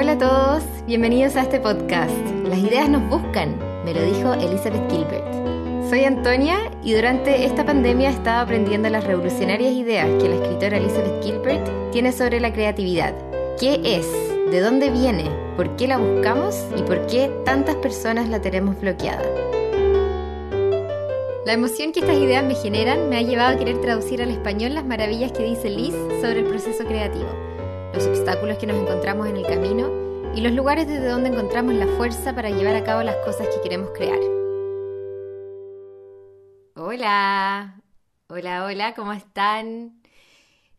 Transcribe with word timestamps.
Hola 0.00 0.12
a 0.12 0.18
todos, 0.18 0.62
bienvenidos 0.86 1.34
a 1.34 1.42
este 1.42 1.58
podcast. 1.58 2.14
Las 2.44 2.60
ideas 2.60 2.88
nos 2.88 3.02
buscan, 3.10 3.58
me 3.84 3.92
lo 3.92 4.00
dijo 4.00 4.32
Elizabeth 4.32 4.88
Gilbert. 4.88 5.26
Soy 5.90 6.04
Antonia 6.04 6.70
y 6.84 6.92
durante 6.92 7.44
esta 7.44 7.66
pandemia 7.66 8.10
he 8.10 8.12
estado 8.12 8.42
aprendiendo 8.42 8.88
las 8.90 9.02
revolucionarias 9.02 9.72
ideas 9.72 10.06
que 10.22 10.28
la 10.28 10.36
escritora 10.36 10.76
Elizabeth 10.76 11.24
Gilbert 11.24 11.90
tiene 11.90 12.12
sobre 12.12 12.38
la 12.38 12.52
creatividad. 12.52 13.12
¿Qué 13.58 13.80
es? 13.82 14.06
¿De 14.52 14.60
dónde 14.60 14.90
viene? 14.90 15.24
¿Por 15.56 15.74
qué 15.74 15.88
la 15.88 15.98
buscamos? 15.98 16.54
¿Y 16.76 16.82
por 16.82 17.04
qué 17.08 17.32
tantas 17.44 17.74
personas 17.74 18.28
la 18.28 18.40
tenemos 18.40 18.80
bloqueada? 18.80 19.24
La 21.44 21.54
emoción 21.54 21.90
que 21.90 21.98
estas 21.98 22.18
ideas 22.18 22.44
me 22.44 22.54
generan 22.54 23.08
me 23.08 23.16
ha 23.16 23.22
llevado 23.22 23.56
a 23.56 23.58
querer 23.58 23.80
traducir 23.80 24.22
al 24.22 24.30
español 24.30 24.74
las 24.74 24.84
maravillas 24.84 25.32
que 25.32 25.42
dice 25.42 25.68
Liz 25.68 25.94
sobre 26.20 26.38
el 26.38 26.44
proceso 26.44 26.84
creativo 26.84 27.47
los 27.98 28.06
obstáculos 28.06 28.58
que 28.58 28.66
nos 28.68 28.76
encontramos 28.76 29.26
en 29.26 29.38
el 29.38 29.44
camino 29.44 29.90
y 30.32 30.40
los 30.40 30.52
lugares 30.52 30.86
desde 30.86 31.08
donde 31.08 31.30
encontramos 31.30 31.74
la 31.74 31.88
fuerza 31.96 32.32
para 32.32 32.48
llevar 32.48 32.76
a 32.76 32.84
cabo 32.84 33.02
las 33.02 33.16
cosas 33.24 33.48
que 33.48 33.60
queremos 33.60 33.90
crear. 33.90 34.20
Hola, 36.76 37.82
hola, 38.28 38.64
hola, 38.66 38.94
¿cómo 38.94 39.12
están? 39.12 40.00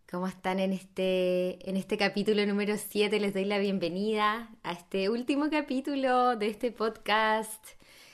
¿Cómo 0.09 0.27
están 0.27 0.61
en 0.61 0.71
este, 0.71 1.69
en 1.69 1.75
este 1.75 1.97
capítulo 1.97 2.45
número 2.45 2.77
7? 2.77 3.19
Les 3.19 3.33
doy 3.33 3.43
la 3.43 3.57
bienvenida 3.57 4.49
a 4.63 4.71
este 4.71 5.09
último 5.09 5.49
capítulo 5.49 6.37
de 6.37 6.47
este 6.47 6.71
podcast 6.71 7.61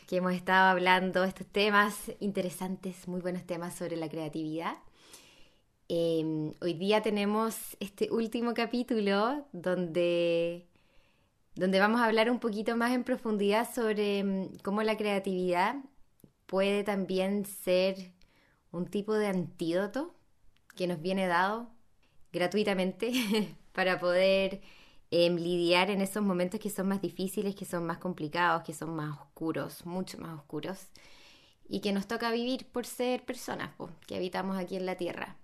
que 0.07 0.17
hemos 0.17 0.33
estado 0.33 0.71
hablando, 0.71 1.23
estos 1.25 1.45
temas 1.45 1.95
interesantes, 2.19 3.07
muy 3.07 3.21
buenos 3.21 3.45
temas 3.45 3.75
sobre 3.75 3.97
la 3.97 4.09
creatividad. 4.09 4.77
Em, 5.87 6.53
hoy 6.61 6.73
día 6.73 7.01
tenemos 7.03 7.77
este 7.79 8.09
último 8.11 8.55
capítulo 8.55 9.45
donde, 9.51 10.67
donde 11.55 11.79
vamos 11.79 12.01
a 12.01 12.05
hablar 12.05 12.31
un 12.31 12.39
poquito 12.39 12.75
más 12.75 12.91
en 12.91 13.03
profundidad 13.03 13.71
sobre 13.71 14.19
em, 14.19 14.57
cómo 14.63 14.81
la 14.81 14.97
creatividad 14.97 15.75
puede 16.47 16.83
también 16.83 17.45
ser 17.45 18.13
un 18.71 18.87
tipo 18.87 19.13
de 19.13 19.27
antídoto 19.27 20.15
que 20.75 20.87
nos 20.87 21.01
viene 21.01 21.27
dado 21.27 21.69
gratuitamente 22.33 23.11
para 23.73 23.99
poder 23.99 24.61
em, 25.11 25.35
lidiar 25.35 25.91
en 25.91 26.01
esos 26.01 26.23
momentos 26.23 26.59
que 26.59 26.71
son 26.71 26.87
más 26.87 27.01
difíciles, 27.01 27.55
que 27.55 27.65
son 27.65 27.85
más 27.85 27.99
complicados, 27.99 28.63
que 28.63 28.73
son 28.73 28.95
más 28.95 29.19
oscuros, 29.19 29.85
mucho 29.85 30.17
más 30.19 30.33
oscuros, 30.39 30.87
y 31.67 31.81
que 31.81 31.93
nos 31.93 32.07
toca 32.07 32.31
vivir 32.31 32.67
por 32.71 32.85
ser 32.87 33.23
personas 33.25 33.71
que 34.07 34.15
habitamos 34.15 34.57
aquí 34.57 34.75
en 34.77 34.85
la 34.87 34.95
Tierra. 34.97 35.37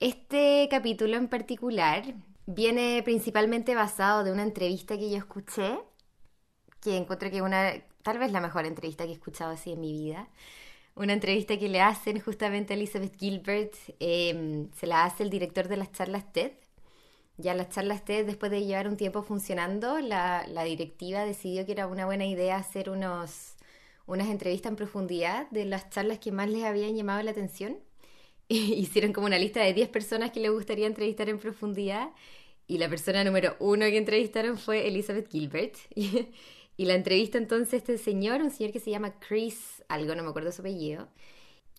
Este 0.00 0.68
capítulo 0.70 1.16
en 1.16 1.28
particular 1.28 2.14
viene 2.46 3.02
principalmente 3.04 3.74
basado 3.74 4.24
de 4.24 4.32
una 4.32 4.42
entrevista 4.42 4.98
que 4.98 5.08
yo 5.10 5.16
escuché, 5.16 5.78
que 6.80 6.96
encuentro 6.96 7.30
que 7.30 7.42
una, 7.42 7.72
tal 8.02 8.18
vez 8.18 8.32
la 8.32 8.40
mejor 8.40 8.66
entrevista 8.66 9.04
que 9.04 9.10
he 9.10 9.14
escuchado 9.14 9.52
así 9.52 9.72
en 9.72 9.80
mi 9.80 9.92
vida. 9.92 10.28
Una 10.96 11.12
entrevista 11.12 11.58
que 11.58 11.68
le 11.68 11.80
hacen 11.80 12.20
justamente 12.20 12.74
a 12.74 12.76
Elizabeth 12.76 13.16
Gilbert, 13.18 13.74
em, 14.00 14.70
se 14.72 14.86
la 14.86 15.04
hace 15.04 15.22
el 15.22 15.30
director 15.30 15.68
de 15.68 15.76
las 15.76 15.92
charlas 15.92 16.32
TED. 16.32 16.52
Ya 17.36 17.54
las 17.54 17.70
charlas 17.70 18.04
TED, 18.04 18.26
después 18.26 18.50
de 18.52 18.64
llevar 18.64 18.88
un 18.88 18.96
tiempo 18.96 19.22
funcionando, 19.22 19.98
la, 20.00 20.46
la 20.48 20.64
directiva 20.64 21.24
decidió 21.24 21.66
que 21.66 21.72
era 21.72 21.86
una 21.86 22.06
buena 22.06 22.26
idea 22.26 22.56
hacer 22.56 22.90
unos, 22.90 23.56
unas 24.06 24.28
entrevistas 24.28 24.70
en 24.70 24.76
profundidad 24.76 25.50
de 25.50 25.64
las 25.64 25.90
charlas 25.90 26.18
que 26.18 26.32
más 26.32 26.48
les 26.48 26.64
habían 26.64 26.94
llamado 26.96 27.22
la 27.22 27.32
atención 27.32 27.78
hicieron 28.48 29.12
como 29.12 29.26
una 29.26 29.38
lista 29.38 29.60
de 29.60 29.72
10 29.74 29.88
personas 29.88 30.30
que 30.30 30.40
les 30.40 30.50
gustaría 30.50 30.86
entrevistar 30.86 31.28
en 31.28 31.38
profundidad 31.38 32.10
y 32.66 32.78
la 32.78 32.88
persona 32.88 33.24
número 33.24 33.56
uno 33.58 33.86
que 33.86 33.98
entrevistaron 33.98 34.58
fue 34.58 34.86
Elizabeth 34.88 35.30
Gilbert. 35.30 35.76
y 36.76 36.84
la 36.84 36.94
entrevista 36.94 37.38
entonces 37.38 37.74
este 37.74 37.98
señor, 37.98 38.40
un 38.40 38.50
señor 38.50 38.72
que 38.72 38.80
se 38.80 38.90
llama 38.90 39.18
Chris, 39.20 39.82
algo 39.88 40.14
no 40.14 40.22
me 40.22 40.30
acuerdo 40.30 40.50
su 40.52 40.62
apellido. 40.62 41.08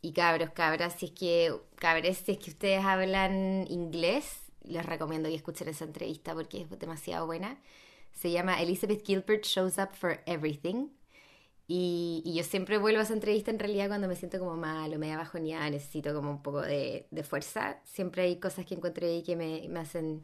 Y 0.01 0.13
cabros, 0.13 0.51
cabras, 0.51 0.95
si 0.99 1.07
es 1.07 1.11
que, 1.11 1.55
cabres, 1.75 2.19
si 2.19 2.33
es 2.33 2.37
que 2.37 2.51
ustedes 2.51 2.83
hablan 2.85 3.65
inglés, 3.69 4.41
les 4.63 4.85
recomiendo 4.85 5.29
que 5.29 5.35
escuchen 5.35 5.67
esa 5.67 5.85
entrevista 5.85 6.35
porque 6.35 6.61
es 6.61 6.79
demasiado 6.79 7.25
buena. 7.25 7.59
Se 8.11 8.31
llama 8.31 8.61
Elizabeth 8.61 9.03
Gilbert 9.05 9.45
Shows 9.45 9.77
Up 9.79 9.95
for 9.95 10.21
Everything. 10.27 10.89
Y, 11.67 12.21
yo 12.35 12.43
siempre 12.43 12.77
vuelvo 12.77 12.99
a 12.99 13.03
esa 13.03 13.13
entrevista 13.13 13.49
en 13.51 13.59
realidad 13.59 13.87
cuando 13.87 14.07
me 14.07 14.15
siento 14.15 14.37
como 14.39 14.55
mal 14.55 14.93
o 14.93 14.99
media 14.99 15.17
bajoneada, 15.17 15.69
necesito 15.69 16.13
como 16.13 16.29
un 16.29 16.43
poco 16.43 16.61
de, 16.61 17.07
fuerza. 17.27 17.79
Siempre 17.85 18.23
hay 18.23 18.39
cosas 18.39 18.65
que 18.65 18.75
encuentro 18.75 19.07
ahí 19.07 19.23
que 19.23 19.35
me, 19.35 19.67
me, 19.69 19.79
hacen, 19.79 20.23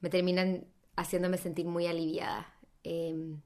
me 0.00 0.10
terminan 0.10 0.64
haciéndome 0.96 1.38
sentir 1.38 1.66
muy 1.66 1.86
aliviada. 1.86 2.52
Em, 2.82 3.40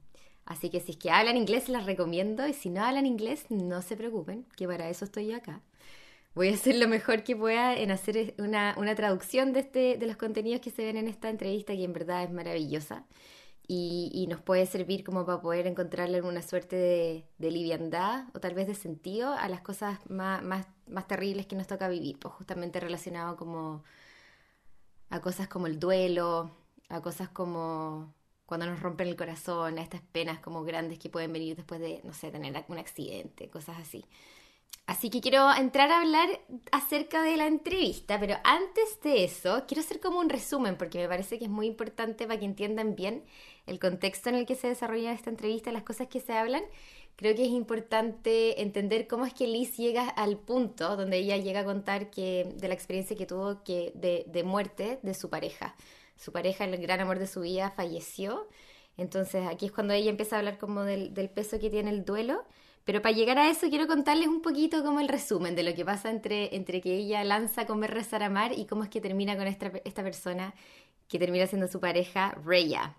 así 0.45 0.69
que 0.69 0.79
si 0.79 0.93
es 0.93 0.97
que 0.97 1.11
hablan 1.11 1.37
inglés, 1.37 1.69
las 1.69 1.85
recomiendo. 1.85 2.47
Y 2.47 2.53
si 2.53 2.69
no 2.69 2.83
hablan 2.83 3.05
inglés, 3.05 3.45
no 3.49 3.81
se 3.81 3.95
preocupen, 3.97 4.45
que 4.57 4.67
para 4.67 4.89
eso 4.89 5.05
estoy 5.05 5.27
yo 5.27 5.37
acá. 5.37 5.61
Voy 6.35 6.49
a 6.49 6.53
hacer 6.55 6.75
lo 6.75 6.87
mejor 6.87 7.23
que 7.23 7.35
pueda 7.35 7.75
en 7.77 7.91
hacer 7.91 8.35
una, 8.39 8.75
una 8.77 8.95
traducción 8.95 9.53
de, 9.53 9.61
este, 9.61 9.97
de 9.97 10.07
los 10.07 10.17
contenidos 10.17 10.61
que 10.61 10.71
se 10.71 10.83
ven 10.83 10.97
en 10.97 11.07
esta 11.07 11.29
entrevista, 11.29 11.73
que 11.73 11.83
en 11.83 11.93
verdad 11.93 12.23
es 12.23 12.31
maravillosa 12.31 13.05
y, 13.67 14.25
nos 14.29 14.41
puede 14.41 14.65
servir 14.65 15.03
como 15.03 15.25
para 15.25 15.41
poder 15.41 15.67
encontrarle 15.67 16.21
una 16.21 16.41
suerte 16.41 16.75
de, 16.75 17.25
de, 17.37 17.51
liviandad 17.51 18.25
o 18.33 18.39
tal 18.39 18.53
vez 18.53 18.67
de 18.67 18.75
sentido 18.75 19.33
a 19.33 19.47
las 19.49 19.61
cosas 19.61 19.99
más, 20.09 20.43
más, 20.43 20.67
más 20.87 21.07
terribles 21.07 21.45
que 21.47 21.55
nos 21.55 21.67
toca 21.67 21.87
vivir, 21.87 22.19
pues 22.19 22.33
justamente 22.33 22.79
relacionado 22.79 23.35
como 23.37 23.83
a 25.09 25.21
cosas 25.21 25.47
como 25.47 25.67
el 25.67 25.79
duelo, 25.79 26.51
a 26.89 27.01
cosas 27.01 27.29
como 27.29 28.13
cuando 28.45 28.67
nos 28.67 28.79
rompen 28.79 29.07
el 29.07 29.15
corazón, 29.15 29.77
a 29.79 29.81
estas 29.81 30.01
penas 30.01 30.39
como 30.39 30.63
grandes 30.63 30.99
que 30.99 31.09
pueden 31.09 31.33
venir 31.33 31.55
después 31.55 31.79
de, 31.81 32.01
no 32.03 32.13
sé, 32.13 32.31
tener 32.31 32.63
un 32.67 32.77
accidente, 32.77 33.49
cosas 33.49 33.77
así. 33.79 34.05
Así 34.87 35.09
que 35.09 35.19
quiero 35.19 35.51
entrar 35.51 35.91
a 35.91 35.99
hablar 35.99 36.29
acerca 36.71 37.23
de 37.23 37.37
la 37.37 37.47
entrevista, 37.47 38.19
pero 38.19 38.35
antes 38.43 39.01
de 39.01 39.23
eso 39.23 39.63
quiero 39.67 39.81
hacer 39.81 39.99
como 39.99 40.19
un 40.19 40.29
resumen 40.29 40.77
porque 40.77 40.99
me 40.99 41.07
parece 41.07 41.39
que 41.39 41.45
es 41.45 41.49
muy 41.49 41.65
importante 41.65 42.27
para 42.27 42.39
que 42.39 42.45
entiendan 42.45 42.95
bien 42.95 43.23
el 43.65 43.79
contexto 43.79 44.29
en 44.29 44.35
el 44.35 44.45
que 44.45 44.53
se 44.53 44.67
desarrolla 44.67 45.11
esta 45.11 45.31
entrevista, 45.31 45.71
las 45.71 45.81
cosas 45.81 46.07
que 46.07 46.19
se 46.19 46.33
hablan. 46.33 46.63
Creo 47.15 47.33
que 47.35 47.45
es 47.45 47.49
importante 47.49 48.61
entender 48.61 49.07
cómo 49.07 49.25
es 49.25 49.33
que 49.33 49.47
Liz 49.47 49.75
llega 49.75 50.07
al 50.07 50.37
punto 50.37 50.95
donde 50.95 51.17
ella 51.17 51.37
llega 51.37 51.61
a 51.61 51.65
contar 51.65 52.11
que 52.11 52.53
de 52.55 52.67
la 52.67 52.75
experiencia 52.75 53.17
que 53.17 53.25
tuvo 53.25 53.63
que 53.63 53.91
de, 53.95 54.43
muerte 54.43 54.99
de 55.01 55.13
su 55.15 55.31
pareja. 55.31 55.75
Su 56.15 56.31
pareja, 56.31 56.65
el 56.65 56.77
gran 56.77 56.99
amor 56.99 57.17
de 57.17 57.27
su 57.27 57.41
vida, 57.41 57.71
falleció. 57.71 58.47
Entonces 58.97 59.47
aquí 59.47 59.65
es 59.65 59.71
cuando 59.71 59.93
ella 59.93 60.11
empieza 60.11 60.35
a 60.35 60.39
hablar 60.39 60.59
como 60.59 60.83
del 60.83 61.29
peso 61.31 61.59
que 61.59 61.71
tiene 61.71 61.89
el 61.89 62.05
duelo 62.05 62.45
pero 62.85 63.01
para 63.01 63.15
llegar 63.15 63.39
a 63.39 63.49
eso 63.49 63.67
quiero 63.69 63.87
contarles 63.87 64.27
un 64.27 64.41
poquito 64.41 64.83
como 64.83 64.99
el 64.99 65.07
resumen 65.07 65.55
de 65.55 65.63
lo 65.63 65.73
que 65.73 65.83
pasa 65.83 66.11
entre, 66.11 66.55
entre 66.55 66.81
que 66.81 66.93
ella 66.95 67.23
lanza 67.23 67.65
Comer, 67.65 67.91
Rezar, 67.91 68.23
Amar 68.23 68.53
y 68.57 68.65
cómo 68.65 68.83
es 68.83 68.89
que 68.89 69.01
termina 69.01 69.35
con 69.35 69.47
esta, 69.47 69.71
esta 69.83 70.03
persona 70.03 70.53
que 71.07 71.19
termina 71.19 71.47
siendo 71.47 71.67
su 71.67 71.79
pareja, 71.79 72.37
Reya. 72.45 72.95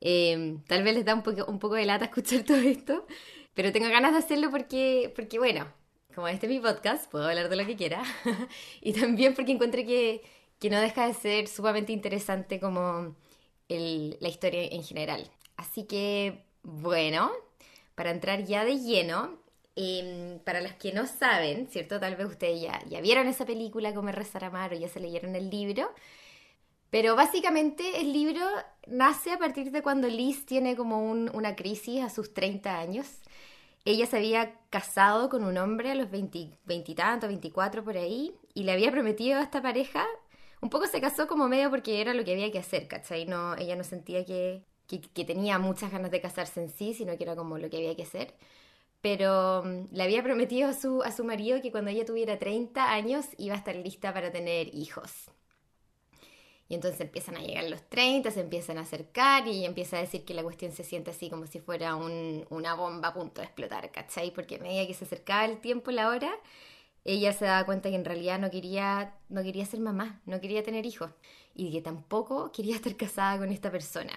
Em, 0.00 0.62
tal 0.64 0.82
vez 0.82 0.94
les 0.94 1.04
da 1.04 1.14
un 1.14 1.22
poco, 1.22 1.44
un 1.46 1.58
poco 1.58 1.74
de 1.74 1.84
lata 1.86 2.06
escuchar 2.06 2.42
todo 2.46 2.56
esto, 2.56 3.06
pero 3.54 3.72
tengo 3.72 3.88
ganas 3.88 4.12
de 4.12 4.18
hacerlo 4.18 4.50
porque, 4.50 5.12
porque 5.14 5.38
bueno, 5.38 5.66
como 6.14 6.28
este 6.28 6.46
es 6.46 6.52
mi 6.52 6.60
podcast, 6.60 7.10
puedo 7.10 7.28
hablar 7.28 7.48
de 7.48 7.56
lo 7.56 7.66
que 7.66 7.76
quiera. 7.76 8.02
y 8.80 8.92
también 8.92 9.34
porque 9.34 9.52
encuentro 9.52 9.82
que, 9.82 10.22
que, 10.58 10.70
no 10.70 10.80
deja 10.80 11.06
de 11.06 11.14
ser 11.14 11.48
sumamente 11.48 11.92
interesante 11.92 12.60
como 12.60 13.14
el, 13.68 14.16
la 14.20 14.28
historia 14.28 14.64
en 14.64 14.82
general. 14.84 15.30
Así 15.56 15.84
que, 15.84 16.44
bueno, 16.62 17.30
para 17.98 18.12
entrar 18.12 18.44
ya 18.44 18.64
de 18.64 18.78
lleno, 18.78 19.40
em, 19.74 20.38
para 20.44 20.60
los 20.60 20.72
que 20.74 20.92
no 20.92 21.06
saben, 21.08 21.66
¿cierto? 21.68 21.98
Tal 21.98 22.14
vez 22.14 22.28
ustedes 22.28 22.60
ya, 22.60 23.00
vieron 23.00 23.26
esa 23.26 23.44
película, 23.44 23.92
Comer, 23.92 24.14
Rezar, 24.14 24.44
Amar, 24.44 24.72
o 24.72 24.76
ya 24.76 24.88
se 24.88 25.00
leyeron 25.00 25.34
el 25.34 25.50
libro. 25.50 25.92
Pero 26.90 27.16
básicamente 27.16 28.00
el 28.00 28.12
libro 28.12 28.40
nace 28.86 29.32
a 29.32 29.38
partir 29.38 29.72
de 29.72 29.82
cuando 29.82 30.06
Liz 30.08 30.46
tiene 30.46 30.76
como 30.76 31.10
una 31.10 31.56
crisis 31.56 32.02
a 32.04 32.08
sus 32.10 32.32
30 32.32 32.78
años. 32.78 33.06
Ella 33.84 34.06
se 34.06 34.18
había 34.18 34.54
casado 34.70 35.28
con 35.28 35.44
un 35.44 35.58
hombre 35.58 35.90
a 35.90 35.94
los 35.96 36.10
20, 36.10 36.38
y 36.38 36.94
tantos, 36.94 37.28
24 37.28 37.82
por 37.84 37.96
ahí, 37.96 38.32
y 38.54 38.62
le 38.64 38.72
había 38.72 38.92
prometido 38.92 39.40
a 39.40 39.42
esta 39.42 39.60
pareja. 39.60 40.06
Un 40.60 40.70
poco 40.70 40.86
se 40.86 41.00
casó 41.00 41.26
como 41.26 41.48
medio 41.48 41.70
porque 41.70 42.00
era 42.00 42.14
lo 42.14 42.24
que 42.24 42.32
había 42.32 42.52
que 42.52 42.60
hacer, 42.60 42.88
¿cachai? 42.88 43.26
No, 43.26 43.56
ella 43.56 43.76
no 43.76 43.84
sentía 43.84 44.24
que, 44.24 44.62
que, 44.88 45.24
tenía 45.24 45.58
muchas 45.58 45.92
ganas 45.92 46.10
de 46.10 46.20
casarse 46.20 46.60
en 46.62 46.70
sí, 46.70 46.94
sino 46.94 47.16
que 47.16 47.24
era 47.24 47.36
como 47.36 47.58
lo 47.58 47.70
que 47.70 47.76
había 47.78 47.94
que 47.94 48.02
hacer. 48.04 48.34
Pero 49.02 49.62
mm, 49.64 49.94
le 49.94 50.02
había 50.02 50.22
prometido 50.22 50.68
a 50.70 50.74
su, 50.74 51.02
a 51.02 51.12
su 51.12 51.24
marido 51.24 51.60
que 51.62 51.70
cuando 51.70 51.90
ella 51.90 52.04
tuviera 52.06 52.38
30 52.38 52.92
años 52.92 53.26
iba 53.38 53.54
a 53.54 53.58
estar 53.58 53.76
lista 53.76 54.12
para 54.14 54.32
tener 54.32 54.74
hijos. 54.74 55.30
Y 56.68 56.74
entonces 56.74 57.00
empiezan 57.00 57.36
a 57.36 57.40
llegar 57.40 57.64
los 57.64 57.82
30, 57.88 58.30
se 58.30 58.40
empiezan 58.40 58.76
a 58.78 58.82
acercar 58.82 59.46
y 59.48 59.64
empieza 59.64 59.96
a 59.96 60.00
decir 60.00 60.24
que 60.24 60.34
la 60.34 60.42
cuestión 60.42 60.72
se 60.72 60.84
siente 60.84 61.10
así 61.10 61.30
como 61.30 61.46
si 61.46 61.60
fuera 61.60 61.94
una 61.96 62.74
bomba 62.74 63.08
a 63.08 63.14
punto 63.14 63.40
de 63.40 63.46
explotar, 63.46 63.90
¿cachai? 63.90 64.32
Porque 64.32 64.56
a 64.56 64.58
medida 64.58 64.86
que 64.86 64.92
se 64.92 65.06
acercaba 65.06 65.46
el 65.46 65.60
tiempo, 65.60 65.90
la 65.90 66.08
hora, 66.10 66.30
ella 67.04 67.32
se 67.32 67.46
daba 67.46 67.64
cuenta 67.64 67.88
que 67.88 67.96
en 67.96 68.04
realidad 68.04 68.38
no 68.38 68.50
quería, 68.50 69.14
no 69.30 69.42
quería 69.42 69.64
ser 69.64 69.80
mamá, 69.80 70.20
no 70.26 70.40
quería 70.42 70.62
tener 70.62 70.84
hijos 70.84 71.10
y 71.54 71.72
que 71.72 71.80
tampoco 71.80 72.52
quería 72.52 72.76
estar 72.76 72.94
casada 72.96 73.38
con 73.38 73.50
esta 73.50 73.70
persona. 73.70 74.12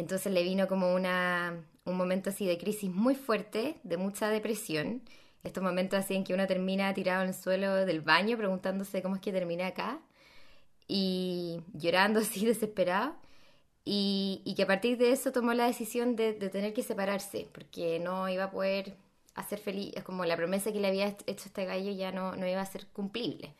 Entonces 0.00 0.32
le 0.32 0.42
vino 0.42 0.66
como 0.66 0.94
una, 0.94 1.62
un 1.84 1.96
momento 1.96 2.30
así 2.30 2.46
de 2.46 2.56
crisis 2.56 2.90
muy 2.90 3.14
fuerte, 3.14 3.76
de 3.82 3.98
mucha 3.98 4.30
depresión. 4.30 5.02
Estos 5.44 5.62
momentos 5.62 5.98
así 5.98 6.14
en 6.14 6.24
que 6.24 6.32
uno 6.32 6.46
termina 6.46 6.92
tirado 6.94 7.22
en 7.22 7.28
el 7.28 7.34
suelo 7.34 7.74
del 7.86 8.00
baño 8.00 8.36
preguntándose 8.38 9.02
cómo 9.02 9.16
es 9.16 9.20
que 9.20 9.30
terminé 9.32 9.64
acá 9.64 10.00
y 10.88 11.60
llorando 11.74 12.20
así 12.20 12.46
desesperado. 12.46 13.14
Y, 13.84 14.54
que 14.56 14.62
a 14.62 14.66
partir 14.66 14.98
de 14.98 15.12
eso 15.12 15.32
tomó 15.32 15.52
la 15.54 15.66
decisión 15.66 16.16
de, 16.16 16.32
de, 16.32 16.48
tener 16.48 16.72
que 16.74 16.82
separarse 16.82 17.48
porque 17.52 17.98
no 17.98 18.28
iba 18.28 18.44
a 18.44 18.50
poder 18.50 18.96
hacer 19.34 19.58
feliz, 19.58 19.94
como 20.04 20.24
la 20.24 20.36
promesa 20.36 20.72
que 20.72 20.80
le 20.80 20.88
había 20.88 21.08
hecho 21.08 21.46
este 21.46 21.64
gallo 21.64 21.90
ya 21.92 22.12
no, 22.12 22.36
no 22.36 22.46
iba 22.46 22.60
a 22.60 22.66
ser 22.66 22.86
cumplible. 22.88 23.54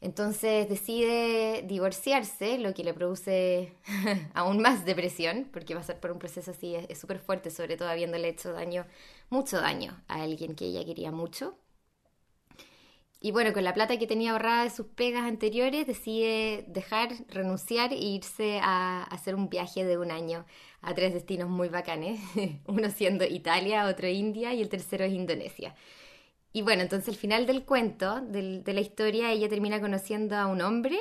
Entonces 0.00 0.68
decide 0.68 1.62
divorciarse, 1.66 2.58
lo 2.58 2.72
que 2.72 2.84
le 2.84 2.94
produce 2.94 3.74
aún 4.34 4.60
más 4.60 4.84
depresión, 4.84 5.48
porque 5.52 5.80
ser 5.82 6.00
por 6.00 6.10
un 6.12 6.18
proceso 6.18 6.52
así, 6.52 6.74
es 6.74 6.98
súper 6.98 7.18
fuerte, 7.18 7.50
sobre 7.50 7.76
todo 7.76 7.88
habiéndole 7.88 8.28
hecho 8.28 8.52
daño, 8.52 8.86
mucho 9.28 9.60
daño 9.60 10.02
a 10.08 10.22
alguien 10.22 10.54
que 10.54 10.66
ella 10.66 10.84
quería 10.84 11.12
mucho. 11.12 11.58
Y 13.22 13.32
bueno, 13.32 13.52
con 13.52 13.64
la 13.64 13.74
plata 13.74 13.98
que 13.98 14.06
tenía 14.06 14.32
ahorrada 14.32 14.64
de 14.64 14.70
sus 14.70 14.86
pegas 14.86 15.24
anteriores, 15.24 15.86
decide 15.86 16.64
dejar, 16.68 17.10
renunciar 17.28 17.92
e 17.92 17.98
irse 17.98 18.60
a, 18.62 19.02
hacer 19.04 19.34
un 19.34 19.50
viaje 19.50 19.84
de 19.84 19.98
un 19.98 20.10
año 20.10 20.46
a 20.80 20.94
tres 20.94 21.12
destinos 21.12 21.50
muy 21.50 21.68
bacanes, 21.68 22.18
uno 22.66 22.88
siendo 22.90 23.26
Italia, 23.26 23.86
otro 23.86 24.08
India 24.08 24.54
y 24.54 24.62
el 24.62 24.70
tercero 24.70 25.04
es 25.04 25.12
Indonesia. 25.12 25.74
Y 26.52 26.62
bueno, 26.62 26.82
entonces 26.82 27.08
al 27.08 27.16
final 27.16 27.46
del 27.46 27.64
cuento, 27.64 28.20
de 28.20 28.62
la 28.66 28.80
historia, 28.80 29.30
ella 29.30 29.48
termina 29.48 29.80
conociendo 29.80 30.36
a 30.36 30.46
un 30.46 30.60
hombre 30.60 30.98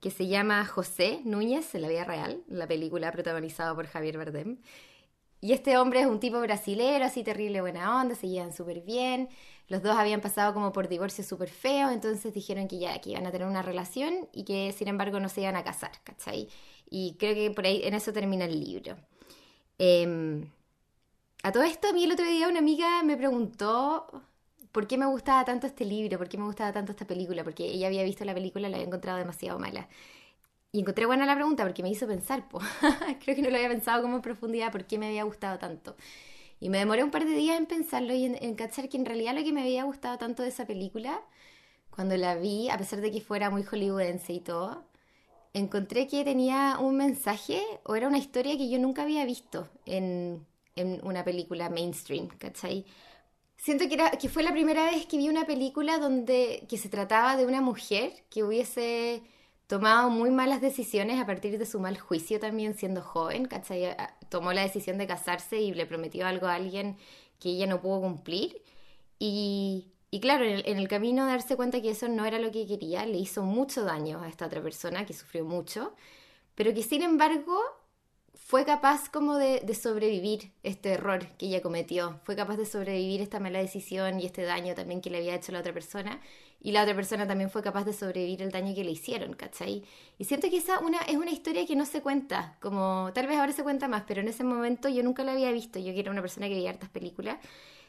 que 0.00 0.10
se 0.10 0.26
llama 0.26 0.64
José 0.64 1.20
Núñez 1.24 1.74
en 1.74 1.82
la 1.82 1.88
vida 1.88 2.04
real, 2.04 2.42
la 2.48 2.66
película 2.66 3.12
protagonizada 3.12 3.74
por 3.74 3.86
Javier 3.86 4.16
Bardem. 4.16 4.58
Y 5.42 5.52
este 5.52 5.78
hombre 5.78 6.00
es 6.00 6.06
un 6.06 6.20
tipo 6.20 6.40
brasilero, 6.40 7.04
así 7.04 7.22
terrible 7.22 7.60
buena 7.60 8.00
onda, 8.00 8.14
se 8.14 8.28
llevan 8.28 8.52
súper 8.52 8.80
bien. 8.82 9.28
Los 9.68 9.82
dos 9.82 9.96
habían 9.96 10.20
pasado 10.20 10.52
como 10.52 10.72
por 10.72 10.88
divorcio 10.88 11.24
súper 11.24 11.48
feo, 11.48 11.90
entonces 11.90 12.34
dijeron 12.34 12.68
que 12.68 12.78
ya 12.78 13.00
que 13.00 13.10
iban 13.10 13.26
a 13.26 13.30
tener 13.30 13.46
una 13.46 13.62
relación 13.62 14.28
y 14.32 14.44
que 14.44 14.72
sin 14.72 14.88
embargo 14.88 15.20
no 15.20 15.28
se 15.28 15.42
iban 15.42 15.56
a 15.56 15.64
casar, 15.64 15.92
¿cachai? 16.04 16.48
Y 16.90 17.16
creo 17.18 17.34
que 17.34 17.50
por 17.50 17.64
ahí 17.66 17.82
en 17.84 17.94
eso 17.94 18.12
termina 18.12 18.46
el 18.46 18.60
libro. 18.60 18.96
Em, 19.78 20.50
a 21.42 21.52
todo 21.52 21.62
esto, 21.62 21.88
a 21.88 21.92
mí 21.92 22.04
el 22.04 22.12
otro 22.12 22.26
día 22.26 22.48
una 22.48 22.58
amiga 22.58 23.02
me 23.02 23.16
preguntó 23.16 24.22
por 24.72 24.86
qué 24.86 24.98
me 24.98 25.06
gustaba 25.06 25.44
tanto 25.44 25.66
este 25.66 25.84
libro, 25.84 26.18
por 26.18 26.28
qué 26.28 26.38
me 26.38 26.44
gustaba 26.44 26.72
tanto 26.72 26.92
esta 26.92 27.06
película, 27.06 27.44
porque 27.44 27.64
ella 27.66 27.88
había 27.88 28.04
visto 28.04 28.24
la 28.24 28.34
película 28.34 28.68
y 28.68 28.70
la 28.70 28.76
había 28.78 28.86
encontrado 28.86 29.18
demasiado 29.18 29.58
mala. 29.58 29.88
Y 30.72 30.80
encontré 30.80 31.06
buena 31.06 31.26
la 31.26 31.34
pregunta 31.34 31.64
porque 31.64 31.82
me 31.82 31.90
hizo 31.90 32.06
pensar, 32.06 32.48
pues. 32.48 32.64
creo 33.24 33.36
que 33.36 33.42
no 33.42 33.50
lo 33.50 33.56
había 33.56 33.68
pensado 33.68 34.02
como 34.02 34.16
en 34.16 34.22
profundidad, 34.22 34.72
por 34.72 34.86
qué 34.86 34.98
me 34.98 35.08
había 35.08 35.24
gustado 35.24 35.58
tanto. 35.58 35.96
Y 36.60 36.68
me 36.70 36.78
demoré 36.78 37.04
un 37.04 37.10
par 37.10 37.24
de 37.26 37.32
días 37.34 37.58
en 37.58 37.66
pensarlo 37.66 38.14
y 38.14 38.24
en, 38.26 38.36
en 38.42 38.54
cachar 38.54 38.88
que 38.88 38.96
en 38.98 39.06
realidad 39.06 39.34
lo 39.34 39.44
que 39.44 39.52
me 39.52 39.62
había 39.62 39.84
gustado 39.84 40.18
tanto 40.18 40.42
de 40.42 40.50
esa 40.50 40.66
película, 40.66 41.22
cuando 41.90 42.16
la 42.16 42.36
vi, 42.36 42.70
a 42.70 42.78
pesar 42.78 43.00
de 43.00 43.10
que 43.12 43.20
fuera 43.20 43.50
muy 43.50 43.64
hollywoodense 43.64 44.32
y 44.34 44.40
todo, 44.40 44.84
encontré 45.54 46.06
que 46.06 46.24
tenía 46.24 46.78
un 46.80 46.96
mensaje 46.96 47.62
o 47.84 47.96
era 47.96 48.08
una 48.08 48.18
historia 48.18 48.56
que 48.56 48.70
yo 48.70 48.78
nunca 48.78 49.02
había 49.02 49.24
visto 49.24 49.68
en, 49.86 50.46
en 50.76 51.00
una 51.04 51.24
película 51.24 51.68
mainstream, 51.70 52.28
¿cachai? 52.28 52.86
Siento 53.60 53.84
que, 53.90 54.28
fue 54.30 54.42
la 54.42 54.52
primera 54.52 54.86
vez 54.86 55.04
que 55.04 55.18
vi 55.18 55.28
una 55.28 55.44
película 55.44 55.98
donde 55.98 56.64
que 56.66 56.78
se 56.78 56.88
trataba 56.88 57.36
de 57.36 57.44
una 57.44 57.60
mujer 57.60 58.24
que 58.30 58.42
hubiese 58.42 59.22
tomado 59.66 60.08
muy 60.08 60.30
malas 60.30 60.62
decisiones 60.62 61.20
a 61.20 61.26
partir 61.26 61.58
de 61.58 61.66
su 61.66 61.78
mal 61.78 61.98
juicio 61.98 62.40
también 62.40 62.74
siendo 62.74 63.02
joven, 63.02 63.44
¿cachai? 63.44 63.94
Tomó 64.30 64.54
la 64.54 64.62
decisión 64.62 64.96
de 64.96 65.06
casarse 65.06 65.60
y 65.60 65.74
le 65.74 65.84
prometió 65.84 66.26
algo 66.26 66.46
a 66.46 66.54
alguien 66.54 66.96
que 67.38 67.50
ella 67.50 67.66
no 67.66 67.82
pudo 67.82 68.00
cumplir. 68.00 68.62
Y, 69.18 69.92
y 70.10 70.20
claro, 70.20 70.46
en 70.46 70.52
el, 70.52 70.62
en 70.66 70.78
el, 70.78 70.88
camino 70.88 71.26
de 71.26 71.32
darse 71.32 71.56
cuenta 71.56 71.82
que 71.82 71.90
eso 71.90 72.08
no 72.08 72.24
era 72.24 72.38
lo 72.38 72.50
que 72.50 72.66
quería, 72.66 73.04
le 73.04 73.18
hizo 73.18 73.42
mucho 73.42 73.84
daño 73.84 74.22
a 74.22 74.28
esta 74.30 74.46
otra 74.46 74.62
persona 74.62 75.04
que 75.04 75.12
sufrió 75.12 75.44
mucho, 75.44 75.94
pero 76.54 76.72
que 76.72 76.82
sin 76.82 77.02
embargo 77.02 77.60
fue 78.50 78.64
capaz 78.64 79.08
como 79.10 79.36
de, 79.36 79.62
sobrevivir 79.80 80.50
este 80.64 80.94
error 80.94 81.24
que 81.38 81.46
ella 81.46 81.62
cometió, 81.62 82.18
fue 82.24 82.34
capaz 82.34 82.56
de 82.56 82.66
sobrevivir 82.66 83.20
esta 83.20 83.38
mala 83.38 83.60
decisión 83.60 84.18
y 84.18 84.26
este 84.26 84.42
daño 84.42 84.74
también 84.74 85.00
que 85.00 85.08
le 85.08 85.18
había 85.18 85.36
hecho 85.36 85.52
la 85.52 85.60
otra 85.60 85.72
persona, 85.72 86.20
y 86.60 86.72
la 86.72 86.82
otra 86.82 86.96
persona 86.96 87.28
también 87.28 87.48
fue 87.48 87.62
capaz 87.62 87.84
de 87.84 87.92
sobrevivir 87.92 88.42
el 88.42 88.50
daño 88.50 88.74
que 88.74 88.82
le 88.82 88.90
hicieron, 88.90 89.34
¿cachai? 89.34 89.84
Y 90.18 90.24
siento 90.24 90.50
que 90.50 90.56
esa 90.56 90.80
es 91.06 91.16
una 91.16 91.30
historia 91.30 91.64
que 91.64 91.76
no 91.76 91.86
se 91.86 92.02
cuenta, 92.02 92.56
como 92.60 93.12
tal 93.14 93.28
vez 93.28 93.38
ahora 93.38 93.52
se 93.52 93.62
cuenta 93.62 93.86
más, 93.86 94.02
pero 94.04 94.20
en 94.20 94.26
ese 94.26 94.42
momento 94.42 94.88
yo 94.88 95.04
nunca 95.04 95.22
la 95.22 95.30
había 95.30 95.52
visto, 95.52 95.78
yo 95.78 95.94
que 95.94 96.00
era 96.00 96.10
una 96.10 96.20
persona 96.20 96.48
que 96.48 96.54
veía 96.54 96.70
hartas 96.70 96.90
películas, 96.90 97.38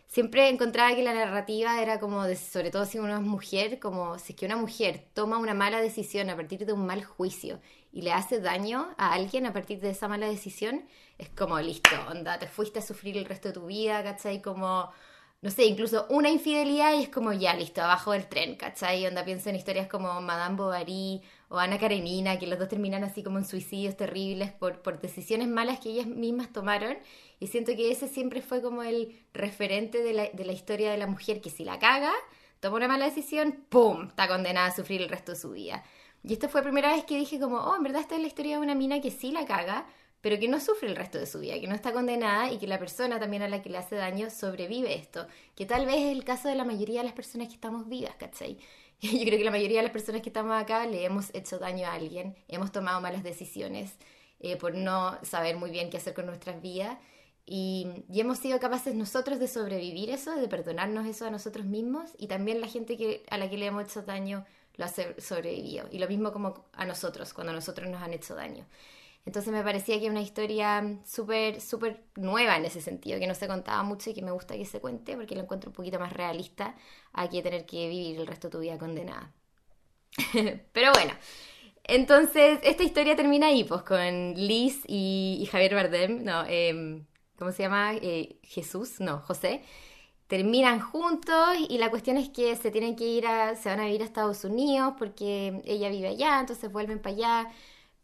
siempre 0.06 0.48
encontraba 0.48 0.94
que 0.96 1.02
la 1.02 1.16
narrativa 1.16 1.82
era 1.82 2.00
como, 2.00 2.24
de, 2.26 2.36
sobre 2.36 2.70
todo 2.70 2.86
si 2.86 3.00
uno 3.00 3.20
mujer, 3.20 3.80
como 3.80 4.20
si 4.20 4.36
que 4.36 4.46
una 4.46 4.58
mujer 4.58 5.08
toma 5.16 5.40
una 5.40 5.56
mala 5.56 5.82
decisión 5.82 6.30
a 6.30 6.36
partir 6.36 6.68
de 6.68 6.74
un 6.74 6.86
mal 6.86 7.04
juicio 7.04 7.60
y 7.92 8.02
le 8.02 8.14
hace 8.14 8.40
daño 8.40 8.94
a 8.98 9.14
alguien 9.14 9.46
a 9.46 9.54
partir 9.54 9.80
de 9.80 9.90
esa 9.90 10.08
mala 10.08 10.28
decisión, 10.28 10.86
es 11.18 11.30
como 11.30 11.60
listo, 11.60 11.90
onda, 12.10 12.40
te 12.40 12.48
fuiste 12.48 12.80
a 12.80 12.82
sufrir 12.82 13.18
el 13.18 13.26
resto 13.26 13.50
de 13.50 13.54
tu 13.54 13.66
vida, 13.66 14.02
¿cachai? 14.04 14.42
Como, 14.42 14.90
no 15.42 15.50
sé, 15.50 15.66
incluso 15.66 16.06
una 16.10 16.30
infidelidad 16.30 16.94
y 16.94 17.04
es 17.04 17.10
como 17.10 17.34
ya, 17.34 17.54
listo, 17.54 17.82
abajo 17.82 18.14
del 18.14 18.28
tren, 18.28 18.56
¿cachai? 18.56 19.06
Onda, 19.06 19.26
pienso 19.26 19.50
en 19.50 19.56
historias 19.56 19.88
como 19.88 20.22
Madame 20.22 20.56
Bovary 20.56 21.22
o 21.50 21.58
Ana 21.58 21.78
Karenina, 21.78 22.40
que 22.40 22.48
los 22.48 22.58
dos 22.58 22.70
terminan 22.70 23.04
así 23.04 23.24
como 23.24 23.38
en 23.38 23.46
suicidios 23.46 23.98
terribles 23.98 24.52
por, 24.54 24.82
por 24.82 25.02
decisiones 25.02 25.50
malas 25.50 25.80
que 25.80 25.90
ellas 25.90 26.08
mismas 26.08 26.52
tomaron. 26.54 26.98
Y 27.40 27.48
siento 27.48 27.76
que 27.76 27.92
ese 27.92 28.08
siempre 28.08 28.42
fue 28.42 28.62
como 28.62 28.84
el 28.84 29.26
referente 29.34 30.02
de 30.02 30.14
la, 30.14 30.30
de 30.30 30.46
la 30.46 30.54
historia 30.54 30.92
de 30.92 30.98
la 30.98 31.08
mujer 31.08 31.42
que 31.42 31.50
si 31.50 31.66
la 31.66 31.78
caga, 31.78 32.14
toma 32.62 32.78
una 32.78 32.88
mala 32.88 33.06
decisión, 33.06 33.66
¡pum!, 33.70 34.08
está 34.08 34.28
condenada 34.28 34.68
a 34.68 34.76
sufrir 34.76 35.02
el 35.02 35.10
resto 35.10 35.34
de 35.34 35.38
su 35.38 35.52
vida. 35.52 35.84
Y 36.24 36.34
esta 36.34 36.48
fue 36.50 36.62
la 36.62 36.66
primera 36.66 36.94
vez 36.94 37.04
que 37.06 37.18
dije 37.18 37.40
como, 37.40 37.58
oh, 37.58 37.76
en 37.76 37.84
verdad 37.84 38.02
esta 38.02 38.16
es 38.16 38.22
la 38.22 38.28
historia 38.28 38.58
de 38.58 38.64
una 38.64 38.76
mina 38.76 39.02
que 39.02 39.12
sí 39.12 39.32
la 39.32 39.46
caga, 39.46 39.88
pero 40.22 40.40
que 40.40 40.48
no 40.48 40.60
sufre 40.60 40.88
el 40.88 40.96
resto 40.96 41.18
de 41.18 41.26
su 41.26 41.40
vida, 41.40 41.60
que 41.60 41.68
no 41.68 41.74
está 41.74 41.92
condenada 41.92 42.52
y 42.52 42.60
que 42.60 42.68
la 42.68 42.78
persona 42.78 43.20
también 43.20 43.42
a 43.42 43.50
la 43.50 43.62
que 43.62 43.70
le 43.70 43.80
hace 43.80 43.96
daño 43.96 44.30
sobrevive 44.30 44.94
esto. 44.94 45.26
Que 45.56 45.66
tal 45.66 45.86
vez 45.86 45.96
es 45.98 46.12
el 46.12 46.24
caso 46.24 46.48
de 46.48 46.56
la 46.56 46.64
mayoría 46.64 47.00
de 47.00 47.06
las 47.06 47.16
personas 47.16 47.48
que 47.48 47.56
estamos 47.56 47.90
vivas, 47.90 48.16
¿cachai? 48.16 48.58
Yo 49.02 49.26
creo 49.26 49.40
que 49.40 49.44
la 49.44 49.52
mayoría 49.52 49.78
de 49.78 49.84
las 49.84 49.92
personas 49.92 50.22
que 50.22 50.30
estamos 50.30 50.62
acá 50.62 50.86
le 50.86 51.04
hemos 51.04 51.34
hecho 51.34 51.58
daño 51.58 51.88
a 51.88 51.94
alguien, 51.94 52.36
hemos 52.48 52.72
tomado 52.72 53.02
malas 53.02 53.24
decisiones 53.24 53.96
eh, 54.40 54.58
por 54.58 54.76
no 54.76 55.18
saber 55.24 55.58
muy 55.58 55.72
bien 55.72 55.90
qué 55.90 55.98
hacer 55.98 56.14
con 56.14 56.28
nuestras 56.28 56.62
vidas. 56.62 57.00
Y, 57.48 57.88
y, 58.08 58.22
hemos 58.22 58.38
sido 58.38 58.60
capaces 58.60 58.94
nosotros 58.94 59.40
de 59.40 59.48
sobrevivir 59.48 60.12
eso, 60.12 60.36
de 60.36 60.48
perdonarnos 60.48 61.08
eso 61.08 61.26
a 61.26 61.32
nosotros 61.32 61.66
mismos 61.66 62.12
y 62.20 62.28
también 62.28 62.62
la 62.62 62.68
gente 62.68 62.98
que, 62.98 63.24
a 63.32 63.38
la 63.40 63.50
que 63.50 63.58
le 63.58 63.66
hemos 63.66 63.84
hecho 63.84 64.04
daño 64.04 64.46
lo 64.82 64.86
ha 64.86 65.22
sobrevivido. 65.22 65.88
Y 65.92 66.00
lo 66.00 66.08
mismo 66.08 66.32
como 66.32 66.66
a 66.74 66.86
nosotros, 66.86 67.34
cuando 67.34 67.52
a 67.52 67.56
nosotros 67.56 67.90
nos 67.90 68.02
han 68.02 68.14
hecho 68.14 68.36
daño. 68.36 68.66
Entonces 69.26 69.54
me 69.54 69.64
parecía 69.64 70.00
que 70.00 70.06
era 70.06 70.12
una 70.12 70.22
historia 70.22 70.98
súper, 71.06 71.62
súper 71.62 72.04
nueva 72.16 72.58
en 72.58 72.66
ese 72.66 72.82
sentido, 72.82 73.20
que 73.20 73.28
no 73.28 73.36
se 73.36 73.48
contaba 73.48 73.84
mucho 73.84 74.10
y 74.10 74.16
que 74.16 74.24
me 74.24 74.32
gusta 74.32 74.56
que 74.56 74.66
se 74.66 74.82
cuente 74.82 75.16
porque 75.16 75.36
lo 75.36 75.44
encuentro 75.44 75.70
un 75.70 75.76
poquito 75.76 76.00
más 76.00 76.12
realista 76.12 76.76
a 77.14 77.30
que 77.30 77.44
tener 77.44 77.66
que 77.68 77.88
vivir 77.88 78.20
el 78.20 78.26
resto 78.26 78.48
de 78.48 78.52
tu 78.52 78.60
vida 78.60 78.80
condenada. 78.80 79.32
Pero 80.74 80.92
bueno, 80.94 81.14
entonces 81.84 82.60
esta 82.64 82.84
historia 82.84 83.16
termina 83.16 83.48
ahí, 83.48 83.64
pues 83.64 83.84
con 83.84 84.34
Liz 84.34 84.82
y, 84.88 85.48
Javier 85.52 85.76
Bardem, 85.76 86.24
no, 86.24 86.44
eh, 86.48 87.04
¿cómo 87.38 87.52
se 87.52 87.64
llama? 87.64 87.94
Eh, 87.96 88.40
Jesús, 88.42 89.00
no, 89.00 89.20
José 89.20 89.62
terminan 90.32 90.80
juntos 90.80 91.36
y 91.68 91.78
la 91.78 91.90
cuestión 91.90 92.16
es 92.16 92.30
que 92.30 92.56
se 92.56 92.72
tienen 92.72 92.96
que 92.96 93.04
ir 93.04 93.28
a, 93.28 93.58
se 93.58 93.68
van 93.68 93.82
a 93.82 93.86
vivir 93.86 94.02
a 94.02 94.06
Estados 94.06 94.46
Unidos 94.46 94.94
porque 94.98 95.62
ella 95.66 95.90
vive 95.90 96.08
allá, 96.08 96.40
entonces 96.40 96.72
vuelven 96.72 97.00
para 97.02 97.16
allá, 97.16 97.52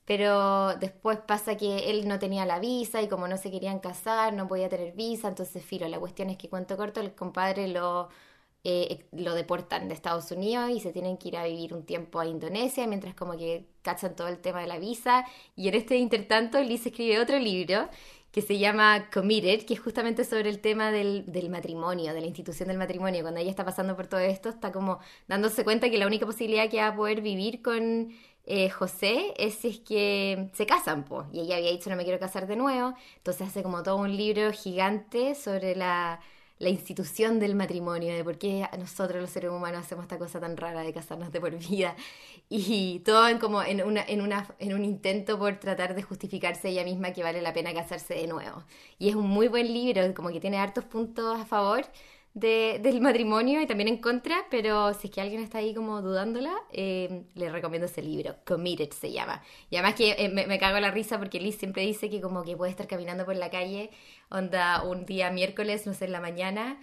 pero 0.04 0.76
después 0.76 1.20
pasa 1.20 1.56
que 1.56 1.90
él 1.90 2.06
no 2.06 2.20
tenía 2.20 2.46
la 2.46 2.60
visa 2.60 3.02
y 3.02 3.08
como 3.08 3.30
no 3.30 3.38
se 3.38 3.50
querían 3.50 3.80
casar, 3.80 4.34
no 4.34 4.46
podía 4.46 4.68
tener 4.68 4.94
visa, 4.94 5.30
entonces 5.30 5.64
filo, 5.64 5.88
la 5.88 6.00
cuestión 6.00 6.30
es 6.30 6.38
que 6.38 6.50
cuento 6.50 6.76
corto, 6.76 7.00
el 7.00 7.16
compadre 7.16 7.70
lo, 7.70 8.10
eh, 8.66 9.06
lo 9.14 9.34
deportan 9.34 9.88
de 9.88 9.94
Estados 9.94 10.30
Unidos 10.32 10.70
y 10.72 10.82
se 10.82 10.92
tienen 10.92 11.18
que 11.18 11.30
ir 11.30 11.38
a 11.38 11.46
vivir 11.46 11.74
un 11.74 11.86
tiempo 11.86 12.20
a 12.20 12.26
Indonesia, 12.26 12.86
mientras 12.88 13.16
como 13.16 13.38
que 13.38 13.70
cachan 13.84 14.18
todo 14.18 14.28
el 14.28 14.40
tema 14.40 14.60
de 14.60 14.68
la 14.68 14.80
visa 14.80 15.26
y 15.56 15.70
en 15.70 15.76
este 15.76 15.96
intertanto 15.96 16.62
Liz 16.62 16.86
escribe 16.86 17.22
otro 17.22 17.40
libro 17.40 17.88
que 18.38 18.44
se 18.44 18.60
llama 18.60 19.10
Committed, 19.12 19.66
que 19.66 19.74
es 19.74 19.80
justamente 19.80 20.24
sobre 20.24 20.50
el 20.50 20.60
tema 20.60 20.92
del, 20.92 21.26
del, 21.26 21.50
matrimonio, 21.50 22.14
de 22.14 22.22
la 22.22 22.28
institución 22.28 22.68
del 22.68 22.78
matrimonio. 22.78 23.24
Cuando 23.24 23.40
ella 23.40 23.50
está 23.50 23.66
pasando 23.66 23.96
por 23.96 24.06
todo 24.06 24.20
esto, 24.20 24.50
está 24.50 24.72
como 24.72 25.00
dándose 25.28 25.64
cuenta 25.64 25.90
que 25.90 25.98
la 25.98 26.06
única 26.06 26.28
posibilidad 26.28 26.70
que 26.70 26.78
va 26.78 26.90
a 26.90 26.96
poder 26.96 27.22
vivir 27.22 27.64
con 27.64 28.12
eh, 28.46 28.70
José 28.70 29.34
es 29.38 29.66
es 29.66 29.80
que 29.80 30.52
se 30.54 30.68
casan, 30.68 31.04
pues. 31.04 31.26
Y 31.34 31.40
ella 31.40 31.56
había 31.56 31.72
dicho 31.72 31.90
no 31.90 31.96
me 31.96 32.04
quiero 32.04 32.20
casar 32.20 32.46
de 32.46 32.58
nuevo, 32.58 32.94
entonces 33.16 33.48
hace 33.48 33.64
como 33.64 33.82
todo 33.82 33.96
un 33.96 34.16
libro 34.16 34.52
gigante 34.52 35.34
sobre 35.34 35.76
la, 35.76 36.20
la 36.60 36.70
institución 36.70 37.40
del 37.40 37.56
matrimonio, 37.56 38.14
de 38.14 38.24
por 38.24 38.38
qué 38.38 38.68
nosotros 38.78 39.22
los 39.22 39.30
seres 39.30 39.52
humanos 39.52 39.82
hacemos 39.82 40.04
esta 40.04 40.18
cosa 40.18 40.40
tan 40.40 40.58
rara 40.58 40.82
de 40.82 40.94
casarnos 40.94 41.32
de 41.32 41.40
por 41.40 41.56
vida. 41.58 41.96
Y 42.50 43.00
todo 43.00 43.28
en, 43.28 43.40
como 43.40 43.62
en, 43.62 43.84
una, 43.84 44.04
en, 44.04 44.22
una, 44.22 44.48
en 44.60 44.74
un 44.74 44.86
intento 44.86 45.38
por 45.38 45.60
tratar 45.60 45.96
de 45.96 46.04
justificarse 46.04 46.70
ella 46.70 46.84
misma 46.84 47.12
que 47.14 47.24
vale 47.24 47.42
la 47.42 47.54
pena 47.54 47.74
casarse 47.74 48.14
de 48.16 48.28
nuevo. 48.28 48.64
Y 48.98 49.10
es 49.10 49.16
un 49.16 49.28
muy 49.28 49.48
buen 49.48 49.72
libro, 49.72 50.02
como 50.14 50.30
que 50.30 50.40
tiene 50.40 50.58
hartos 50.58 50.86
puntos 50.86 51.40
a 51.40 51.46
favor 51.46 51.86
del 52.40 53.02
matrimonio 53.02 53.62
y 53.62 53.66
también 53.66 53.88
en 53.88 53.98
contra, 53.98 54.46
pero 54.52 54.94
si 54.94 55.08
es 55.08 55.14
que 55.14 55.22
alguien 55.22 55.42
está 55.42 55.58
ahí 55.58 55.74
como 55.74 56.04
dudándola, 56.04 56.54
eh, 56.72 57.24
le 57.34 57.50
recomiendo 57.50 57.88
ese 57.88 58.04
libro, 58.04 58.36
Committed 58.46 58.92
se 58.92 59.12
llama. 59.12 59.42
Y 59.72 59.76
además 59.76 59.96
que 59.96 60.12
eh, 60.12 60.30
me, 60.30 60.46
me, 60.46 60.60
cago 60.60 60.80
la 60.80 60.92
risa 60.92 61.18
porque 61.18 61.40
Liz 61.40 61.56
siempre 61.58 61.82
dice 61.82 62.12
que 62.12 62.22
como 62.22 62.44
que 62.44 62.56
puede 62.56 62.70
estar 62.70 62.86
caminando 62.86 63.26
por 63.26 63.36
la 63.36 63.50
calle, 63.50 63.90
onda 64.30 64.84
un 64.84 65.06
día 65.06 65.32
miércoles, 65.32 65.86
no 65.88 65.94
sé, 65.94 66.06
en 66.06 66.12
la 66.12 66.22
mañana, 66.22 66.80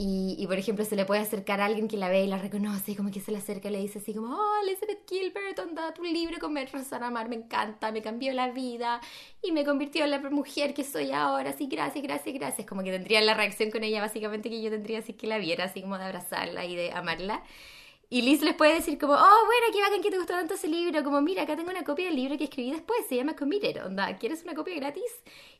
y, 0.00 0.46
por 0.46 0.56
ejemplo, 0.56 0.84
se 0.84 0.94
le 0.94 1.04
puede 1.04 1.22
acercar 1.22 1.60
a 1.60 1.64
alguien 1.64 1.88
que 1.88 1.96
la 1.96 2.08
ve 2.08 2.22
y 2.22 2.28
la 2.28 2.38
reconoce, 2.38 2.92
y 2.92 2.94
como 2.94 3.10
que 3.10 3.18
se 3.20 3.32
le 3.32 3.38
acerca 3.38 3.68
y 3.68 3.72
le 3.72 3.80
dice 3.80 3.98
así 3.98 4.14
como, 4.14 4.32
oh, 4.32 4.62
Elizabeth 4.62 5.00
Gilbert, 5.08 5.58
onda, 5.58 5.92
tu 5.92 6.04
libro 6.04 6.38
con 6.38 6.56
Rosana 6.56 7.10
Mar 7.10 7.28
me 7.28 7.34
encanta, 7.34 7.90
me 7.90 8.00
cambió 8.00 8.32
la 8.32 8.52
vida 8.52 9.00
y 9.42 9.50
me 9.50 9.64
convirtió 9.64 10.04
en 10.04 10.12
la 10.12 10.20
mujer 10.30 10.72
que 10.72 10.84
soy 10.84 11.10
ahora, 11.10 11.50
así, 11.50 11.66
gracias, 11.66 12.04
gracias, 12.04 12.32
gracias. 12.32 12.64
Como 12.68 12.84
que 12.84 12.92
tendría 12.92 13.20
la 13.22 13.34
reacción 13.34 13.72
con 13.72 13.82
ella 13.82 14.00
básicamente 14.00 14.48
que 14.50 14.62
yo 14.62 14.70
tendría 14.70 15.00
así 15.00 15.14
que 15.14 15.26
la 15.26 15.38
viera, 15.38 15.64
así 15.64 15.82
como 15.82 15.98
de 15.98 16.04
abrazarla 16.04 16.64
y 16.64 16.76
de 16.76 16.92
amarla. 16.92 17.42
Y 18.10 18.22
Liz 18.22 18.40
les 18.40 18.54
puede 18.54 18.74
decir 18.74 18.98
como, 18.98 19.12
oh, 19.12 19.16
bueno, 19.46 19.66
qué 19.70 19.82
bacán 19.82 20.00
que 20.00 20.10
te 20.10 20.16
gustó 20.16 20.32
tanto 20.32 20.54
ese 20.54 20.66
libro, 20.66 21.04
como, 21.04 21.20
mira, 21.20 21.42
acá 21.42 21.56
tengo 21.56 21.70
una 21.70 21.84
copia 21.84 22.06
del 22.06 22.16
libro 22.16 22.38
que 22.38 22.44
escribí 22.44 22.70
después, 22.70 23.00
se 23.06 23.16
llama 23.16 23.36
Committed, 23.36 23.84
onda, 23.84 24.16
¿quieres 24.16 24.42
una 24.44 24.54
copia 24.54 24.74
gratis? 24.76 25.04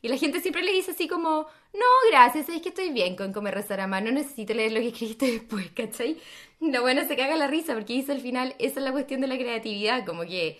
Y 0.01 0.07
la 0.07 0.17
gente 0.17 0.41
siempre 0.41 0.63
le 0.63 0.71
dice 0.71 0.91
así 0.91 1.07
como, 1.07 1.45
no, 1.73 1.85
gracias, 2.09 2.49
es 2.49 2.59
que 2.63 2.69
estoy 2.69 2.89
bien 2.89 3.15
con 3.15 3.33
comer 3.33 3.53
rezar 3.53 3.81
a 3.81 3.87
mano, 3.87 4.07
no 4.07 4.13
necesito 4.13 4.55
leer 4.55 4.71
lo 4.71 4.79
que 4.79 4.87
escribiste 4.87 5.31
después, 5.31 5.69
¿cachai? 5.75 6.17
Lo 6.59 6.81
bueno 6.81 7.07
se 7.07 7.15
caga 7.15 7.35
la 7.35 7.45
risa 7.45 7.75
porque 7.75 7.93
dice 7.93 8.13
al 8.13 8.21
final, 8.21 8.55
esa 8.57 8.79
es 8.79 8.83
la 8.83 8.91
cuestión 8.91 9.21
de 9.21 9.27
la 9.27 9.37
creatividad, 9.37 10.03
como 10.03 10.23
que 10.23 10.57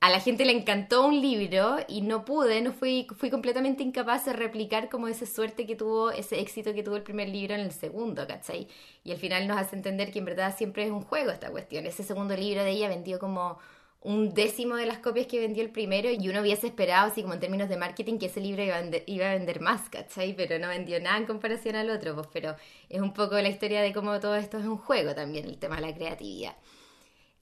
a 0.00 0.10
la 0.10 0.20
gente 0.20 0.44
le 0.44 0.52
encantó 0.52 1.06
un 1.06 1.20
libro 1.20 1.78
y 1.88 2.02
no 2.02 2.24
pude, 2.24 2.60
no 2.60 2.72
fui, 2.72 3.06
fui 3.16 3.30
completamente 3.30 3.82
incapaz 3.82 4.26
de 4.26 4.32
replicar 4.32 4.88
como 4.88 5.08
esa 5.08 5.26
suerte 5.26 5.66
que 5.66 5.74
tuvo, 5.74 6.12
ese 6.12 6.38
éxito 6.40 6.72
que 6.72 6.84
tuvo 6.84 6.96
el 6.96 7.02
primer 7.02 7.28
libro 7.28 7.54
en 7.54 7.60
el 7.60 7.72
segundo, 7.72 8.26
¿cachai? 8.26 8.68
Y 9.02 9.10
al 9.10 9.18
final 9.18 9.48
nos 9.48 9.58
hace 9.58 9.74
entender 9.74 10.12
que 10.12 10.20
en 10.20 10.24
verdad 10.26 10.56
siempre 10.56 10.84
es 10.84 10.90
un 10.92 11.02
juego 11.02 11.32
esta 11.32 11.50
cuestión. 11.50 11.84
Ese 11.86 12.04
segundo 12.04 12.36
libro 12.36 12.62
de 12.62 12.70
ella 12.70 12.88
vendió 12.88 13.18
como 13.18 13.58
un 14.00 14.32
décimo 14.32 14.76
de 14.76 14.86
las 14.86 14.98
copias 14.98 15.26
que 15.26 15.40
vendió 15.40 15.64
el 15.64 15.70
primero 15.70 16.08
y 16.10 16.28
uno 16.28 16.42
hubiese 16.42 16.68
esperado, 16.68 17.10
así 17.10 17.22
como 17.22 17.34
en 17.34 17.40
términos 17.40 17.68
de 17.68 17.76
marketing, 17.76 18.18
que 18.18 18.26
ese 18.26 18.40
libro 18.40 18.62
iba 18.62 18.76
a, 18.76 18.80
vender, 18.80 19.02
iba 19.06 19.28
a 19.28 19.34
vender 19.34 19.60
más, 19.60 19.88
¿cachai? 19.90 20.34
Pero 20.36 20.60
no 20.60 20.68
vendió 20.68 21.00
nada 21.00 21.18
en 21.18 21.26
comparación 21.26 21.74
al 21.74 21.90
otro, 21.90 22.14
pues, 22.14 22.28
pero 22.32 22.54
es 22.88 23.00
un 23.00 23.12
poco 23.12 23.34
la 23.40 23.48
historia 23.48 23.82
de 23.82 23.92
cómo 23.92 24.20
todo 24.20 24.36
esto 24.36 24.58
es 24.58 24.64
un 24.66 24.78
juego 24.78 25.14
también, 25.16 25.46
el 25.46 25.58
tema 25.58 25.76
de 25.76 25.82
la 25.82 25.94
creatividad. 25.94 26.56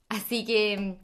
Así 0.09 0.45
que 0.47 0.99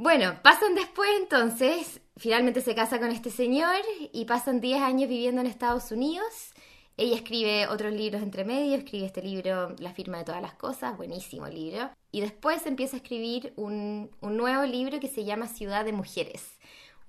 bueno, 0.00 0.40
pasan 0.42 0.74
después 0.74 1.10
entonces, 1.20 2.00
finalmente 2.16 2.62
se 2.62 2.74
casa 2.74 2.98
con 2.98 3.10
este 3.10 3.30
señor 3.30 3.76
y 4.12 4.24
pasan 4.24 4.62
10 4.62 4.80
años 4.80 5.10
viviendo 5.10 5.42
en 5.42 5.46
Estados 5.46 5.92
Unidos. 5.92 6.54
Ella 6.96 7.16
escribe 7.16 7.66
otros 7.66 7.92
libros 7.92 8.22
entre 8.22 8.46
medio, 8.46 8.76
escribe 8.76 9.04
este 9.04 9.20
libro, 9.20 9.76
La 9.78 9.92
firma 9.92 10.16
de 10.16 10.24
todas 10.24 10.40
las 10.40 10.54
cosas, 10.54 10.96
buenísimo 10.96 11.48
libro. 11.48 11.90
Y 12.12 12.22
después 12.22 12.64
empieza 12.64 12.96
a 12.96 13.00
escribir 13.00 13.52
un, 13.56 14.10
un 14.22 14.38
nuevo 14.38 14.64
libro 14.64 15.00
que 15.00 15.08
se 15.08 15.26
llama 15.26 15.48
Ciudad 15.48 15.84
de 15.84 15.92
Mujeres 15.92 16.58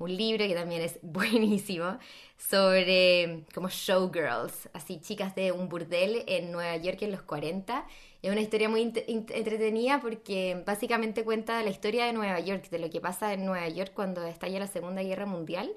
un 0.01 0.17
libro 0.17 0.47
que 0.47 0.55
también 0.55 0.81
es 0.81 0.99
buenísimo 1.03 1.97
sobre 2.37 3.45
como 3.53 3.69
showgirls, 3.69 4.69
así 4.73 4.99
chicas 4.99 5.35
de 5.35 5.51
un 5.51 5.69
burdel 5.69 6.23
en 6.27 6.51
Nueva 6.51 6.75
York 6.77 7.01
en 7.03 7.11
los 7.11 7.21
40. 7.21 7.85
Es 8.21 8.31
una 8.31 8.41
historia 8.41 8.69
muy 8.69 8.81
entretenida 8.81 9.99
porque 9.99 10.61
básicamente 10.65 11.23
cuenta 11.23 11.63
la 11.63 11.71
historia 11.71 12.05
de 12.05 12.13
Nueva 12.13 12.39
York, 12.39 12.69
de 12.69 12.77
lo 12.77 12.89
que 12.89 13.01
pasa 13.01 13.33
en 13.33 13.45
Nueva 13.45 13.67
York 13.67 13.93
cuando 13.95 14.25
estalla 14.27 14.59
la 14.59 14.67
Segunda 14.67 15.01
Guerra 15.01 15.25
Mundial, 15.25 15.71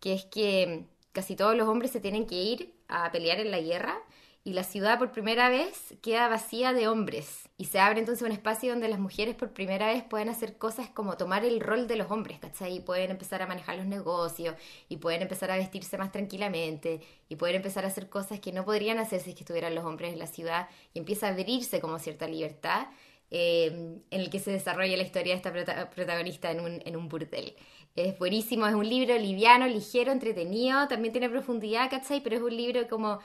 que 0.00 0.14
es 0.14 0.24
que 0.24 0.86
casi 1.12 1.36
todos 1.36 1.54
los 1.54 1.68
hombres 1.68 1.90
se 1.90 2.00
tienen 2.00 2.26
que 2.26 2.36
ir 2.36 2.74
a 2.88 3.12
pelear 3.12 3.40
en 3.40 3.50
la 3.50 3.60
guerra 3.60 4.00
y 4.44 4.54
la 4.54 4.64
ciudad 4.64 4.98
por 4.98 5.12
primera 5.12 5.48
vez 5.48 5.94
queda 6.02 6.28
vacía 6.28 6.72
de 6.72 6.88
hombres 6.88 7.48
y 7.56 7.66
se 7.66 7.78
abre 7.78 8.00
entonces 8.00 8.26
un 8.26 8.32
espacio 8.32 8.70
donde 8.70 8.88
las 8.88 8.98
mujeres 8.98 9.36
por 9.36 9.52
primera 9.52 9.86
vez 9.86 10.02
pueden 10.02 10.28
hacer 10.28 10.58
cosas 10.58 10.88
como 10.88 11.16
tomar 11.16 11.44
el 11.44 11.60
rol 11.60 11.86
de 11.86 11.94
los 11.94 12.10
hombres, 12.10 12.40
¿cachai? 12.40 12.76
Y 12.76 12.80
pueden 12.80 13.12
empezar 13.12 13.40
a 13.40 13.46
manejar 13.46 13.76
los 13.76 13.86
negocios 13.86 14.56
y 14.88 14.96
pueden 14.96 15.22
empezar 15.22 15.52
a 15.52 15.56
vestirse 15.56 15.96
más 15.96 16.10
tranquilamente 16.10 17.00
y 17.28 17.36
pueden 17.36 17.56
empezar 17.56 17.84
a 17.84 17.88
hacer 17.88 18.08
cosas 18.08 18.40
que 18.40 18.52
no 18.52 18.64
podrían 18.64 18.98
hacer 18.98 19.20
si 19.20 19.30
estuvieran 19.30 19.76
los 19.76 19.84
hombres 19.84 20.12
en 20.12 20.18
la 20.18 20.26
ciudad 20.26 20.68
y 20.92 20.98
empieza 20.98 21.28
a 21.28 21.30
abrirse 21.30 21.80
como 21.80 22.00
cierta 22.00 22.26
libertad 22.26 22.88
eh, 23.30 23.66
en 24.10 24.20
el 24.20 24.28
que 24.28 24.40
se 24.40 24.50
desarrolla 24.50 24.96
la 24.96 25.04
historia 25.04 25.34
de 25.34 25.36
esta 25.36 25.88
protagonista 25.90 26.50
en 26.50 26.60
un, 26.60 26.82
en 26.84 26.96
un 26.96 27.08
burdel. 27.08 27.54
Es 27.94 28.18
buenísimo, 28.18 28.66
es 28.66 28.74
un 28.74 28.88
libro 28.88 29.16
liviano, 29.18 29.66
ligero, 29.68 30.12
entretenido, 30.12 30.88
también 30.88 31.12
tiene 31.12 31.30
profundidad, 31.30 31.90
¿cachai? 31.90 32.22
Pero 32.22 32.36
es 32.36 32.42
un 32.42 32.56
libro 32.56 32.88
como 32.88 33.20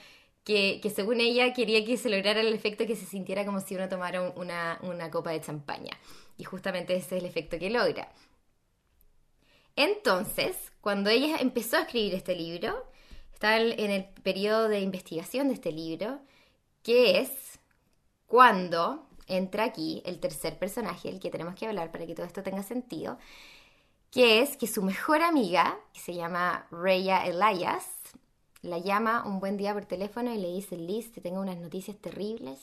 que, 0.48 0.90
según 0.96 1.20
ella 1.20 1.52
quería 1.52 1.84
que 1.84 1.98
se 1.98 2.08
lograra 2.08 2.40
el 2.40 2.54
efecto 2.54 2.88
que 2.88 2.96
se 2.96 3.06
sintiera 3.06 3.46
como 3.46 3.60
si 3.60 3.76
uno 3.76 3.90
tomara 3.90 4.32
una, 4.32 4.80
una 4.82 5.12
copa 5.12 5.32
de 5.32 5.42
champaña. 5.42 5.92
Y 6.38 6.46
justamente 6.46 6.96
ese 6.96 7.18
es 7.18 7.24
el 7.24 7.28
efecto 7.28 7.60
que 7.60 7.70
logra. 7.70 8.14
Entonces, 9.76 10.56
cuando 10.80 11.10
ella 11.10 11.36
empezó 11.42 11.76
a 11.76 11.82
escribir 11.82 12.16
este 12.16 12.34
libro, 12.34 12.90
está 13.34 13.58
en 13.58 13.92
el 13.92 14.06
periodo 14.24 14.70
de 14.70 14.80
investigación 14.80 15.50
de 15.50 15.56
este 15.56 15.74
libro, 15.74 16.22
que 16.82 17.20
es 17.20 17.60
cuando 18.26 19.06
entra 19.28 19.66
aquí 19.66 20.02
el 20.06 20.22
tercer 20.22 20.58
personaje, 20.58 21.10
el 21.10 21.20
que 21.20 21.30
tenemos 21.30 21.56
que 21.56 21.68
hablar 21.68 21.92
para 21.92 22.06
que 22.06 22.16
todo 22.16 22.26
esto 22.26 22.42
tenga 22.42 22.64
sentido, 22.64 23.18
que 24.12 24.42
es 24.42 24.56
que 24.56 24.68
su 24.68 24.82
mejor 24.82 25.24
amiga, 25.24 25.78
que 25.94 26.00
se 26.00 26.16
llama 26.16 26.68
Raya 26.72 27.26
Elias, 27.26 27.86
la 28.68 28.80
llama 28.80 29.24
un 29.26 29.40
buen 29.40 29.58
día 29.58 29.74
por 29.74 29.86
teléfono 29.86 30.34
y 30.34 30.38
le 30.38 30.54
dice, 30.54 30.78
Liz, 30.78 31.12
te 31.12 31.22
tengo 31.22 31.42
unas 31.42 31.58
noticias 31.58 31.98
terribles. 31.98 32.60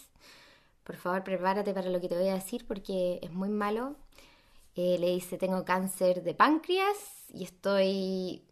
Por 0.85 0.97
favor, 0.97 1.25
prepárate 1.25 1.73
para 1.73 1.91
lo 1.91 2.01
que 2.01 2.09
te 2.09 2.17
voy 2.17 2.29
a 2.29 2.35
decir 2.35 2.67
porque 2.67 3.19
es 3.23 3.33
muy 3.33 3.49
malo. 3.49 3.97
Eh, 4.77 4.99
le 4.99 5.13
dice, 5.13 5.39
tengo 5.39 5.65
cáncer 5.65 6.23
de 6.23 6.35
páncreas 6.35 6.97
y 7.33 7.45
estoy 7.45 8.45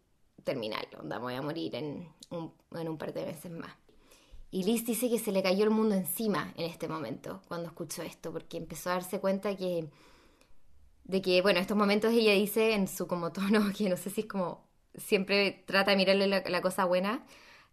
terminal, 0.43 0.85
onda, 0.99 1.19
voy 1.19 1.35
a 1.35 1.41
morir 1.41 1.75
en 1.75 2.07
un, 2.29 2.53
en 2.75 2.89
un 2.89 2.97
par 2.97 3.13
de 3.13 3.25
meses 3.25 3.51
más. 3.51 3.71
Y 4.51 4.63
Liz 4.63 4.85
dice 4.85 5.09
que 5.09 5.19
se 5.19 5.31
le 5.31 5.41
cayó 5.41 5.63
el 5.63 5.71
mundo 5.71 5.95
encima 5.95 6.53
en 6.55 6.65
este 6.65 6.87
momento, 6.87 7.41
cuando 7.47 7.67
escuchó 7.67 8.03
esto, 8.03 8.31
porque 8.31 8.57
empezó 8.57 8.91
a 8.91 8.93
darse 8.93 9.19
cuenta 9.19 9.55
que, 9.55 9.89
de 11.05 11.21
que, 11.21 11.41
bueno, 11.41 11.59
estos 11.59 11.75
momentos 11.75 12.13
ella 12.13 12.33
dice 12.33 12.73
en 12.73 12.87
su 12.87 13.07
como 13.07 13.31
tono, 13.31 13.71
que 13.77 13.89
no 13.89 13.97
sé 13.97 14.09
si 14.09 14.21
es 14.21 14.27
como 14.27 14.63
siempre 14.95 15.63
trata 15.65 15.91
de 15.91 15.97
mirarle 15.97 16.27
la, 16.27 16.61
cosa 16.61 16.85
buena, 16.85 17.25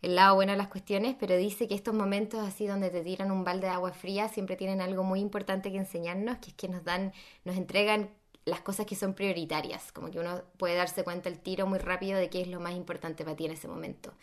el 0.03 0.15
lado 0.15 0.35
bueno 0.35 0.53
de 0.53 0.59
las 0.59 0.69
cuestiones, 0.69 1.17
pero 1.19 1.37
dice 1.37 1.69
que 1.69 1.75
estos 1.75 1.95
momentos 1.95 2.41
así 2.41 2.67
donde 2.67 2.91
te 2.91 3.03
tiran 3.03 3.31
un 3.31 3.45
balde 3.45 3.67
de 3.67 3.73
agua 3.73 3.93
fría 3.93 4.29
siempre 4.29 4.57
tienen 4.57 4.81
algo 4.81 5.03
muy 5.03 5.21
importante 5.21 5.71
que 5.71 5.79
enseñarnos, 5.79 6.39
que 6.39 6.51
es 6.51 6.55
que 6.55 6.69
nos 6.69 6.85
dan, 6.85 7.13
nos 7.45 7.57
entregan 7.57 8.11
las 8.45 8.61
cosas 8.61 8.87
que 8.87 8.97
son 8.97 9.15
prioritarias, 9.15 9.93
como 9.93 10.11
que 10.11 10.19
uno 10.19 10.43
puede 10.57 10.75
darse 10.75 11.05
cuenta 11.05 11.29
el 11.29 11.39
tiro 11.39 11.67
muy 11.67 11.79
rápido 11.79 12.19
de 12.19 12.31
qué 12.31 12.41
es 12.41 12.49
lo 12.49 12.61
más 12.61 12.75
importante 12.75 13.25
para 13.25 13.37
ti 13.37 13.47
en 13.47 13.53
ese 13.53 13.69
momento. 13.69 14.15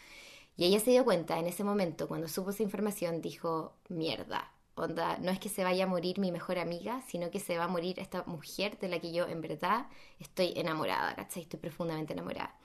Y 0.58 0.66
ella 0.66 0.80
se 0.80 0.90
dio 0.92 1.06
cuenta 1.06 1.38
en 1.38 1.46
ese 1.46 1.64
momento, 1.64 2.08
cuando 2.08 2.28
supo 2.28 2.50
esa 2.50 2.64
información, 2.64 3.22
dijo, 3.22 3.76
mierda, 3.90 4.52
onda, 4.76 5.18
no 5.20 5.32
es 5.32 5.40
que 5.40 5.50
se 5.50 5.64
vaya 5.64 5.86
a 5.86 5.88
morir 5.88 6.20
mi 6.20 6.32
mejor 6.32 6.60
amiga, 6.60 7.02
sino 7.08 7.30
que 7.30 7.40
se 7.40 7.58
va 7.58 7.66
a 7.66 7.68
morir 7.68 8.00
esta 8.00 8.24
mujer 8.24 8.78
de 8.80 8.88
la 8.90 9.00
que 9.00 9.12
yo 9.12 9.28
en 9.28 9.42
verdad 9.42 9.88
estoy 10.20 10.54
enamorada, 10.56 11.16
¿cachai? 11.16 11.44
Estoy 11.44 11.60
profundamente 11.60 12.14
enamorada. 12.14 12.56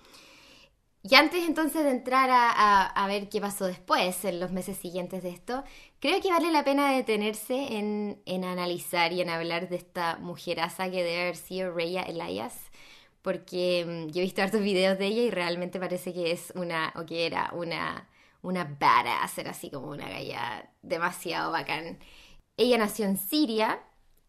Y 1.05 1.17
antes 1.17 1.45
entonces 1.45 1.83
de 1.83 1.91
entrar 1.91 2.31
a, 2.33 3.07
ver 3.09 3.29
qué 3.29 3.41
pasó 3.41 3.67
después, 3.67 4.25
en 4.25 4.39
los 4.39 4.53
meses 4.53 4.77
siguientes 4.77 5.23
de 5.25 5.31
esto, 5.31 5.65
creo 5.99 6.21
que 6.21 6.31
vale 6.31 6.53
la 6.53 6.63
pena 6.65 6.93
detenerse 6.93 7.77
en, 7.77 8.45
analizar 8.45 9.13
y 9.13 9.21
en 9.21 9.29
hablar 9.29 9.69
de 9.69 9.77
esta 9.77 10.17
mujeraza 10.19 10.91
que 10.91 11.03
debe 11.03 11.23
haber 11.23 11.37
sido 11.37 11.75
Raya 11.75 12.03
Elias, 12.03 12.57
porque 13.23 13.85
mm, 14.09 14.13
yo 14.13 14.21
he 14.21 14.25
visto 14.25 14.43
hartos 14.43 14.63
videos 14.63 14.97
de 14.99 15.07
ella 15.07 15.23
y 15.23 15.31
realmente 15.31 15.81
parece 15.81 16.15
que 16.15 16.31
es 16.31 16.53
una, 16.55 16.93
o 16.97 17.05
que 17.05 17.27
era 17.27 17.51
una, 17.53 18.09
una 18.43 18.65
badass, 18.65 19.39
era 19.39 19.51
así 19.51 19.71
como 19.71 19.89
una 19.89 20.09
galla 20.09 20.71
demasiado 20.83 21.51
bacán. 21.51 21.99
Ella 22.57 22.79
nació 22.79 23.07
en 23.07 23.17
Siria 23.17 23.81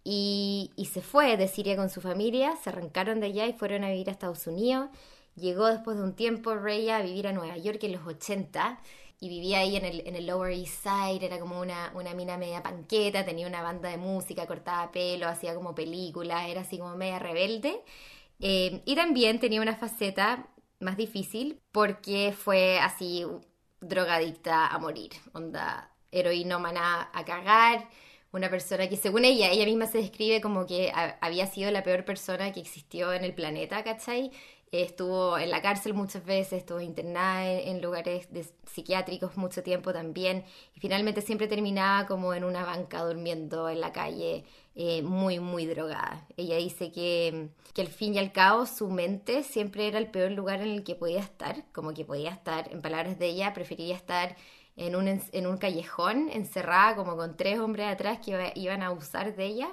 y, 0.03 0.71
y 0.75 0.85
se 0.85 1.01
fue 1.01 1.37
de 1.37 1.47
Siria 1.47 1.75
con 1.75 1.89
su 1.91 2.01
familia, 2.01 2.55
se 2.57 2.69
arrancaron 2.71 3.19
de 3.19 3.27
allá 3.27 3.45
y 3.45 3.53
fueron 3.53 3.83
a 3.83 3.89
vivir 3.89 4.09
a 4.09 4.13
Estados 4.13 4.47
Unidos 4.47 4.89
Llegó 5.35 5.67
después 5.67 5.97
de 5.97 6.03
un 6.03 6.15
tiempo 6.15 6.55
Raya 6.55 6.97
a 6.97 7.01
vivir 7.01 7.27
a 7.27 7.33
Nueva 7.33 7.57
York 7.57 7.83
en 7.83 7.93
los 7.93 8.05
80 8.05 8.79
y 9.19 9.29
vivía 9.29 9.59
ahí 9.59 9.75
en 9.77 9.85
el, 9.85 10.03
en 10.05 10.15
el 10.15 10.27
Lower 10.27 10.51
East 10.51 10.83
Side, 10.83 11.25
era 11.25 11.39
como 11.39 11.59
una, 11.59 11.91
una 11.95 12.13
mina 12.13 12.37
media 12.37 12.61
panqueta, 12.61 13.23
tenía 13.25 13.47
una 13.47 13.61
banda 13.61 13.89
de 13.89 13.97
música, 13.97 14.45
cortaba 14.47 14.91
pelo, 14.91 15.27
hacía 15.27 15.55
como 15.55 15.73
películas, 15.73 16.49
era 16.49 16.61
así 16.61 16.77
como 16.77 16.95
media 16.97 17.19
rebelde. 17.19 17.81
Eh, 18.39 18.81
y 18.85 18.95
también 18.95 19.39
tenía 19.39 19.61
una 19.61 19.75
faceta 19.75 20.49
más 20.79 20.97
difícil 20.97 21.61
porque 21.71 22.33
fue 22.37 22.79
así 22.79 23.25
drogadicta 23.79 24.67
a 24.67 24.77
morir, 24.79 25.11
onda 25.33 25.91
heroinómana 26.11 27.09
a 27.13 27.25
cagar, 27.25 27.87
una 28.31 28.49
persona 28.49 28.89
que 28.89 28.97
según 28.97 29.25
ella, 29.25 29.49
ella 29.51 29.65
misma 29.65 29.87
se 29.87 29.99
describe 29.99 30.41
como 30.41 30.65
que 30.65 30.91
había 31.21 31.47
sido 31.47 31.71
la 31.71 31.83
peor 31.83 32.03
persona 32.03 32.51
que 32.51 32.59
existió 32.59 33.13
en 33.13 33.23
el 33.23 33.33
planeta, 33.33 33.83
¿cachai? 33.83 34.31
Estuvo 34.81 35.37
en 35.37 35.51
la 35.51 35.61
cárcel 35.61 35.93
muchas 35.93 36.25
veces, 36.25 36.53
estuvo 36.59 36.79
internada 36.81 37.47
en, 37.47 37.81
lugares 37.81 38.27
psiquiátricos 38.65 39.37
mucho 39.37 39.61
tiempo 39.61 39.93
también, 39.93 40.43
y 40.75 40.79
finalmente 40.79 41.21
siempre 41.21 41.47
terminaba 41.47 42.07
como 42.07 42.33
en 42.33 42.43
una 42.43 42.65
banca 42.65 43.03
durmiendo 43.03 43.69
en 43.69 43.81
la 43.81 43.91
calle, 43.91 44.45
eh, 44.75 45.03
muy, 45.03 45.39
muy 45.39 45.67
drogada. 45.67 46.25
Ella 46.37 46.57
dice 46.57 46.91
que, 46.91 47.49
que 47.73 47.81
al 47.81 47.87
fin 47.87 48.15
y 48.15 48.17
al 48.17 48.31
cabo 48.31 48.65
su 48.65 48.89
mente 48.89 49.43
siempre 49.43 49.87
era 49.87 49.99
el 49.99 50.09
peor 50.09 50.31
lugar 50.31 50.61
en 50.61 50.69
el 50.69 50.83
que 50.83 50.95
podía 50.95 51.19
estar, 51.19 51.63
como 51.71 51.93
que 51.93 52.05
podía 52.05 52.31
estar, 52.31 52.71
en 52.71 52.81
palabras 52.81 53.19
de 53.19 53.27
ella, 53.27 53.53
preferiría 53.53 53.95
estar 53.95 54.35
en 54.75 54.95
un, 54.95 55.07
en 55.07 55.47
un 55.47 55.57
callejón, 55.57 56.29
encerrada 56.29 56.95
como 56.95 57.15
con 57.15 57.37
tres 57.37 57.59
hombres 57.59 57.87
atrás 57.87 58.19
que 58.25 58.51
iban 58.55 58.81
a 58.81 58.87
abusar 58.87 59.35
de 59.35 59.45
ella. 59.45 59.69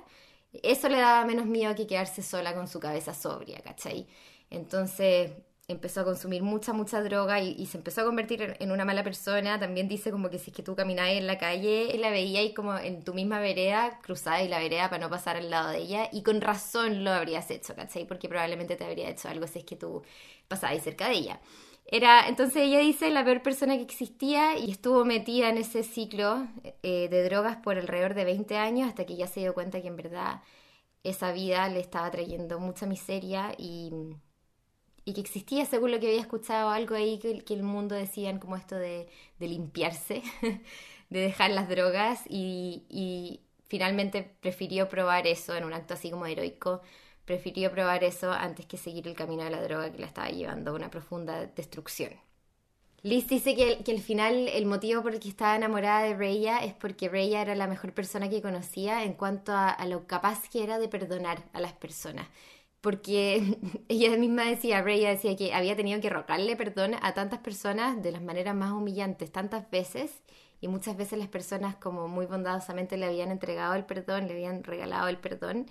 Eso 0.52 0.88
le 0.88 0.98
daba 0.98 1.24
menos 1.24 1.46
miedo 1.46 1.74
que 1.74 1.86
quedarse 1.86 2.22
sola 2.22 2.54
con 2.54 2.68
su 2.68 2.80
cabeza 2.80 3.14
sobria, 3.14 3.60
¿cachai? 3.60 4.06
Entonces 4.50 5.32
empezó 5.70 6.00
a 6.00 6.04
consumir 6.04 6.42
mucha, 6.42 6.72
mucha 6.72 7.02
droga 7.02 7.40
y, 7.40 7.64
se 7.66 7.78
empezó 7.78 8.02
a 8.02 8.04
convertir 8.04 8.56
en, 8.58 8.72
una 8.72 8.84
mala 8.84 9.04
persona. 9.04 9.58
También 9.58 9.88
dice 9.88 10.10
como 10.10 10.30
que 10.30 10.38
si 10.38 10.50
es 10.50 10.56
que 10.56 10.62
tú 10.62 10.74
caminabas 10.76 11.12
en 11.12 11.26
la 11.26 11.38
calle, 11.38 11.96
la 11.98 12.10
veía 12.10 12.42
y 12.42 12.52
como 12.54 12.76
en 12.76 13.04
tu 13.04 13.14
misma 13.14 13.40
vereda, 13.40 14.00
cruzada 14.02 14.42
y 14.42 14.48
la 14.48 14.58
vereda 14.58 14.90
para 14.90 15.04
no 15.04 15.10
pasar 15.10 15.36
al 15.36 15.50
lado 15.50 15.70
de 15.70 15.78
ella. 15.78 16.08
Y 16.12 16.22
con 16.22 16.40
razón 16.40 17.04
lo 17.04 17.12
habrías 17.12 17.50
hecho, 17.50 17.74
¿cachai? 17.74 18.06
Porque 18.06 18.28
probablemente 18.28 18.76
te 18.76 18.84
habría 18.84 19.08
hecho 19.08 19.28
algo 19.28 19.46
si 19.46 19.60
es 19.60 19.64
que 19.64 19.76
tú 19.76 20.02
pasabas 20.48 20.82
cerca 20.82 21.08
de 21.08 21.14
ella. 21.14 21.40
Era, 21.86 22.28
entonces 22.28 22.62
ella 22.62 22.78
dice, 22.80 23.10
la 23.10 23.24
peor 23.24 23.42
persona 23.42 23.76
que 23.76 23.82
existía 23.82 24.56
y 24.58 24.70
estuvo 24.70 25.04
metida 25.04 25.48
en 25.48 25.58
ese 25.58 25.82
ciclo 25.82 26.46
eh, 26.82 27.08
de 27.08 27.24
drogas 27.24 27.56
por 27.56 27.78
alrededor 27.78 28.14
de 28.14 28.24
20 28.24 28.56
años 28.56 28.88
hasta 28.88 29.06
que 29.06 29.16
ya 29.16 29.26
se 29.26 29.40
dio 29.40 29.54
cuenta 29.54 29.80
que 29.82 29.88
en 29.88 29.96
verdad 29.96 30.42
esa 31.02 31.32
vida 31.32 31.68
le 31.68 31.80
estaba 31.80 32.10
trayendo 32.10 32.60
mucha 32.60 32.86
miseria 32.86 33.54
y, 33.58 33.92
y 35.10 35.14
que 35.14 35.20
existía, 35.20 35.66
según 35.66 35.90
lo 35.90 36.00
que 36.00 36.08
había 36.08 36.20
escuchado, 36.20 36.70
algo 36.70 36.94
ahí 36.94 37.18
que, 37.18 37.42
que 37.44 37.54
el 37.54 37.62
mundo 37.62 37.94
decían 37.94 38.38
como 38.38 38.56
esto 38.56 38.76
de, 38.76 39.08
limpiarse, 39.38 40.22
de 41.10 41.20
dejar 41.20 41.50
las 41.50 41.68
drogas 41.68 42.22
y, 42.28 43.40
finalmente 43.68 44.34
prefirió 44.40 44.88
probar 44.88 45.28
eso 45.28 45.54
en 45.54 45.62
un 45.62 45.72
acto 45.72 45.94
así 45.94 46.10
como 46.10 46.26
heroico 46.26 46.82
prefirió 47.24 47.70
probar 47.70 48.02
eso 48.02 48.32
antes 48.32 48.66
que 48.66 48.76
seguir 48.76 49.06
el 49.06 49.14
camino 49.14 49.44
de 49.44 49.50
la 49.50 49.62
droga 49.62 49.92
que 49.92 49.98
la 50.00 50.06
estaba 50.06 50.30
llevando 50.30 50.72
a 50.72 50.74
una 50.74 50.90
profunda 50.90 51.46
destrucción. 51.46 52.12
Liz 53.02 53.28
dice 53.28 53.54
que, 53.54 53.92
al 53.92 54.00
final 54.00 54.48
el 54.48 54.66
motivo 54.66 55.02
por 55.02 55.14
el 55.14 55.20
que 55.20 55.28
estaba 55.28 55.56
enamorada 55.56 56.02
de 56.02 56.14
Reya 56.14 56.58
es 56.58 56.74
porque 56.74 57.08
Reya 57.08 57.40
era 57.40 57.54
la 57.54 57.66
mejor 57.66 57.94
persona 57.94 58.28
que 58.28 58.42
conocía 58.42 59.04
en 59.04 59.14
cuanto 59.14 59.52
a, 59.54 59.86
lo 59.86 60.06
capaz 60.06 60.48
que 60.50 60.64
era 60.64 60.78
de 60.78 60.88
perdonar 60.88 61.44
a 61.52 61.60
las 61.60 61.72
personas. 61.72 62.26
Porque 62.80 63.58
ella 63.88 64.16
misma 64.16 64.44
decía, 64.44 64.82
Reya 64.82 65.10
decía 65.10 65.36
que 65.36 65.54
había 65.54 65.76
tenido 65.76 66.00
que 66.00 66.10
rogarle 66.10 66.56
perdón 66.56 66.94
a 67.02 67.14
tantas 67.14 67.40
personas 67.40 68.02
de 68.02 68.12
las 68.12 68.22
maneras 68.22 68.54
más 68.54 68.72
humillantes, 68.72 69.32
tantas 69.32 69.70
veces, 69.70 70.22
y 70.60 70.68
muchas 70.68 70.96
veces 70.96 71.18
las 71.18 71.28
personas 71.28 71.76
como 71.76 72.08
muy 72.08 72.26
bondadosamente 72.26 72.96
le 72.96 73.06
habían 73.06 73.30
entregado 73.30 73.74
el 73.74 73.84
perdón, 73.86 74.26
le 74.28 74.34
habían 74.34 74.62
regalado 74.64 75.08
el 75.08 75.18
perdón. 75.18 75.66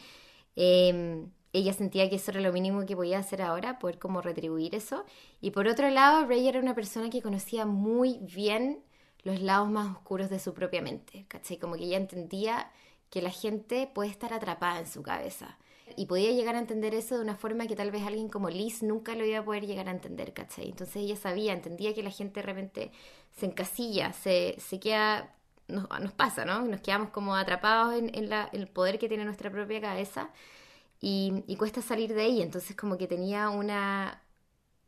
Eh, 0.55 1.25
ella 1.51 1.73
sentía 1.73 2.09
que 2.09 2.17
eso 2.17 2.31
era 2.31 2.41
lo 2.41 2.53
mínimo 2.53 2.85
que 2.85 2.95
podía 2.95 3.19
hacer 3.19 3.41
ahora, 3.41 3.79
poder 3.79 3.97
como 3.99 4.21
retribuir 4.21 4.75
eso. 4.75 5.05
Y 5.41 5.51
por 5.51 5.67
otro 5.67 5.89
lado, 5.89 6.25
Ray 6.27 6.47
era 6.47 6.59
una 6.59 6.75
persona 6.75 7.09
que 7.09 7.21
conocía 7.21 7.65
muy 7.65 8.19
bien 8.19 8.83
los 9.23 9.41
lados 9.41 9.69
más 9.69 9.95
oscuros 9.95 10.29
de 10.29 10.39
su 10.39 10.53
propia 10.53 10.81
mente, 10.81 11.25
¿cachai? 11.27 11.57
Como 11.57 11.75
que 11.75 11.85
ella 11.85 11.97
entendía 11.97 12.71
que 13.09 13.21
la 13.21 13.31
gente 13.31 13.89
puede 13.93 14.09
estar 14.09 14.33
atrapada 14.33 14.79
en 14.79 14.87
su 14.87 15.01
cabeza. 15.01 15.57
Y 15.95 16.05
podía 16.05 16.31
llegar 16.31 16.55
a 16.55 16.59
entender 16.59 16.93
eso 16.93 17.15
de 17.15 17.23
una 17.23 17.35
forma 17.35 17.67
que 17.67 17.75
tal 17.75 17.91
vez 17.91 18.03
alguien 18.05 18.29
como 18.29 18.49
Liz 18.49 18.83
nunca 18.83 19.15
lo 19.15 19.25
iba 19.25 19.39
a 19.39 19.45
poder 19.45 19.65
llegar 19.65 19.87
a 19.87 19.91
entender, 19.91 20.33
¿cachai? 20.33 20.69
Entonces 20.69 20.97
ella 20.97 21.15
sabía, 21.15 21.53
entendía 21.53 21.93
que 21.93 22.03
la 22.03 22.11
gente 22.11 22.41
de 22.41 22.45
repente 22.45 22.91
se 23.37 23.45
encasilla, 23.45 24.13
se, 24.13 24.55
se 24.59 24.79
queda, 24.79 25.35
nos, 25.67 26.13
pasa, 26.13 26.45
¿no? 26.45 26.61
Nos 26.61 26.81
quedamos 26.81 27.09
como 27.09 27.35
atrapados 27.35 27.93
en, 27.95 28.13
en 28.15 28.31
el 28.53 28.67
poder 28.67 28.99
que 28.99 29.07
tiene 29.07 29.25
nuestra 29.25 29.51
propia 29.51 29.81
cabeza 29.81 30.31
y, 31.01 31.55
cuesta 31.57 31.81
salir 31.81 32.13
de 32.13 32.23
ahí. 32.23 32.41
Entonces 32.41 32.75
como 32.75 32.97
que 32.97 33.07
tenía 33.07 33.49
una, 33.49 34.21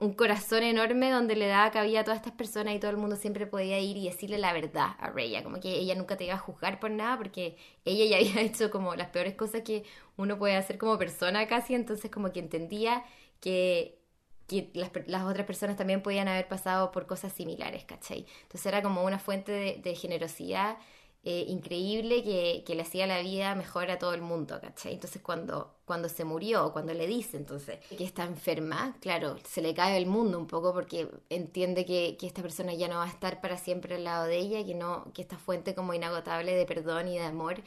un 0.01 0.13
corazón 0.13 0.63
enorme 0.63 1.11
donde 1.11 1.35
le 1.35 1.45
daba 1.45 1.69
cabida 1.69 1.99
a 1.99 2.03
todas 2.03 2.17
estas 2.17 2.33
personas 2.33 2.73
y 2.73 2.79
todo 2.79 2.89
el 2.89 2.97
mundo 2.97 3.15
siempre 3.15 3.45
podía 3.45 3.79
ir 3.79 3.97
y 3.97 4.05
decirle 4.05 4.39
la 4.39 4.51
verdad 4.51 4.95
a 4.99 5.11
Reya, 5.11 5.43
como 5.43 5.59
que 5.59 5.75
ella 5.75 5.93
nunca 5.93 6.17
te 6.17 6.25
iba 6.25 6.33
a 6.33 6.39
juzgar 6.39 6.79
por 6.79 6.89
nada 6.89 7.17
porque 7.19 7.55
ella 7.85 8.05
ya 8.05 8.17
había 8.31 8.41
hecho 8.41 8.71
como 8.71 8.95
las 8.95 9.09
peores 9.09 9.35
cosas 9.35 9.61
que 9.61 9.83
uno 10.17 10.39
puede 10.39 10.55
hacer 10.55 10.79
como 10.79 10.97
persona 10.97 11.47
casi, 11.47 11.75
entonces 11.75 12.09
como 12.09 12.31
que 12.31 12.39
entendía 12.39 13.05
que, 13.39 13.99
que 14.47 14.71
las, 14.73 14.89
las, 15.05 15.23
otras 15.23 15.45
personas 15.45 15.77
también 15.77 16.01
podían 16.01 16.27
haber 16.27 16.47
pasado 16.47 16.91
por 16.91 17.05
cosas 17.05 17.31
similares, 17.31 17.85
¿cachai? 17.85 18.25
Entonces 18.41 18.65
era 18.65 18.81
como 18.81 19.03
una 19.03 19.19
fuente 19.19 19.51
de, 19.51 19.81
de 19.83 19.95
generosidad 19.95 20.79
eh, 21.23 21.45
increíble 21.47 22.23
que, 22.23 22.63
que, 22.65 22.73
le 22.73 22.81
hacía 22.81 23.05
la 23.05 23.19
vida 23.19 23.53
mejor 23.53 23.91
a 23.91 23.99
todo 23.99 24.13
el 24.15 24.21
mundo, 24.21 24.59
¿cachai? 24.59 24.93
Entonces 24.93 25.21
cuando, 25.21 25.75
cuando 25.85 26.09
se 26.09 26.25
murió, 26.25 26.73
cuando 26.73 26.95
le 26.95 27.05
dice 27.05 27.37
entonces 27.37 27.79
que 27.95 28.03
está 28.03 28.23
enferma, 28.23 28.95
claro, 29.01 29.37
se 29.47 29.61
le 29.61 29.75
cae 29.75 29.97
el 29.97 30.07
mundo 30.07 30.39
un 30.39 30.47
poco 30.47 30.73
porque 30.73 31.07
entiende 31.29 31.85
que, 31.85 32.17
que, 32.19 32.25
esta 32.25 32.41
persona 32.41 32.73
ya 32.73 32.87
no 32.87 32.95
va 32.95 33.03
a 33.05 33.09
estar 33.09 33.39
para 33.39 33.57
siempre 33.57 33.95
al 33.95 34.03
lado 34.03 34.25
de 34.25 34.37
ella, 34.37 34.65
que, 34.65 34.73
no, 34.73 35.11
que 35.13 35.21
esta 35.21 35.37
fuente 35.37 35.75
como 35.75 35.93
inagotable 35.93 36.55
de 36.55 36.65
perdón 36.65 37.07
y 37.07 37.19
de 37.19 37.25
amor 37.25 37.61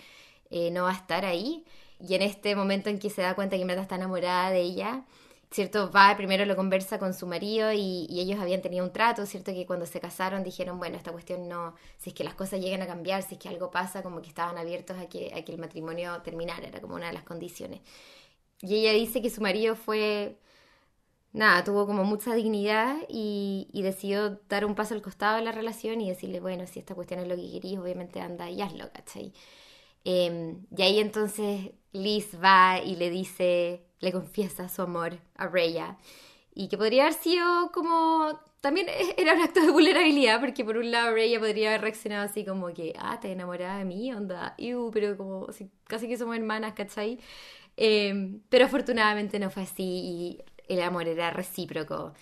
eh, 0.51 0.71
no 0.71 0.85
va 0.85 0.91
a 0.91 0.95
estar 0.95 1.25
ahí. 1.25 1.65
Y 2.01 2.15
en 2.15 2.23
este 2.23 2.57
momento 2.57 2.91
en 2.91 2.99
que 2.99 3.11
se 3.11 3.23
da 3.23 3.35
cuenta 3.35 3.57
que 3.57 3.65
Meta 3.65 3.83
está 3.83 3.97
enamorada 3.97 4.51
de 4.51 4.61
ella, 4.61 5.05
¿cierto? 5.55 5.89
Va, 5.93 6.17
primero 6.17 6.45
lo 6.47 6.57
conversa 6.57 6.99
con 6.99 7.15
su 7.15 7.29
marido 7.29 7.73
y, 7.73 8.09
ellos 8.11 8.41
habían 8.41 8.61
tenido 8.61 8.85
un 8.85 8.93
trato, 8.93 9.25
¿cierto? 9.25 9.53
Que 9.53 9.67
cuando 9.67 9.87
se 9.87 10.01
casaron 10.01 10.43
dijeron, 10.43 10.79
bueno, 10.79 10.97
esta 10.97 11.13
cuestión 11.13 11.49
no, 11.49 11.77
si 11.97 12.11
es 12.11 12.15
que 12.15 12.25
las 12.25 12.35
cosas 12.35 12.61
llegan 12.61 12.83
a 12.83 12.89
cambiar, 12.89 13.23
si 13.23 13.35
es 13.35 13.41
que 13.41 13.49
algo 13.49 13.71
pasa, 13.71 14.03
como 14.03 14.21
que 14.21 14.29
estaban 14.29 14.59
abiertos 14.59 14.99
a 14.99 15.09
que, 15.09 15.33
a 15.33 15.45
que 15.45 15.53
el 15.53 15.59
matrimonio 15.59 16.21
terminara, 16.23 16.67
era 16.67 16.81
como 16.81 16.97
una 16.97 17.07
de 17.07 17.13
las 17.13 17.23
condiciones. 17.23 17.83
Y 18.63 18.77
ella 18.77 18.93
dice 18.93 19.23
que 19.23 19.31
su 19.31 19.41
marido 19.43 19.77
fue, 19.77 20.39
nada, 21.33 21.65
tuvo 21.65 21.87
como 21.87 22.05
mucha 22.05 22.35
dignidad 22.35 22.97
y, 23.09 23.69
decidió 23.75 24.41
dar 24.49 24.65
un 24.65 24.75
paso 24.75 24.95
al 24.95 25.03
costado 25.03 25.37
de 25.37 25.43
la 25.45 25.53
relación 25.53 26.01
y 26.01 26.09
decirle, 26.11 26.41
bueno, 26.41 26.67
si 26.67 26.81
esta 26.81 26.95
cuestión 26.97 27.21
es 27.21 27.29
lo 27.29 27.37
que 27.37 27.51
querías, 27.53 27.81
obviamente 27.83 28.21
anda 28.21 28.51
y 28.51 28.63
hazlo, 28.63 28.91
¿cachai? 28.93 29.33
Em, 30.05 30.67
y 30.77 30.83
ahí 30.83 30.99
entonces 31.01 31.73
Liz 31.93 32.37
va 32.43 32.81
y 32.81 32.97
le 32.97 33.11
dice, 33.11 33.87
le 34.01 34.13
confiesa 34.13 34.69
su 34.69 34.83
amor 34.83 35.19
a 35.37 35.47
Rhea. 35.49 35.99
Y 36.55 36.69
que 36.69 36.79
podría 36.79 37.05
haber 37.05 37.15
sido 37.15 37.71
como. 37.73 38.41
También 38.61 38.87
era 39.19 39.35
un 39.35 39.43
acto 39.43 39.61
de 39.61 39.71
vulnerabilidad, 39.71 40.41
porque 40.41 40.65
por 40.65 40.77
un 40.77 40.91
lado 40.91 41.15
Rhea 41.15 41.39
podría 41.41 41.71
haber 41.71 41.83
reaccionado 41.83 42.25
así 42.25 42.45
como 42.45 42.73
que, 42.73 42.95
ah, 42.99 43.19
te 43.21 43.33
enamorada 43.33 43.79
de 43.79 43.85
mí, 43.85 44.13
onda, 44.13 44.57
pero 44.93 45.17
como 45.17 45.49
casi 45.87 46.09
que 46.09 46.17
somos 46.17 46.37
hermanas, 46.37 46.75
¿cachai? 46.75 47.19
Em, 47.77 48.41
pero 48.49 48.67
afortunadamente 48.67 49.39
no 49.39 49.51
fue 49.51 49.65
así 49.65 49.83
y 49.83 50.39
el 50.69 50.83
amor 50.83 51.09
era 51.09 51.31
recíproco. 51.31 52.15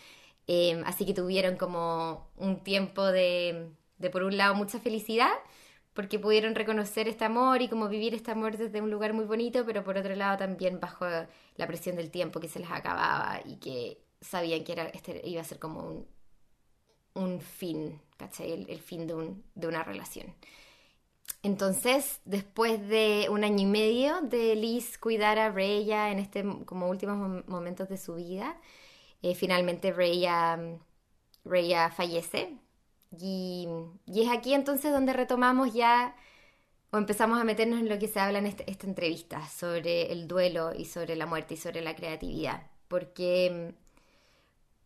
Em, 0.47 0.83
así 0.87 1.07
que 1.07 1.15
tuvieron 1.15 1.57
como 1.57 2.29
un 2.37 2.63
tiempo 2.65 3.05
de, 3.07 3.71
de, 3.99 4.11
por 4.11 4.23
un 4.25 4.37
lado, 4.37 4.55
mucha 4.55 4.81
felicidad 4.81 5.33
porque 5.95 6.19
pudieron 6.19 6.55
reconocer 6.55 7.09
este 7.09 7.25
amor 7.25 7.61
y 7.63 7.69
como 7.69 7.89
vivir 7.89 8.15
este 8.15 8.31
amor 8.31 8.57
desde 8.57 8.81
un 8.81 8.91
lugar 8.91 9.13
muy 9.13 9.25
bonito, 9.25 9.65
pero 9.67 9.85
por 9.85 9.99
otro 9.99 10.15
lado 10.15 10.39
también 10.39 10.81
bajo 10.81 11.07
la 11.57 11.67
presión 11.67 11.97
del 11.97 12.11
tiempo 12.11 12.41
que 12.41 12.49
se 12.49 12.61
les 12.61 12.71
acababa 12.71 13.41
y 13.45 13.57
que 13.57 14.03
sabían 14.21 14.65
que 14.65 14.73
era, 14.73 14.85
este 14.85 15.21
iba 15.25 15.41
a 15.43 15.45
ser 15.45 15.59
como 15.59 15.81
un, 15.83 16.07
un 17.15 17.41
fin, 17.41 18.01
¿cachai? 18.17 18.65
El, 18.69 18.81
fin 18.81 19.07
de, 19.07 19.15
un, 19.15 19.45
de, 19.55 19.67
una 19.67 19.83
relación. 19.83 20.35
Entonces, 21.43 22.21
después 22.25 22.89
de 22.89 23.27
un 23.31 23.45
año 23.45 23.61
y 23.61 23.67
medio 23.67 24.21
de 24.23 24.57
Liz 24.57 24.99
cuidar 24.99 25.39
a 25.39 25.51
Raya 25.51 26.11
en 26.11 26.19
este 26.19 26.45
como 26.65 26.89
últimos 26.89 27.47
momentos 27.47 27.89
de 27.89 27.99
su 27.99 28.15
vida, 28.15 28.57
eh, 29.23 29.35
finalmente 29.35 29.93
Raya, 29.93 30.59
Raya 31.45 31.91
fallece 31.91 32.59
y, 33.21 33.69
es 34.07 34.29
aquí 34.31 34.55
entonces 34.55 34.93
donde 34.93 35.13
retomamos 35.13 35.75
ya 35.75 36.17
o 36.91 36.99
empezamos 36.99 37.41
a 37.41 37.45
meternos 37.45 37.81
en 37.81 37.89
lo 37.89 37.99
que 37.99 38.09
se 38.09 38.21
habla 38.21 38.39
en 38.39 38.47
este, 38.47 38.71
esta 38.71 38.87
entrevista 38.87 39.49
sobre 39.49 40.13
el 40.13 40.29
duelo 40.29 40.73
y 40.75 40.85
sobre 40.85 41.17
la 41.17 41.27
muerte 41.27 41.55
y 41.55 41.57
sobre 41.57 41.81
la 41.81 41.95
creatividad. 41.95 42.67
Porque, 42.89 43.75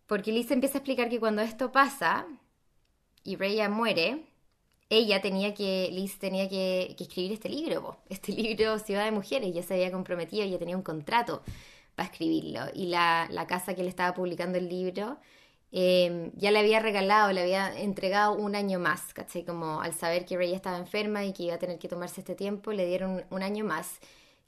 porque 0.06 0.32
Liz 0.32 0.50
empieza 0.50 0.78
a 0.78 0.80
explicar 0.80 1.08
que 1.08 1.18
cuando 1.18 1.42
esto 1.42 1.72
pasa 1.72 2.26
y 3.24 3.36
Raya 3.36 3.68
muere, 3.68 4.24
ella 4.88 5.20
tenía 5.20 5.52
que, 5.54 5.88
Liz 5.92 6.18
tenía 6.18 6.48
que, 6.48 6.94
escribir 6.98 7.32
este 7.32 7.48
libro, 7.48 7.98
este 8.08 8.32
libro 8.40 8.78
Ciudad 8.78 9.04
de 9.04 9.10
Mujeres, 9.10 9.52
ya 9.52 9.62
se 9.62 9.74
había 9.74 9.90
comprometido, 9.90 10.46
ya 10.46 10.58
tenía 10.58 10.76
un 10.76 10.82
contrato 10.82 11.42
para 11.96 12.08
escribirlo. 12.08 12.60
Y 12.74 12.86
la, 12.86 13.26
la 13.30 13.46
casa 13.48 13.74
que 13.74 13.82
le 13.82 13.88
estaba 13.88 14.14
publicando 14.14 14.58
el 14.58 14.68
libro 14.68 15.18
em, 15.72 16.32
ya 16.36 16.50
le 16.50 16.58
había 16.60 16.80
regalado, 16.80 17.32
le 17.32 17.42
había 17.42 17.78
entregado 17.78 18.34
un 18.34 18.54
año 18.54 18.78
más, 18.78 19.12
¿cachai? 19.14 19.44
Como 19.44 19.80
al 19.80 19.94
saber 19.94 20.24
que 20.24 20.36
Rey 20.36 20.54
estaba 20.54 20.78
enferma 20.78 21.24
y 21.24 21.32
que 21.32 21.44
iba 21.44 21.54
a 21.54 21.58
tener 21.58 21.78
que 21.78 21.88
tomarse 21.88 22.20
este 22.20 22.34
tiempo, 22.34 22.72
le 22.72 22.86
dieron 22.86 23.24
un 23.30 23.42
año 23.42 23.64
más, 23.64 24.00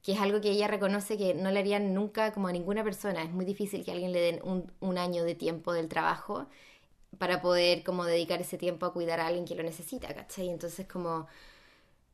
que 0.03 0.13
es 0.13 0.21
algo 0.21 0.41
que 0.41 0.51
ella 0.51 0.69
reconoce 0.69 1.19
que 1.19 1.35
no 1.35 1.51
le 1.51 1.61
harían 1.61 1.95
nunca 1.95 2.33
como 2.33 2.49
a 2.49 2.53
ninguna 2.53 2.85
persona. 2.85 3.23
Es 3.23 3.31
muy 3.31 3.45
difícil 3.45 3.85
que 3.85 3.93
alguien 3.93 4.13
le 4.13 4.21
den 4.21 4.41
un, 4.45 4.73
un 4.81 4.99
año 4.99 5.25
de 5.25 5.35
tiempo 5.35 5.73
del 5.73 5.89
trabajo 5.89 6.47
para 7.19 7.41
poder 7.43 7.83
como 7.85 8.05
dedicar 8.05 8.41
ese 8.41 8.59
tiempo 8.59 8.87
a 8.87 8.93
cuidar 8.93 9.21
a 9.21 9.27
alguien 9.27 9.45
que 9.45 9.55
lo 9.55 9.63
necesita, 9.63 10.15
¿cachai? 10.15 10.49
Entonces 10.49 10.87
como 10.87 11.27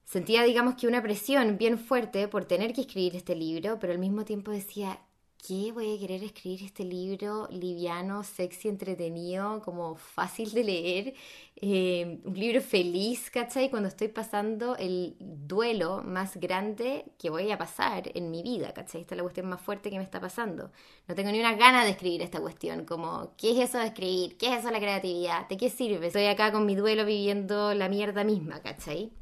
sentía, 0.05 0.43
digamos 0.45 0.77
que 0.77 0.87
una 0.87 1.03
presión 1.03 1.59
bien 1.59 1.79
fuerte 1.79 2.29
por 2.29 2.45
tener 2.45 2.73
que 2.73 2.83
escribir 2.83 3.17
este 3.17 3.35
libro, 3.35 3.79
pero 3.79 3.93
al 3.93 3.99
mismo 3.99 4.25
tiempo 4.25 4.51
decía, 4.51 5.01
qué 5.47 5.73
voy 5.73 5.95
a 5.95 5.99
querer 5.99 6.25
escribir 6.25 6.63
este 6.65 6.85
libro 6.85 7.47
liviano, 7.51 8.25
sexy, 8.25 8.69
entretenido, 8.69 9.61
como 9.61 9.95
fácil 9.95 10.51
de 10.53 10.65
leer? 10.65 11.15
Eh, 11.57 12.19
un 12.25 12.35
libro 12.35 12.63
feliz, 12.63 13.31
¿cachai? 13.31 13.69
Cuando 13.69 13.89
estoy 13.89 14.09
pasando 14.09 14.75
el 14.77 15.17
duelo 15.21 16.03
más 16.03 16.39
grande 16.39 17.05
que 17.19 17.29
voy 17.29 17.51
a 17.51 17.59
pasar 17.59 18.11
en 18.15 18.31
mi 18.31 18.43
vida, 18.43 18.73
¿cachai? 18.73 19.03
Esta 19.03 19.15
es 19.15 19.19
la 19.19 19.23
cuestión 19.23 19.47
más 19.47 19.61
fuerte 19.61 19.91
que 19.91 19.99
me 19.99 20.03
está 20.03 20.19
pasando. 20.19 20.71
No 21.07 21.15
tengo 21.15 21.31
ni 21.31 21.41
una 21.41 21.55
gana 21.55 21.85
de 21.85 21.91
escribir 21.91 22.23
esta 22.23 22.41
cuestión, 22.41 22.87
como, 22.87 23.35
¿qué 23.37 23.51
es 23.51 23.69
eso 23.69 23.79
de 23.79 23.87
escribir? 23.89 24.39
¿Qué 24.39 24.47
es 24.47 24.61
eso 24.61 24.69
de 24.69 24.73
la 24.73 24.81
creatividad? 24.81 25.47
¿De 25.49 25.59
qué 25.59 25.69
sirve? 25.69 26.07
Estoy 26.07 26.25
acá 26.25 26.53
con 26.53 26.65
mi 26.65 26.75
duelo 26.75 27.05
viviendo 27.05 27.75
la 27.75 27.91
mierda 27.91 28.25
misma, 28.25 28.61
¿cachai? 28.63 29.13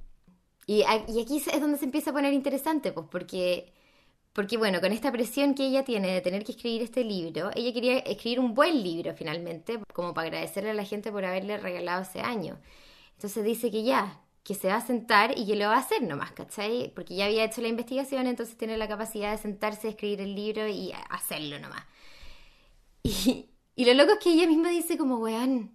Y, 0.66 0.84
y 1.08 1.20
aquí 1.20 1.38
es 1.38 1.60
donde 1.60 1.78
se 1.78 1.84
empieza 1.84 2.10
a 2.10 2.12
poner 2.12 2.32
interesante, 2.32 2.92
pues 2.92 3.06
porque 3.10 3.72
porque 4.32 4.56
bueno, 4.56 4.80
con 4.80 4.92
esta 4.92 5.12
presión 5.12 5.54
que 5.54 5.66
ella 5.66 5.84
tiene 5.84 6.08
de 6.08 6.20
tener 6.20 6.44
que 6.44 6.52
escribir 6.52 6.82
este 6.82 7.04
libro, 7.04 7.50
ella 7.54 7.72
quería 7.72 7.98
escribir 7.98 8.40
un 8.40 8.54
buen 8.54 8.82
libro 8.82 9.14
finalmente, 9.14 9.78
como 9.92 10.14
para 10.14 10.28
agradecerle 10.28 10.70
a 10.70 10.74
la 10.74 10.84
gente 10.84 11.12
por 11.12 11.24
haberle 11.24 11.58
regalado 11.58 12.02
ese 12.02 12.20
año. 12.20 12.58
Entonces 13.14 13.44
dice 13.44 13.70
que 13.70 13.82
ya, 13.82 14.20
que 14.42 14.54
se 14.54 14.68
va 14.68 14.76
a 14.76 14.86
sentar 14.86 15.38
y 15.38 15.46
que 15.46 15.56
lo 15.56 15.66
va 15.66 15.76
a 15.76 15.80
hacer 15.80 16.02
nomás, 16.02 16.32
¿cachai? 16.32 16.92
Porque 16.94 17.14
ya 17.14 17.26
había 17.26 17.44
hecho 17.44 17.60
la 17.60 17.68
investigación, 17.68 18.26
entonces 18.26 18.56
tiene 18.56 18.76
la 18.78 18.88
capacidad 18.88 19.32
de 19.32 19.38
sentarse, 19.38 19.88
escribir 19.88 20.20
el 20.22 20.34
libro 20.34 20.66
y 20.66 20.92
hacerlo 21.10 21.58
nomás. 21.58 21.84
Y, 23.02 23.50
y 23.76 23.84
lo 23.84 23.94
loco 23.94 24.12
es 24.12 24.18
que 24.18 24.32
ella 24.32 24.46
misma 24.46 24.70
dice 24.70 24.96
como, 24.96 25.18
weón, 25.18 25.72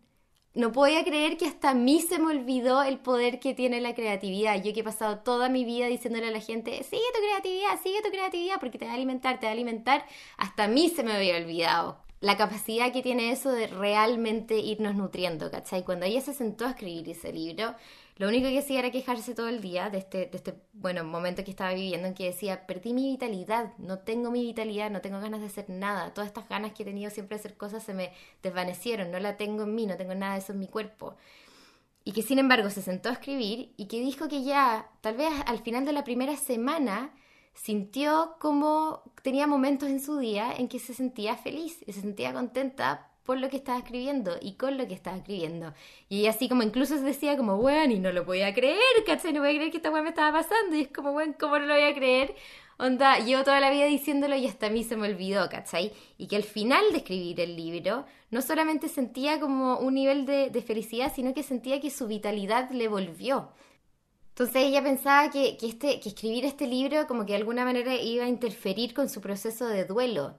no 0.54 0.72
podía 0.72 1.04
creer 1.04 1.38
que 1.38 1.46
hasta 1.46 1.72
a 1.72 1.74
mí 1.74 2.02
se 2.02 2.20
me 2.20 2.28
olvidó 2.28 2.82
el 2.84 2.98
poder 3.00 3.40
que 3.40 3.54
tiene 3.54 3.80
la 3.80 3.94
creatividad. 3.94 4.62
Yo 4.64 4.74
que 4.74 4.80
he 4.80 4.84
pasado 4.84 5.20
toda 5.20 5.50
mi 5.50 5.66
vida 5.66 5.88
diciéndole 5.88 6.28
a 6.28 6.32
la 6.32 6.42
gente, 6.42 6.72
sigue 6.84 7.04
tu 7.14 7.20
creatividad, 7.20 7.80
sigue 7.82 8.02
tu 8.02 8.10
creatividad, 8.10 8.60
porque 8.60 8.78
te 8.78 8.86
va 8.86 8.92
a 8.92 8.96
alimentar, 8.96 9.40
te 9.40 9.46
va 9.46 9.52
a 9.52 9.54
alimentar, 9.54 10.06
hasta 10.38 10.64
a 10.64 10.68
mí 10.68 10.90
se 10.90 11.04
me 11.04 11.14
había 11.14 11.38
olvidado 11.38 12.00
la 12.20 12.36
capacidad 12.36 12.92
que 12.92 13.04
tiene 13.04 13.32
eso 13.32 13.52
de 13.52 13.68
realmente 13.68 14.58
irnos 14.58 14.96
nutriendo, 14.96 15.52
¿cachai? 15.52 15.84
Cuando 15.84 16.06
ella 16.06 16.22
se 16.22 16.34
sentó 16.34 16.66
a 16.66 16.72
escribir 16.72 17.08
ese 17.10 17.32
libro, 17.32 17.76
lo 18.18 18.28
único 18.28 18.48
que 18.50 18.60
hacía 18.60 18.80
era 18.80 18.92
quejarse 18.92 19.36
todo 19.36 19.48
el 19.48 19.62
día 19.62 19.90
de 19.90 20.00
este, 20.00 20.26
de 20.26 20.38
este 20.38 20.56
bueno, 20.74 21.04
momento 21.04 21.44
que 21.44 21.52
estaba 21.52 21.74
viviendo 21.74 22.08
en 22.08 22.16
que 22.16 22.26
decía, 22.26 22.66
perdí 22.66 22.94
mi 22.94 23.12
vitalidad, 23.12 23.78
no 23.78 24.00
tengo 24.00 24.32
mi 24.32 24.42
vitalidad, 24.42 24.90
no 24.90 25.02
tengo 25.02 25.20
ganas 25.20 25.40
de 25.42 25.48
hacer 25.48 25.70
nada, 25.70 26.14
todas 26.14 26.28
estas 26.28 26.50
ganas 26.50 26.74
que 26.74 26.82
he 26.82 26.86
tenido 26.86 27.12
siempre 27.12 27.38
de 27.38 27.42
hacer 27.42 27.58
cosas 27.58 27.84
se 27.84 27.94
me 27.94 28.12
desvanecieron, 28.42 29.12
no 29.12 29.20
la 29.20 29.38
tengo 29.38 29.64
en 29.64 29.76
mí, 29.76 29.86
no 29.86 29.98
tengo 29.98 30.16
nada 30.16 30.34
de 30.34 30.40
eso 30.40 30.54
en 30.54 30.60
mi 30.60 30.68
cuerpo. 30.68 31.16
Y 32.04 32.14
que 32.14 32.24
sin 32.24 32.40
embargo 32.40 32.70
se 32.72 32.82
sentó 32.82 33.10
a 33.10 33.14
escribir 33.14 33.74
y 33.78 33.86
que 33.86 34.00
dijo 34.00 34.28
que 34.28 34.44
ya, 34.44 34.90
tal 35.02 35.18
vez 35.18 35.30
al 35.46 35.60
final 35.60 35.86
de 35.86 35.94
la 35.94 36.04
primera 36.04 36.38
semana, 36.38 37.14
sintió 37.54 38.36
como 38.40 39.04
tenía 39.22 39.46
momentos 39.46 39.90
en 39.90 40.00
su 40.00 40.18
día 40.18 40.54
en 40.58 40.70
que 40.70 40.80
se 40.80 40.94
sentía 40.94 41.36
feliz 41.36 41.84
y 41.86 41.94
se 41.94 42.02
sentía 42.02 42.34
contenta 42.34 43.07
por 43.28 43.38
lo 43.40 43.50
que 43.50 43.58
estaba 43.58 43.78
escribiendo 43.80 44.38
y 44.42 44.54
con 44.54 44.78
lo 44.78 44.88
que 44.88 44.94
estaba 44.94 45.18
escribiendo. 45.18 45.74
Y 46.08 46.28
así 46.28 46.48
como 46.48 46.64
incluso 46.64 46.96
se 46.96 47.04
decía 47.04 47.36
como, 47.36 47.58
bueno, 47.58 47.94
y 47.94 48.00
no 48.00 48.14
lo 48.14 48.26
podía 48.26 48.54
creer, 48.54 48.80
¿cachai? 49.06 49.34
No 49.34 49.42
podía 49.42 49.56
creer 49.56 49.72
que 49.72 49.78
esta 49.78 49.92
weá 49.92 50.02
me 50.02 50.10
estaba 50.10 50.40
pasando. 50.40 50.78
Y 50.78 50.84
es 50.84 50.88
como, 50.88 51.12
bueno, 51.12 51.36
¿cómo 51.38 51.60
no 51.60 51.66
lo 51.66 51.74
voy 51.74 51.84
a 51.84 51.94
creer? 51.94 52.36
Onda, 52.80 53.20
llevo 53.20 53.44
toda 53.44 53.60
la 53.60 53.70
vida 53.70 53.84
diciéndolo 53.86 54.38
y 54.38 54.48
hasta 54.48 54.68
a 54.68 54.70
mí 54.70 54.86
se 54.86 54.96
me 54.96 55.10
olvidó, 55.10 55.50
¿cachai? 55.50 55.92
Y 56.18 56.28
que 56.28 56.38
al 56.38 56.44
final 56.44 56.86
de 56.92 57.00
escribir 57.00 57.42
el 57.42 57.58
libro, 57.58 58.06
no 58.32 58.42
solamente 58.42 58.88
sentía 58.88 59.42
como 59.42 59.78
un 59.78 59.96
nivel 59.96 60.26
de, 60.26 60.50
de 60.50 60.62
felicidad, 60.62 61.12
sino 61.14 61.34
que 61.34 61.44
sentía 61.44 61.82
que 61.82 61.90
su 61.90 62.08
vitalidad 62.08 62.72
le 62.72 62.88
volvió. 62.88 63.50
Entonces 64.30 64.56
ella 64.56 64.82
pensaba 64.82 65.30
que, 65.32 65.58
que, 65.58 65.68
este, 65.68 66.00
que 66.00 66.10
escribir 66.10 66.46
este 66.46 66.66
libro 66.66 67.08
como 67.08 67.26
que 67.26 67.34
de 67.34 67.40
alguna 67.40 67.66
manera 67.66 67.94
iba 67.96 68.24
a 68.24 68.30
interferir 68.30 68.94
con 68.94 69.10
su 69.10 69.20
proceso 69.20 69.68
de 69.68 69.84
duelo. 69.84 70.38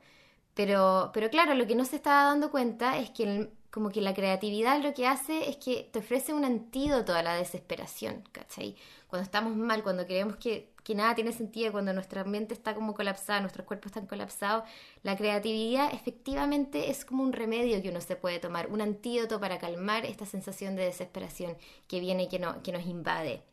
Pero, 0.58 1.12
pero 1.14 1.30
claro, 1.30 1.54
lo 1.54 1.68
que 1.68 1.76
no 1.76 1.84
se 1.84 1.94
estaba 1.94 2.24
dando 2.24 2.50
cuenta 2.50 2.98
es 2.98 3.10
que 3.10 3.48
como 3.70 3.90
que 3.90 4.00
la 4.00 4.12
creatividad 4.12 4.82
lo 4.82 4.92
que 4.92 5.06
hace 5.06 5.48
es 5.48 5.56
que 5.56 5.88
te 5.92 6.00
ofrece 6.00 6.34
un 6.34 6.44
antídoto 6.44 7.14
a 7.14 7.22
la 7.22 7.34
desesperación, 7.34 8.24
¿cachai? 8.32 8.74
Cuando 9.06 9.22
estamos 9.22 9.56
mal, 9.56 9.84
cuando 9.84 10.04
creemos 10.04 10.34
que, 10.34 10.72
nada 10.96 11.14
tiene 11.14 11.30
sentido, 11.30 11.70
cuando 11.70 11.92
nuestra 11.92 12.24
mente 12.24 12.54
está 12.54 12.74
como 12.74 12.94
colapsada, 12.94 13.40
nuestros 13.40 13.68
cuerpos 13.68 13.90
están 13.92 14.06
colapsados, 14.08 14.64
la 15.04 15.16
creatividad 15.16 15.94
efectivamente 15.94 16.90
es 16.90 17.04
como 17.04 17.22
un 17.22 17.32
remedio 17.32 17.80
que 17.80 17.90
uno 17.90 18.00
se 18.00 18.16
puede 18.16 18.40
tomar, 18.40 18.66
un 18.66 18.80
antídoto 18.80 19.38
para 19.38 19.60
calmar 19.60 20.06
esta 20.06 20.26
sensación 20.26 20.74
de 20.74 20.86
desesperación 20.86 21.56
que 21.86 22.00
viene 22.00 22.24
y 22.24 22.28
que 22.28 22.40
nos 22.40 22.84
invade. 22.84 23.44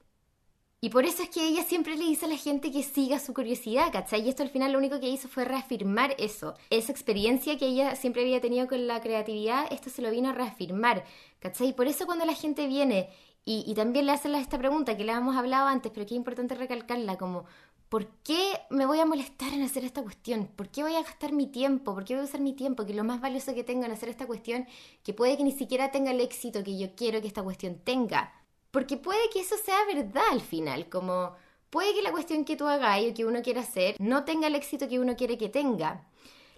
Y 0.86 0.90
por 0.92 1.04
eso 1.04 1.24
es 1.24 1.32
que 1.32 1.48
ella 1.48 1.64
siempre 1.64 1.98
le 1.98 2.06
dice 2.06 2.26
a 2.26 2.30
la 2.30 2.38
gente 2.38 2.72
que 2.72 2.84
siga 2.84 3.18
su 3.18 3.34
curiosidad, 3.34 3.92
¿cachai? 3.92 4.22
Y 4.22 4.30
esto 4.30 4.44
al 4.44 4.52
final 4.52 4.72
lo 4.72 4.78
único 4.78 5.00
que 5.00 5.10
hizo 5.10 5.28
fue 5.28 5.44
reafirmar 5.44 6.14
eso. 6.20 6.54
Esa 6.70 6.92
experiencia 6.92 7.58
que 7.58 7.66
ella 7.66 7.96
siempre 7.96 8.22
había 8.22 8.40
tenido 8.40 8.68
con 8.68 8.86
la 8.86 9.02
creatividad, 9.02 9.66
esto 9.74 9.90
se 9.90 10.04
lo 10.04 10.12
vino 10.12 10.30
a 10.30 10.34
reafirmar, 10.34 11.04
¿cachai? 11.40 11.70
Y 11.70 11.74
por 11.74 11.88
eso 11.88 12.06
cuando 12.06 12.24
la 12.24 12.36
gente 12.36 12.68
viene 12.68 13.10
y, 13.46 13.74
también 13.74 14.06
le 14.06 14.12
hacen 14.12 14.36
esta 14.36 14.60
pregunta 14.60 14.96
que 14.96 15.04
le 15.04 15.12
habíamos 15.12 15.36
hablado 15.36 15.70
antes, 15.70 15.92
pero 15.92 16.06
que 16.06 16.14
es 16.14 16.18
importante 16.18 16.54
recalcarla, 16.54 17.18
como, 17.18 17.46
¿por 17.90 18.06
qué 18.24 18.52
me 18.70 18.86
voy 18.86 19.00
a 19.00 19.08
molestar 19.08 19.54
en 19.54 19.64
hacer 19.64 19.86
esta 19.86 20.04
cuestión? 20.04 20.46
¿Por 20.56 20.70
qué 20.70 20.84
voy 20.84 20.94
a 20.94 21.02
gastar 21.02 21.32
mi 21.32 21.48
tiempo? 21.48 21.96
¿Por 21.96 22.06
qué 22.06 22.14
voy 22.14 22.22
a 22.22 22.26
usar 22.26 22.42
mi 22.42 22.54
tiempo? 22.54 22.86
Que 22.86 22.94
lo 22.94 23.04
más 23.04 23.22
valioso 23.22 23.56
que 23.56 23.64
tengo 23.64 23.86
en 23.86 23.92
hacer 23.92 24.10
esta 24.10 24.28
cuestión, 24.28 24.68
que 25.04 25.16
puede 25.16 25.36
que 25.36 25.44
ni 25.44 25.52
siquiera 25.52 25.90
tenga 25.90 26.12
el 26.12 26.22
éxito 26.22 26.64
que 26.64 26.78
yo 26.78 26.94
quiero 26.96 27.22
que 27.22 27.28
esta 27.28 27.42
cuestión 27.42 27.80
tenga. 27.84 28.45
Porque 28.76 28.98
puede 28.98 29.30
que 29.32 29.40
eso 29.40 29.56
sea 29.56 29.86
verdad 29.86 30.26
al 30.32 30.42
final, 30.42 30.90
como 30.90 31.34
puede 31.70 31.94
que 31.94 32.02
la 32.02 32.12
cuestión 32.12 32.44
que 32.44 32.58
tú 32.58 32.68
hagas 32.68 33.00
o 33.10 33.14
que 33.14 33.24
uno 33.24 33.42
quiera 33.42 33.62
hacer 33.62 33.96
no 34.00 34.26
tenga 34.26 34.48
el 34.48 34.56
éxito 34.56 34.90
que 34.90 35.00
uno 35.00 35.16
quiere 35.16 35.38
que 35.38 35.48
tenga. 35.48 36.04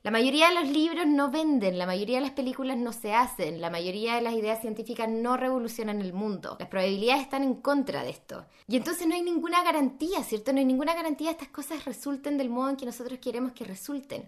La 0.02 0.10
mayoría 0.10 0.48
de 0.50 0.56
los 0.56 0.68
libros 0.68 1.06
no 1.06 1.30
venden, 1.30 1.78
la 1.78 1.86
mayoría 1.86 2.16
de 2.16 2.24
las 2.24 2.32
películas 2.32 2.76
no 2.76 2.92
se 2.92 3.14
hacen, 3.14 3.62
la 3.62 3.70
mayoría 3.70 4.16
de 4.16 4.22
las 4.22 4.34
ideas 4.34 4.62
científicas 4.62 5.08
no 5.08 5.38
revolucionan 5.38 6.02
el 6.02 6.12
mundo. 6.12 6.58
Las 6.60 6.70
probabilidades 6.70 7.22
están 7.22 7.44
en 7.44 7.54
contra 7.62 8.02
de 8.02 8.10
esto. 8.10 8.48
Y 8.68 8.78
entonces 8.78 9.06
no 9.06 9.14
hay 9.14 9.22
ninguna 9.22 9.62
garantía, 9.62 10.24
¿cierto? 10.24 10.54
No 10.54 10.58
hay 10.58 10.66
ninguna 10.66 10.96
garantía 10.96 11.30
de 11.30 11.38
que 11.38 11.44
estas 11.44 11.54
cosas 11.54 11.86
resulten 11.86 12.40
del 12.40 12.50
modo 12.50 12.72
en 12.72 12.78
que 12.78 12.88
nosotros 12.88 13.20
queremos 13.20 13.52
que 13.52 13.64
resulten. 13.64 14.28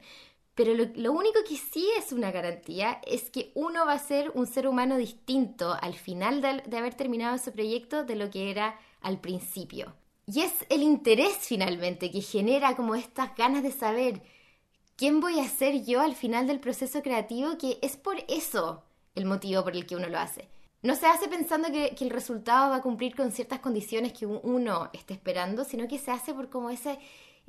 Pero 0.55 0.73
lo, 0.73 1.13
único 1.13 1.39
que 1.47 1.55
sí 1.55 1.89
es 1.97 2.11
una 2.11 2.31
garantía 2.31 2.99
es 3.07 3.29
que 3.29 3.51
uno 3.55 3.85
va 3.85 3.93
a 3.93 3.99
ser 3.99 4.31
un 4.35 4.45
ser 4.45 4.67
humano 4.67 4.97
distinto 4.97 5.77
al 5.81 5.93
final 5.93 6.41
de, 6.41 6.77
haber 6.77 6.95
terminado 6.95 7.35
ese 7.35 7.51
proyecto 7.51 8.03
de 8.03 8.15
lo 8.15 8.29
que 8.29 8.51
era 8.51 8.77
al 9.01 9.21
principio. 9.21 9.95
Y 10.25 10.41
es 10.41 10.53
el 10.69 10.83
interés 10.83 11.37
finalmente 11.39 12.11
que 12.11 12.21
genera 12.21 12.75
como 12.75 12.95
estas 12.95 13.35
ganas 13.35 13.63
de 13.63 13.71
saber 13.71 14.21
quién 14.95 15.21
voy 15.21 15.39
a 15.39 15.47
ser 15.47 15.85
yo 15.85 16.01
al 16.01 16.13
final 16.13 16.45
del 16.45 16.59
proceso 16.59 17.01
creativo, 17.01 17.57
que 17.57 17.79
es 17.81 17.95
por 17.95 18.17
eso 18.27 18.83
el 19.15 19.25
motivo 19.25 19.63
por 19.63 19.75
el 19.75 19.85
que 19.85 19.95
uno 19.95 20.09
lo 20.09 20.19
hace. 20.19 20.49
No 20.81 20.95
se 20.95 21.07
hace 21.07 21.27
pensando 21.27 21.71
que, 21.71 21.95
que 21.95 22.03
el 22.03 22.09
resultado 22.09 22.69
va 22.69 22.77
a 22.77 22.81
cumplir 22.81 23.15
con 23.15 23.31
ciertas 23.31 23.59
condiciones 23.59 24.13
que 24.13 24.25
uno 24.25 24.89
esté 24.93 25.13
esperando, 25.13 25.63
sino 25.63 25.87
que 25.87 25.99
se 25.99 26.11
hace 26.11 26.33
por 26.33 26.49
como 26.49 26.69
ese, 26.69 26.99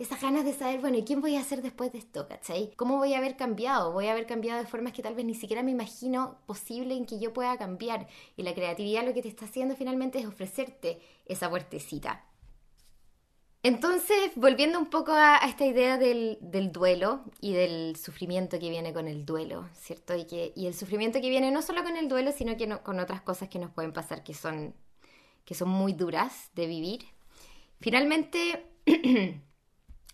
esas 0.00 0.22
ganas 0.22 0.46
de 0.46 0.54
saber, 0.54 0.80
bueno, 0.80 0.96
¿y 0.96 1.04
quién 1.04 1.20
voy 1.20 1.36
a 1.36 1.40
hacer 1.40 1.60
después 1.60 1.92
de 1.92 1.98
esto? 1.98 2.26
¿Cachai? 2.26 2.72
¿Cómo 2.76 2.96
voy 2.96 3.12
a 3.12 3.18
haber 3.18 3.36
cambiado? 3.36 3.92
Voy 3.92 4.06
a 4.06 4.12
haber 4.12 4.26
cambiado 4.26 4.58
de 4.58 4.66
formas 4.66 4.94
que 4.94 5.02
tal 5.02 5.14
vez 5.14 5.26
ni 5.26 5.34
siquiera 5.34 5.62
me 5.62 5.72
imagino 5.72 6.38
posible 6.46 6.94
en 6.94 7.04
que 7.04 7.20
yo 7.20 7.34
pueda 7.34 7.58
cambiar. 7.58 8.08
Y 8.34 8.42
la 8.42 8.54
creatividad 8.54 9.04
lo 9.04 9.12
que 9.12 9.20
te 9.20 9.28
está 9.28 9.44
haciendo 9.44 9.76
finalmente 9.76 10.18
es 10.18 10.26
ofrecerte 10.26 11.02
esa 11.26 11.50
puertecita. 11.50 12.24
Entonces, 13.62 14.30
volviendo 14.36 14.78
un 14.78 14.86
poco 14.86 15.12
a, 15.12 15.36
esta 15.46 15.66
idea 15.66 15.98
del, 15.98 16.38
duelo 16.72 17.22
y 17.42 17.52
del 17.52 17.94
sufrimiento 17.96 18.58
que 18.58 18.70
viene 18.70 18.94
con 18.94 19.06
el 19.06 19.26
duelo, 19.26 19.68
¿cierto? 19.74 20.16
Y, 20.16 20.24
que, 20.24 20.54
y 20.56 20.66
el 20.66 20.72
sufrimiento 20.72 21.20
que 21.20 21.28
viene 21.28 21.50
no 21.50 21.60
solo 21.60 21.82
con 21.82 21.98
el 21.98 22.08
duelo, 22.08 22.32
sino 22.32 22.56
que 22.56 22.66
con 22.82 23.00
otras 23.00 23.20
cosas 23.20 23.50
que 23.50 23.58
nos 23.58 23.70
pueden 23.70 23.92
pasar 23.92 24.24
que 24.24 24.32
son, 24.32 24.74
que 25.44 25.54
son 25.54 25.68
muy 25.68 25.92
duras 25.92 26.50
de 26.54 26.66
vivir. 26.66 27.04
Finalmente, 27.80 28.64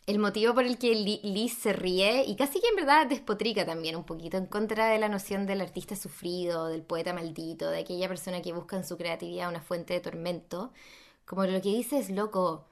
el 0.06 0.18
motivo 0.20 0.54
por 0.54 0.64
el 0.64 0.78
que 0.78 0.94
Liz 0.94 1.54
se 1.54 1.72
ríe 1.72 2.24
y 2.24 2.36
casi 2.36 2.60
que 2.60 2.68
en 2.68 2.76
verdad 2.76 3.06
despotrica 3.08 3.66
también 3.66 3.96
un 3.96 4.04
poquito 4.04 4.36
en 4.36 4.46
contra 4.46 4.86
de 4.86 4.98
la 4.98 5.08
noción 5.08 5.46
del 5.46 5.60
artista 5.60 5.96
sufrido, 5.96 6.68
del 6.68 6.82
poeta 6.82 7.12
maldito, 7.12 7.68
de 7.70 7.80
aquella 7.80 8.08
persona 8.08 8.40
que 8.40 8.52
busca 8.52 8.76
en 8.76 8.84
su 8.84 8.96
creatividad 8.96 9.48
una 9.48 9.60
fuente 9.62 9.94
de 9.94 10.00
tormento, 10.00 10.72
como 11.24 11.44
lo 11.44 11.60
que 11.60 11.70
dice 11.70 11.98
es 11.98 12.10
loco, 12.10 12.66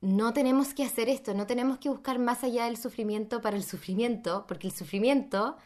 no 0.00 0.32
tenemos 0.32 0.72
que 0.74 0.84
hacer 0.84 1.08
esto, 1.08 1.34
no 1.34 1.46
tenemos 1.46 1.78
que 1.78 1.88
buscar 1.88 2.18
más 2.20 2.44
allá 2.44 2.66
del 2.66 2.76
sufrimiento 2.76 3.40
para 3.42 3.56
el 3.56 3.64
sufrimiento, 3.64 4.44
porque 4.46 4.68
el 4.68 4.72
sufrimiento 4.72 5.56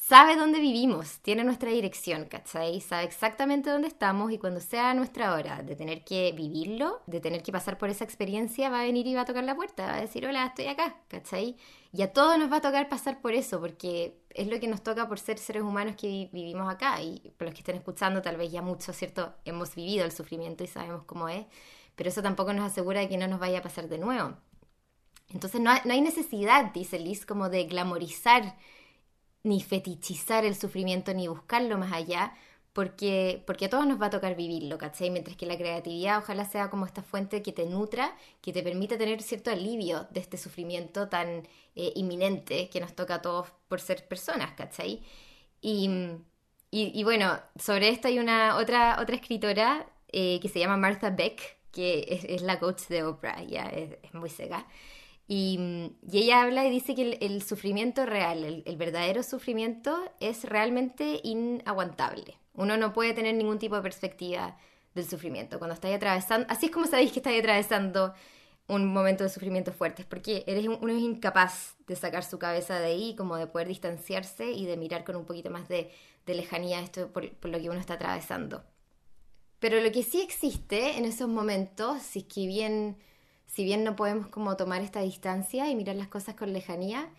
sabe 0.00 0.36
dónde 0.36 0.60
vivimos, 0.60 1.18
tiene 1.18 1.44
nuestra 1.44 1.70
dirección, 1.70 2.24
¿cachai? 2.26 2.80
Sabe 2.80 3.04
exactamente 3.04 3.68
dónde 3.68 3.88
estamos 3.88 4.32
y 4.32 4.38
cuando 4.38 4.60
sea 4.60 4.94
nuestra 4.94 5.34
hora 5.34 5.62
de 5.62 5.76
tener 5.76 6.04
que 6.04 6.32
vivirlo, 6.32 7.02
de 7.06 7.20
tener 7.20 7.42
que 7.42 7.52
pasar 7.52 7.76
por 7.76 7.90
esa 7.90 8.04
experiencia, 8.04 8.70
va 8.70 8.80
a 8.80 8.84
venir 8.84 9.06
y 9.06 9.14
va 9.14 9.22
a 9.22 9.24
tocar 9.26 9.44
la 9.44 9.54
puerta, 9.54 9.86
va 9.86 9.96
a 9.96 10.00
decir, 10.00 10.26
hola, 10.26 10.46
estoy 10.46 10.66
acá, 10.68 10.96
¿cachai? 11.08 11.56
Y 11.92 12.02
a 12.02 12.12
todos 12.12 12.38
nos 12.38 12.50
va 12.50 12.56
a 12.56 12.60
tocar 12.60 12.88
pasar 12.88 13.20
por 13.20 13.34
eso, 13.34 13.60
porque 13.60 14.18
es 14.30 14.46
lo 14.46 14.58
que 14.60 14.68
nos 14.68 14.82
toca 14.82 15.08
por 15.08 15.18
ser 15.18 15.38
seres 15.38 15.62
humanos 15.62 15.96
que 15.96 16.28
vivimos 16.32 16.72
acá. 16.72 17.02
Y 17.02 17.32
por 17.36 17.46
los 17.46 17.54
que 17.54 17.60
estén 17.60 17.76
escuchando, 17.76 18.22
tal 18.22 18.36
vez 18.36 18.50
ya 18.52 18.62
mucho, 18.62 18.92
¿cierto? 18.92 19.34
Hemos 19.44 19.74
vivido 19.74 20.04
el 20.04 20.12
sufrimiento 20.12 20.64
y 20.64 20.68
sabemos 20.68 21.04
cómo 21.04 21.28
es, 21.28 21.44
pero 21.96 22.08
eso 22.08 22.22
tampoco 22.22 22.52
nos 22.52 22.70
asegura 22.70 23.00
de 23.00 23.08
que 23.08 23.18
no 23.18 23.26
nos 23.28 23.40
vaya 23.40 23.58
a 23.58 23.62
pasar 23.62 23.88
de 23.88 23.98
nuevo. 23.98 24.36
Entonces 25.30 25.60
no 25.60 25.70
no 25.84 25.92
hay 25.92 26.00
necesidad, 26.00 26.72
dice 26.72 26.98
Liz, 26.98 27.26
como 27.26 27.50
de 27.50 27.64
glamorizar 27.64 28.56
ni 29.48 29.62
fetichizar 29.62 30.44
el 30.44 30.54
sufrimiento 30.54 31.14
ni 31.14 31.26
buscarlo 31.28 31.78
más 31.78 31.92
allá, 31.92 32.34
porque, 32.72 33.42
porque 33.46 33.64
a 33.64 33.70
todos 33.70 33.86
nos 33.86 34.00
va 34.00 34.06
a 34.06 34.10
tocar 34.10 34.36
vivirlo, 34.36 34.78
¿cachai? 34.78 35.10
Mientras 35.10 35.36
que 35.36 35.46
la 35.46 35.56
creatividad 35.56 36.18
ojalá 36.18 36.44
sea 36.44 36.70
como 36.70 36.86
esta 36.86 37.02
fuente 37.02 37.42
que 37.42 37.52
te 37.52 37.66
nutra, 37.66 38.14
que 38.40 38.52
te 38.52 38.62
permita 38.62 38.96
tener 38.96 39.22
cierto 39.22 39.50
alivio 39.50 40.06
de 40.10 40.20
este 40.20 40.36
sufrimiento 40.36 41.08
tan 41.08 41.48
eh, 41.74 41.92
inminente 41.96 42.68
que 42.70 42.80
nos 42.80 42.94
toca 42.94 43.16
a 43.16 43.22
todos 43.22 43.48
por 43.68 43.80
ser 43.80 44.06
personas, 44.06 44.52
¿cachai? 44.52 45.02
Y, 45.60 45.90
y, 46.70 47.02
bueno, 47.02 47.40
sobre 47.58 47.88
esto 47.88 48.08
hay 48.08 48.18
una 48.18 48.56
otra, 48.56 48.98
otra 49.00 49.16
escritora 49.16 49.86
eh, 50.12 50.38
que 50.40 50.48
se 50.48 50.60
llama 50.60 50.76
Martha 50.76 51.10
Beck, 51.10 51.56
que 51.72 52.06
es, 52.28 52.42
la 52.42 52.60
coach 52.60 52.82
de 52.88 53.02
Oprah, 53.04 53.42
ya 53.42 53.64
es, 53.64 53.98
es 54.02 54.14
muy 54.14 54.30
seca. 54.30 54.66
Y, 55.30 55.92
ella 56.10 56.42
habla 56.42 56.66
y 56.66 56.70
dice 56.70 56.94
que 56.94 57.18
el, 57.20 57.42
sufrimiento 57.42 58.06
real, 58.06 58.62
el, 58.64 58.76
verdadero 58.78 59.22
sufrimiento 59.22 60.10
es 60.20 60.44
realmente 60.44 61.20
inaguantable. 61.22 62.38
Uno 62.54 62.78
no 62.78 62.94
puede 62.94 63.12
tener 63.12 63.34
ningún 63.34 63.58
tipo 63.58 63.76
de 63.76 63.82
perspectiva 63.82 64.56
del 64.94 65.06
sufrimiento. 65.06 65.58
Cuando 65.58 65.74
estáis 65.74 65.96
atravesando, 65.96 66.46
así 66.48 66.66
es 66.66 66.72
como 66.72 66.86
sabéis 66.86 67.12
que 67.12 67.18
estáis 67.18 67.40
atravesando 67.40 68.14
un 68.68 68.86
momento 68.86 69.22
de 69.22 69.30
sufrimiento 69.30 69.70
fuerte, 69.70 70.04
porque 70.08 70.44
eres, 70.46 70.66
uno 70.66 70.92
es 70.92 71.02
incapaz 71.02 71.76
de 71.86 71.94
sacar 71.94 72.24
su 72.24 72.38
cabeza 72.38 72.78
de 72.78 72.86
ahí, 72.86 73.14
como 73.14 73.36
de 73.36 73.46
poder 73.46 73.68
distanciarse 73.68 74.50
y 74.50 74.64
de 74.64 74.78
mirar 74.78 75.04
con 75.04 75.16
un 75.16 75.26
poquito 75.26 75.50
más 75.50 75.68
de, 75.68 75.90
lejanía 76.26 76.80
esto 76.80 77.08
por, 77.10 77.30
por 77.36 77.50
lo 77.50 77.58
que 77.58 77.70
uno 77.70 77.80
está 77.80 77.94
atravesando. 77.94 78.64
Pero 79.58 79.80
lo 79.80 79.90
que 79.92 80.02
sí 80.02 80.20
existe 80.20 80.98
en 80.98 81.04
esos 81.04 81.28
momentos, 81.28 82.02
si 82.02 82.20
es 82.20 82.24
que 82.26 82.46
bien 82.46 82.98
si 83.48 83.64
bien 83.64 83.82
no 83.82 83.96
podemos 83.96 84.28
como 84.28 84.56
tomar 84.56 84.82
esta 84.82 85.00
distancia 85.00 85.68
y 85.68 85.74
mirar 85.74 85.96
las 85.96 86.08
cosas 86.08 86.36
con 86.36 86.52
lejanía, 86.52 87.10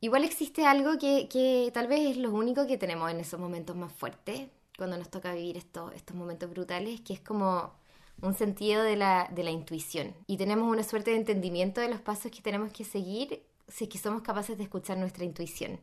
igual 0.00 0.22
existe 0.22 0.64
algo 0.64 0.98
que, 0.98 1.70
tal 1.74 1.88
vez 1.88 2.00
es 2.10 2.16
lo 2.18 2.32
único 2.32 2.66
que 2.66 2.78
tenemos 2.78 3.10
en 3.10 3.18
esos 3.18 3.40
momentos 3.40 3.74
más 3.74 3.92
fuertes, 3.92 4.48
cuando 4.78 4.96
nos 4.98 5.10
toca 5.10 5.34
vivir 5.34 5.56
estos 5.56 6.14
momentos 6.14 6.50
brutales, 6.50 7.00
que 7.00 7.14
es 7.14 7.20
como 7.20 7.72
un 8.20 8.34
sentido 8.34 8.82
de 8.82 8.96
la, 8.96 9.28
de 9.34 9.42
la 9.42 9.50
intuición. 9.50 10.14
Y 10.26 10.36
tenemos 10.36 10.70
una 10.70 10.82
suerte 10.82 11.10
de 11.10 11.16
entendimiento 11.16 11.80
de 11.80 11.88
los 11.88 12.00
pasos 12.00 12.30
que 12.30 12.42
tenemos 12.42 12.70
que 12.72 12.84
seguir 12.84 13.42
si 13.68 13.84
es 13.84 13.90
que 13.90 13.98
somos 13.98 14.22
capaces 14.22 14.56
de 14.58 14.64
escuchar 14.64 14.98
nuestra 14.98 15.24
intuición. 15.24 15.80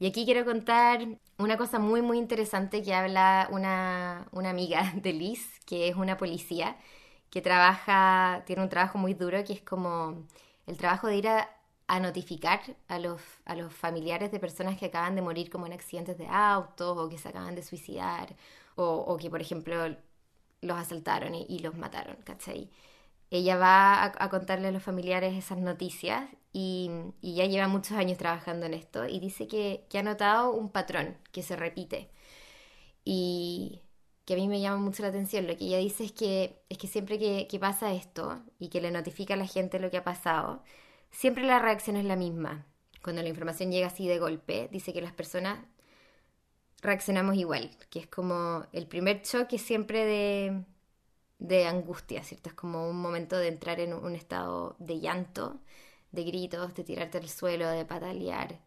Y 0.00 0.06
aquí 0.06 0.24
quiero 0.24 0.44
contar 0.44 1.06
una 1.38 1.56
cosa 1.56 1.80
muy, 1.80 2.02
muy 2.02 2.18
interesante 2.18 2.82
que 2.82 2.94
habla 2.94 3.48
una, 3.50 4.28
una 4.32 4.50
amiga 4.50 4.92
de 5.02 5.12
Liz, 5.12 5.60
que 5.66 5.88
es 5.88 5.96
una 5.96 6.16
policía, 6.16 6.76
que 7.30 7.42
trabaja, 7.42 8.42
tiene 8.46 8.62
un 8.62 8.68
trabajo 8.68 8.98
muy 8.98 9.14
duro 9.14 9.42
que 9.44 9.52
es 9.52 9.62
como 9.62 10.24
el 10.66 10.76
trabajo 10.76 11.08
de 11.08 11.16
ir 11.16 11.28
a, 11.28 11.48
notificar 12.00 12.60
a 12.88 12.98
los, 12.98 13.20
a 13.46 13.54
los 13.54 13.72
familiares 13.72 14.30
de 14.30 14.38
personas 14.38 14.78
que 14.78 14.86
acaban 14.86 15.14
de 15.14 15.22
morir 15.22 15.50
como 15.50 15.66
en 15.66 15.72
accidentes 15.72 16.18
de 16.18 16.26
autos 16.28 16.98
o 16.98 17.08
que 17.08 17.16
se 17.18 17.28
acaban 17.30 17.54
de 17.54 17.62
suicidar 17.62 18.36
o, 18.76 19.16
que 19.16 19.30
por 19.30 19.40
ejemplo 19.40 19.96
los 20.62 20.78
asaltaron 20.78 21.34
y, 21.34 21.58
los 21.60 21.76
mataron, 21.76 22.16
¿cachai? 22.24 22.70
Ella 23.30 23.56
va 23.56 24.04
a, 24.04 24.28
contarle 24.30 24.68
a 24.68 24.72
los 24.72 24.82
familiares 24.82 25.34
esas 25.34 25.58
noticias 25.58 26.28
y, 26.52 26.90
y, 27.20 27.34
ya 27.36 27.46
lleva 27.46 27.68
muchos 27.68 27.96
años 27.96 28.18
trabajando 28.18 28.66
en 28.66 28.74
esto 28.74 29.06
y 29.06 29.20
dice 29.20 29.48
que, 29.48 29.86
que 29.90 29.98
ha 29.98 30.02
notado 30.02 30.52
un 30.52 30.70
patrón 30.70 31.16
que 31.32 31.42
se 31.42 31.56
repite. 31.56 32.10
Y, 33.04 33.82
que 34.28 34.34
a 34.34 34.36
mí 34.36 34.46
me 34.46 34.60
llama 34.60 34.76
mucho 34.76 35.02
la 35.02 35.08
atención. 35.08 35.46
Lo 35.46 35.56
que 35.56 35.64
ella 35.64 35.78
dice 35.78 36.04
es 36.04 36.12
que, 36.12 36.60
es 36.68 36.76
que 36.76 36.86
siempre 36.86 37.18
que, 37.18 37.58
pasa 37.58 37.94
esto 37.94 38.42
y 38.58 38.68
que 38.68 38.82
le 38.82 38.90
notifica 38.90 39.32
a 39.34 39.36
la 39.38 39.46
gente 39.46 39.78
lo 39.80 39.90
que 39.90 39.96
ha 39.96 40.04
pasado, 40.04 40.62
siempre 41.10 41.44
la 41.44 41.58
reacción 41.60 41.96
es 41.96 42.04
la 42.04 42.14
misma. 42.16 42.66
Cuando 43.02 43.22
la 43.22 43.30
información 43.30 43.72
llega 43.72 43.86
así 43.86 44.06
de 44.06 44.18
golpe, 44.18 44.68
dice 44.70 44.92
que 44.92 45.00
las 45.00 45.14
personas 45.14 45.60
reaccionamos 46.82 47.36
igual, 47.36 47.70
que 47.90 48.00
es 48.00 48.06
como 48.06 48.66
el 48.72 48.86
primer 48.86 49.22
choque 49.22 49.58
siempre 49.58 50.04
de, 50.04 50.64
de 51.38 51.66
angustia, 51.66 52.22
¿cierto? 52.22 52.50
Es 52.50 52.54
como 52.54 52.88
un 52.88 53.00
momento 53.00 53.36
de 53.38 53.48
entrar 53.48 53.80
en 53.80 53.94
un 53.94 54.14
estado 54.14 54.76
de 54.78 55.00
llanto, 55.00 55.60
de 56.12 56.24
gritos, 56.24 56.74
de 56.74 56.84
tirarte 56.84 57.16
al 57.18 57.28
suelo, 57.30 57.68
de 57.70 57.84
patalear, 57.86 58.60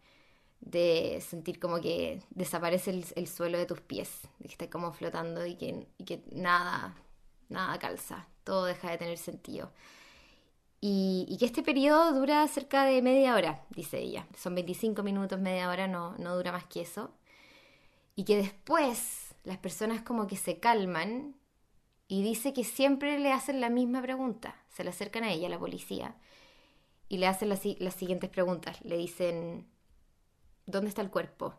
de 0.62 1.22
sentir 1.22 1.60
como 1.60 1.82
que 1.82 2.22
desaparece 2.30 3.04
el, 3.16 3.28
suelo 3.28 3.58
de 3.58 3.66
tus 3.66 3.82
pies, 3.82 4.22
de 4.40 4.46
que 4.46 4.54
estás 4.54 4.70
como 4.70 4.94
flotando 4.94 5.46
y 5.46 5.56
que, 5.56 6.24
nada, 6.32 6.96
nada 7.50 7.78
calza, 7.80 8.28
todo 8.44 8.66
deja 8.66 8.92
de 8.92 8.98
tener 8.98 9.18
sentido. 9.18 9.72
Y, 10.80 11.36
que 11.40 11.46
este 11.46 11.62
periodo 11.62 12.12
dura 12.14 12.48
cerca 12.48 12.86
de 12.86 13.02
media 13.02 13.36
hora, 13.36 13.66
dice 13.70 14.00
ella. 14.00 14.28
Son 14.36 14.56
25 14.56 15.04
minutos, 15.04 15.40
media 15.40 15.70
hora, 15.70 15.88
no, 15.88 16.18
no 16.18 16.36
dura 16.36 16.52
más 16.52 16.66
que 16.66 16.82
eso. 16.82 17.12
Y 18.16 18.24
que 18.24 18.38
después 18.38 19.36
las 19.44 19.58
personas 19.58 20.02
como 20.02 20.26
que 20.28 20.38
se 20.38 20.60
calman 20.60 21.36
y 22.08 22.24
dice 22.24 22.54
que 22.54 22.64
siempre 22.64 23.20
le 23.20 23.32
hacen 23.32 23.62
la 23.62 23.70
misma 23.70 24.02
pregunta. 24.02 24.56
Se 24.70 24.84
le 24.84 24.90
acercan 24.90 25.24
a 25.24 25.32
ella, 25.32 25.48
a 25.48 25.52
la 25.52 25.60
policía, 25.60 26.16
y 27.10 27.18
le 27.18 27.28
hacen 27.28 27.50
las, 27.50 27.62
las 27.80 27.94
siguientes 27.94 28.30
preguntas. 28.30 28.84
Le 28.84 28.98
dicen, 28.98 29.68
¿Dónde 30.66 30.90
está 30.90 31.02
el 31.02 31.10
cuerpo? 31.10 31.54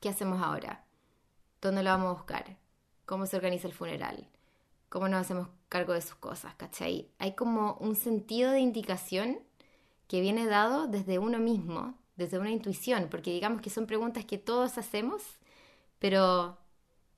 ¿Qué 0.00 0.08
hacemos 0.08 0.42
ahora? 0.42 0.84
¿Dónde 1.60 1.82
lo 1.82 1.90
vamos 1.90 2.08
a 2.08 2.12
buscar? 2.12 2.56
¿Cómo 3.06 3.26
se 3.26 3.36
organiza 3.36 3.66
el 3.66 3.74
funeral? 3.74 4.28
¿Cómo 4.88 5.08
nos 5.08 5.20
hacemos 5.20 5.48
cargo 5.68 5.94
de 5.94 6.02
sus 6.02 6.16
cosas? 6.16 6.54
¿Cachai? 6.54 7.10
Hay 7.18 7.34
como 7.34 7.74
un 7.80 7.96
sentido 7.96 8.52
de 8.52 8.60
indicación 8.60 9.38
que 10.06 10.20
viene 10.20 10.46
dado 10.46 10.86
desde 10.86 11.18
uno 11.18 11.38
mismo, 11.38 11.94
desde 12.16 12.38
una 12.38 12.50
intuición, 12.50 13.08
porque 13.10 13.32
digamos 13.32 13.62
que 13.62 13.70
son 13.70 13.86
preguntas 13.86 14.24
que 14.24 14.38
todos 14.38 14.78
hacemos, 14.78 15.22
pero 15.98 16.58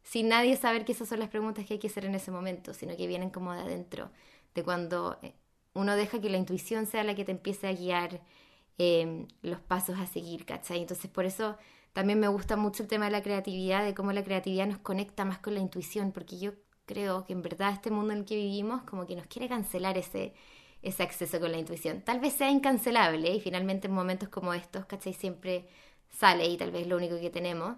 sin 0.03 0.29
nadie 0.29 0.57
saber 0.57 0.85
que 0.85 0.93
esas 0.93 1.09
son 1.09 1.19
las 1.19 1.29
preguntas 1.29 1.67
que 1.67 1.75
hay 1.75 1.81
que 1.81 1.89
hacer 1.89 2.05
en 2.05 2.15
ese 2.15 2.31
momento, 2.31 2.73
sino 2.73 2.97
que 2.97 3.07
vienen 3.07 3.31
como 3.31 3.53
de 3.53 3.61
adentro, 3.61 4.11
de 4.55 4.65
cuando 4.65 5.19
eh, 5.23 5.35
uno 5.75 5.97
deja 5.97 6.21
que 6.21 6.31
la 6.31 6.39
intuición 6.39 6.87
sea 6.87 7.05
la 7.05 7.15
que 7.15 7.25
te 7.25 7.33
empiece 7.33 7.67
a 7.67 7.73
guiar 7.73 8.23
Em, 8.79 9.27
los 9.43 9.61
pasos 9.61 9.99
a 9.99 10.07
seguir, 10.07 10.45
¿cachai? 10.47 10.81
Entonces 10.81 11.11
por 11.11 11.25
eso 11.25 11.57
también 11.93 12.21
me 12.21 12.29
gusta 12.29 12.57
mucho 12.57 12.85
el 12.85 12.89
tema 12.89 13.07
de 13.07 13.11
la 13.11 13.23
creatividad, 13.23 13.85
de 13.85 13.93
cómo 13.93 14.13
la 14.13 14.23
creatividad 14.23 14.69
nos 14.69 14.79
conecta 14.79 15.25
más 15.25 15.39
con 15.41 15.55
la 15.55 15.61
intuición, 15.61 16.13
porque 16.13 16.39
yo 16.39 16.53
creo 16.87 17.25
que 17.25 17.33
en 17.33 17.43
verdad 17.43 17.73
este 17.73 17.91
mundo 17.91 18.13
en 18.13 18.21
el 18.21 18.25
que 18.25 18.37
vivimos 18.37 18.83
como 18.85 19.05
que 19.07 19.17
nos 19.17 19.27
quiere 19.27 19.49
cancelar 19.49 19.99
ese, 19.99 20.33
ese 20.83 21.03
acceso 21.03 21.41
con 21.41 21.51
la 21.51 21.59
intuición. 21.59 22.03
Tal 22.03 22.21
vez 22.21 22.35
sea 22.35 22.51
incancelable 22.51 23.35
y 23.35 23.41
finalmente 23.41 23.89
en 23.89 23.95
momentos 23.95 24.29
como 24.29 24.55
estos, 24.55 24.87
¿cachai? 24.87 25.13
Siempre 25.13 25.67
sale 26.11 26.47
y 26.47 26.57
tal 26.57 26.71
vez 26.71 26.87
lo 26.87 26.97
único 26.97 27.19
que 27.21 27.31
tenemos, 27.31 27.77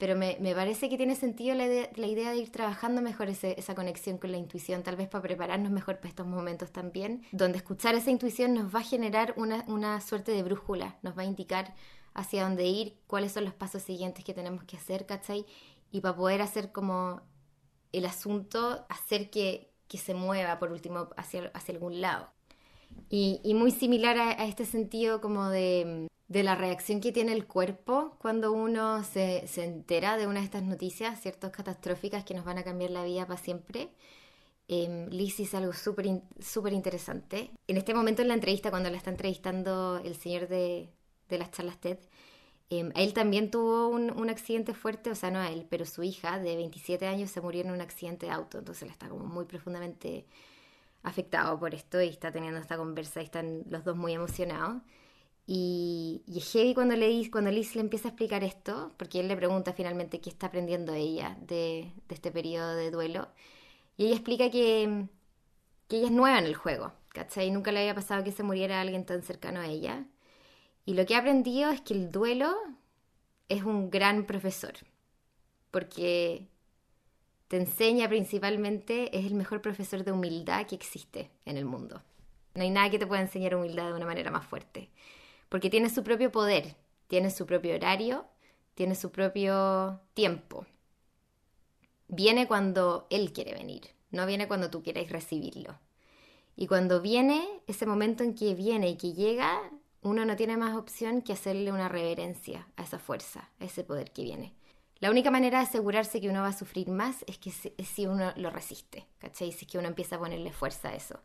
pero 0.00 0.16
me, 0.16 0.36
parece 0.54 0.88
que 0.88 0.96
tiene 0.96 1.14
sentido 1.14 1.54
la 1.54 1.66
idea, 1.66 2.30
de 2.30 2.36
ir 2.36 2.50
trabajando 2.50 3.02
mejor 3.02 3.28
esa 3.28 3.74
conexión 3.74 4.16
con 4.16 4.32
la 4.32 4.38
intuición, 4.38 4.82
tal 4.82 4.96
vez 4.96 5.08
para 5.08 5.20
prepararnos 5.20 5.70
mejor 5.70 5.98
para 5.98 6.08
estos 6.08 6.26
momentos 6.26 6.72
también, 6.72 7.22
donde 7.32 7.58
escuchar 7.58 7.94
esa 7.94 8.10
intuición 8.10 8.54
nos 8.54 8.74
va 8.74 8.80
a 8.80 8.82
generar 8.82 9.34
una, 9.36 9.62
una 9.68 10.00
suerte 10.00 10.32
de 10.32 10.42
brújula, 10.42 10.98
nos 11.02 11.18
va 11.18 11.22
a 11.22 11.26
indicar 11.26 11.74
hacia 12.14 12.44
dónde 12.44 12.64
ir, 12.64 12.98
cuáles 13.06 13.32
son 13.32 13.44
los 13.44 13.52
pasos 13.52 13.82
siguientes 13.82 14.24
que 14.24 14.32
tenemos 14.32 14.64
que 14.64 14.78
hacer, 14.78 15.04
¿cachai? 15.04 15.44
Y 15.92 16.00
para 16.00 16.16
poder 16.16 16.40
hacer 16.40 16.72
como 16.72 17.20
el 17.92 18.06
asunto, 18.06 18.86
hacer 18.88 19.28
que, 19.28 19.68
se 19.86 20.14
mueva 20.14 20.58
por 20.58 20.72
último 20.72 21.10
hacia, 21.18 21.50
hacia 21.52 21.74
algún 21.74 22.00
lado. 22.00 22.30
Y, 23.10 23.52
muy 23.54 23.70
similar 23.70 24.16
a, 24.16 24.46
este 24.46 24.64
sentido 24.64 25.20
como 25.20 25.50
de, 25.50 26.06
de 26.30 26.44
la 26.44 26.54
reacción 26.54 27.00
que 27.00 27.10
tiene 27.10 27.32
el 27.32 27.44
cuerpo 27.44 28.16
cuando 28.20 28.52
uno 28.52 29.02
se, 29.02 29.48
se 29.48 29.64
entera 29.64 30.16
de 30.16 30.28
una 30.28 30.38
de 30.38 30.44
estas 30.44 30.62
noticias, 30.62 31.20
ciertas 31.20 31.50
catastróficas 31.50 32.24
que 32.24 32.34
nos 32.34 32.44
van 32.44 32.56
a 32.56 32.62
cambiar 32.62 32.92
la 32.92 33.02
vida 33.02 33.26
para 33.26 33.40
siempre. 33.40 33.90
Eh, 34.68 35.08
Liz 35.10 35.40
hizo 35.40 35.56
algo 35.58 35.72
súper 35.72 36.22
súper 36.38 36.72
interesante. 36.72 37.50
En 37.66 37.76
este 37.76 37.94
momento 37.94 38.22
en 38.22 38.28
la 38.28 38.34
entrevista, 38.34 38.70
cuando 38.70 38.88
la 38.90 38.96
está 38.96 39.10
entrevistando 39.10 40.00
el 40.04 40.14
señor 40.14 40.46
de, 40.46 40.88
de 41.28 41.38
las 41.38 41.50
charlas 41.50 41.80
TED, 41.80 41.98
em, 42.70 42.92
él 42.94 43.12
también 43.12 43.50
tuvo 43.50 43.88
un, 43.88 44.12
un, 44.12 44.30
accidente 44.30 44.72
fuerte, 44.72 45.10
o 45.10 45.16
sea, 45.16 45.32
no 45.32 45.40
a 45.40 45.50
él, 45.50 45.66
pero 45.68 45.84
su 45.84 46.04
hija 46.04 46.38
de 46.38 46.54
27 46.54 47.08
años 47.08 47.32
se 47.32 47.40
murió 47.40 47.62
en 47.62 47.72
un 47.72 47.80
accidente 47.80 48.26
de 48.26 48.32
auto, 48.32 48.58
entonces 48.58 48.84
él 48.84 48.90
está 48.90 49.08
como 49.08 49.24
muy 49.26 49.46
profundamente 49.46 50.26
afectado 51.02 51.58
por 51.58 51.74
esto 51.74 52.00
y 52.00 52.08
está 52.08 52.30
teniendo 52.30 52.60
esta 52.60 52.76
conversa 52.76 53.20
y 53.20 53.24
están 53.24 53.64
los 53.68 53.84
dos 53.84 53.96
muy 53.96 54.12
emocionados. 54.12 54.82
Y, 55.52 56.22
y 56.28 56.38
es 56.38 56.52
heavy 56.52 56.74
cuando, 56.74 56.94
le, 56.94 57.28
cuando 57.28 57.50
Liz 57.50 57.74
le 57.74 57.80
empieza 57.80 58.06
a 58.06 58.10
explicar 58.12 58.44
esto, 58.44 58.92
porque 58.96 59.18
él 59.18 59.26
le 59.26 59.36
pregunta 59.36 59.72
finalmente 59.72 60.20
qué 60.20 60.30
está 60.30 60.46
aprendiendo 60.46 60.94
ella 60.94 61.36
de, 61.40 61.92
de 62.06 62.14
este 62.14 62.30
periodo 62.30 62.76
de 62.76 62.92
duelo. 62.92 63.26
Y 63.96 64.06
ella 64.06 64.14
explica 64.14 64.48
que, 64.48 65.08
que 65.88 65.96
ella 65.96 66.06
es 66.06 66.12
nueva 66.12 66.38
en 66.38 66.44
el 66.44 66.54
juego, 66.54 66.92
¿cachai? 67.08 67.50
Nunca 67.50 67.72
le 67.72 67.80
había 67.80 67.96
pasado 67.96 68.22
que 68.22 68.30
se 68.30 68.44
muriera 68.44 68.80
alguien 68.80 69.04
tan 69.04 69.24
cercano 69.24 69.58
a 69.58 69.66
ella. 69.66 70.04
Y 70.86 70.94
lo 70.94 71.04
que 71.04 71.16
ha 71.16 71.18
aprendido 71.18 71.72
es 71.72 71.80
que 71.80 71.94
el 71.94 72.12
duelo 72.12 72.54
es 73.48 73.64
un 73.64 73.90
gran 73.90 74.26
profesor, 74.26 74.74
porque 75.72 76.46
te 77.48 77.56
enseña 77.56 78.08
principalmente, 78.08 79.18
es 79.18 79.26
el 79.26 79.34
mejor 79.34 79.62
profesor 79.62 80.04
de 80.04 80.12
humildad 80.12 80.64
que 80.68 80.76
existe 80.76 81.32
en 81.44 81.56
el 81.56 81.64
mundo. 81.64 82.04
No 82.54 82.62
hay 82.62 82.70
nada 82.70 82.88
que 82.88 83.00
te 83.00 83.06
pueda 83.08 83.20
enseñar 83.20 83.56
humildad 83.56 83.88
de 83.88 83.94
una 83.94 84.06
manera 84.06 84.30
más 84.30 84.46
fuerte 84.46 84.90
porque 85.50 85.68
tiene 85.68 85.90
su 85.90 86.02
propio 86.02 86.32
poder, 86.32 86.76
tiene 87.08 87.30
su 87.30 87.44
propio 87.44 87.74
horario, 87.74 88.24
tiene 88.74 88.94
su 88.94 89.10
propio 89.10 90.00
tiempo. 90.14 90.64
Viene 92.08 92.46
cuando 92.46 93.06
Él 93.10 93.34
quiere 93.34 93.52
venir, 93.52 93.82
no 94.10 94.24
viene 94.24 94.48
cuando 94.48 94.70
tú 94.70 94.82
quieres 94.82 95.10
recibirlo. 95.10 95.78
Y 96.56 96.66
cuando 96.66 97.02
viene, 97.02 97.46
ese 97.66 97.84
momento 97.84 98.22
en 98.22 98.34
que 98.34 98.54
viene 98.54 98.88
y 98.90 98.96
que 98.96 99.12
llega, 99.12 99.60
uno 100.02 100.24
no 100.24 100.36
tiene 100.36 100.56
más 100.56 100.76
opción 100.76 101.20
que 101.20 101.32
hacerle 101.32 101.72
una 101.72 101.88
reverencia 101.88 102.68
a 102.76 102.84
esa 102.84 102.98
fuerza, 102.98 103.50
a 103.58 103.64
ese 103.64 103.84
poder 103.84 104.12
que 104.12 104.22
viene. 104.22 104.54
La 105.00 105.10
única 105.10 105.30
manera 105.30 105.58
de 105.58 105.64
asegurarse 105.64 106.20
que 106.20 106.28
uno 106.28 106.42
va 106.42 106.48
a 106.48 106.56
sufrir 106.56 106.88
más 106.88 107.24
es 107.26 107.38
que 107.38 107.50
si 107.50 108.06
uno 108.06 108.32
lo 108.36 108.50
resiste, 108.50 109.06
¿cachai? 109.18 109.50
Si 109.50 109.64
es 109.64 109.70
que 109.70 109.78
uno 109.78 109.88
empieza 109.88 110.16
a 110.16 110.20
ponerle 110.20 110.52
fuerza 110.52 110.90
a 110.90 110.94
eso. 110.94 111.18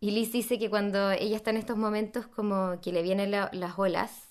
Y 0.00 0.10
Liz 0.10 0.32
dice 0.32 0.58
que 0.58 0.68
cuando 0.68 1.10
ella 1.10 1.36
está 1.36 1.50
en 1.50 1.56
estos 1.56 1.76
momentos 1.76 2.26
como 2.26 2.78
que 2.82 2.92
le 2.92 3.02
vienen 3.02 3.30
las 3.30 3.78
olas 3.78 4.26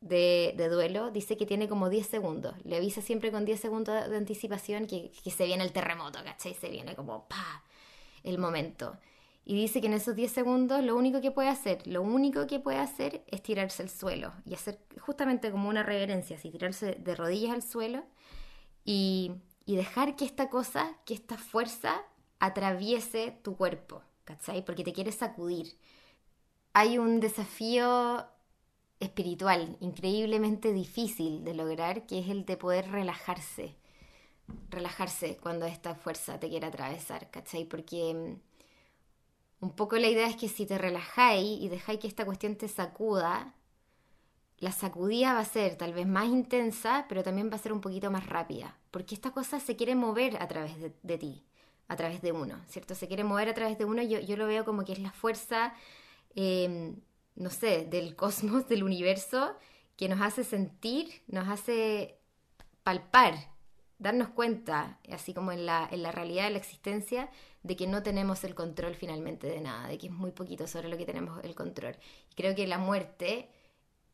de, 0.00 0.54
duelo, 0.70 1.10
dice 1.10 1.36
que 1.36 1.46
tiene 1.46 1.68
como 1.68 1.90
10 1.90 2.06
segundos. 2.06 2.54
Le 2.64 2.76
avisa 2.76 3.02
siempre 3.02 3.30
con 3.30 3.44
10 3.44 3.60
segundos 3.60 4.08
de 4.08 4.16
anticipación 4.16 4.86
que, 4.86 5.12
se 5.30 5.44
viene 5.44 5.64
el 5.64 5.72
terremoto, 5.72 6.20
¿cachai? 6.24 6.54
Se 6.54 6.70
viene 6.70 6.96
como 6.96 7.28
pa 7.28 7.62
el 8.22 8.38
momento. 8.38 8.96
Y 9.44 9.54
dice 9.54 9.80
que 9.80 9.88
en 9.88 9.94
esos 9.94 10.16
10 10.16 10.32
segundos 10.32 10.82
lo 10.82 10.96
único 10.96 11.20
que 11.20 11.30
puede 11.30 11.48
hacer, 11.48 11.86
lo 11.86 12.02
único 12.02 12.46
que 12.46 12.60
puede 12.60 12.78
hacer 12.78 13.22
es 13.26 13.42
tirarse 13.42 13.82
al 13.82 13.90
suelo 13.90 14.32
y 14.46 14.54
hacer 14.54 14.78
justamente 15.00 15.50
como 15.50 15.68
una 15.68 15.82
reverencia, 15.82 16.36
así 16.36 16.50
tirarse 16.50 16.92
de 16.94 17.14
rodillas 17.14 17.52
al 17.52 17.62
suelo 17.62 18.04
y, 18.84 19.32
y 19.66 19.76
dejar 19.76 20.16
que 20.16 20.24
esta 20.24 20.50
cosa, 20.50 20.96
que 21.04 21.14
esta 21.14 21.36
fuerza 21.36 22.02
atraviese 22.38 23.38
tu 23.42 23.56
cuerpo 23.56 24.02
¿cachai? 24.30 24.64
Porque 24.64 24.84
te 24.84 24.92
quieres 24.92 25.16
sacudir. 25.16 25.76
Hay 26.72 26.98
un 26.98 27.18
desafío 27.18 28.24
espiritual 29.00 29.76
increíblemente 29.80 30.72
difícil 30.72 31.42
de 31.44 31.54
lograr, 31.54 32.06
que 32.06 32.20
es 32.20 32.28
el 32.28 32.44
de 32.44 32.56
poder 32.56 32.90
relajarse. 32.90 33.76
Relajarse 34.68 35.36
cuando 35.38 35.66
esta 35.66 35.94
fuerza 35.96 36.38
te 36.38 36.48
quiere 36.48 36.66
atravesar, 36.66 37.30
¿cachai? 37.30 37.64
Porque 37.64 38.14
mm, 38.14 39.64
un 39.64 39.72
poco 39.72 39.96
la 39.96 40.08
idea 40.08 40.28
es 40.28 40.36
que 40.36 40.48
si 40.48 40.64
te 40.64 40.78
relajáis 40.78 41.60
y 41.60 41.68
dejáis 41.68 41.98
que 41.98 42.08
esta 42.08 42.24
cuestión 42.24 42.54
te 42.56 42.68
sacuda, 42.68 43.54
la 44.58 44.72
sacudida 44.72 45.34
va 45.34 45.40
a 45.40 45.44
ser 45.44 45.76
tal 45.76 45.92
vez 45.92 46.06
más 46.06 46.28
intensa, 46.28 47.06
pero 47.08 47.24
también 47.24 47.50
va 47.50 47.56
a 47.56 47.58
ser 47.58 47.72
un 47.72 47.80
poquito 47.80 48.10
más 48.12 48.26
rápida, 48.26 48.78
porque 48.92 49.14
esta 49.14 49.32
cosa 49.32 49.58
se 49.58 49.74
quiere 49.74 49.94
mover 49.96 50.40
a 50.40 50.46
través 50.46 50.74
de 51.02 51.18
ti 51.18 51.49
a 51.90 51.96
través 51.96 52.22
de 52.22 52.30
uno, 52.30 52.54
¿cierto? 52.68 52.94
Se 52.94 53.08
quiere 53.08 53.24
mover 53.24 53.48
a 53.48 53.54
través 53.54 53.76
de 53.76 53.84
uno, 53.84 54.00
yo, 54.00 54.20
yo 54.20 54.36
lo 54.36 54.46
veo 54.46 54.64
como 54.64 54.84
que 54.84 54.92
es 54.92 55.00
la 55.00 55.10
fuerza, 55.10 55.74
em, 56.36 57.00
no 57.34 57.50
sé, 57.50 57.84
del 57.84 58.14
cosmos, 58.22 58.68
del 58.68 58.84
universo, 58.84 59.56
que 59.96 60.08
nos 60.08 60.20
hace 60.20 60.44
sentir, 60.44 61.22
nos 61.26 61.48
hace 61.48 62.16
palpar, 62.84 63.34
darnos 63.98 64.28
cuenta, 64.28 65.00
así 65.10 65.34
como 65.34 65.50
en 65.50 65.66
la, 65.66 65.88
en 65.90 66.04
la 66.04 66.12
realidad 66.12 66.44
de 66.44 66.50
la 66.50 66.58
existencia, 66.58 67.28
de 67.64 67.74
que 67.74 67.88
no 67.88 68.04
tenemos 68.04 68.44
el 68.44 68.54
control 68.54 68.94
finalmente 68.94 69.48
de 69.48 69.60
nada, 69.60 69.88
de 69.88 69.98
que 69.98 70.06
es 70.06 70.12
muy 70.12 70.30
poquito 70.30 70.68
sobre 70.68 70.88
lo 70.88 70.96
que 70.96 71.06
tenemos 71.06 71.42
el 71.42 71.56
control. 71.56 71.96
Creo 72.36 72.54
que 72.54 72.68
la 72.68 72.78
muerte 72.78 73.48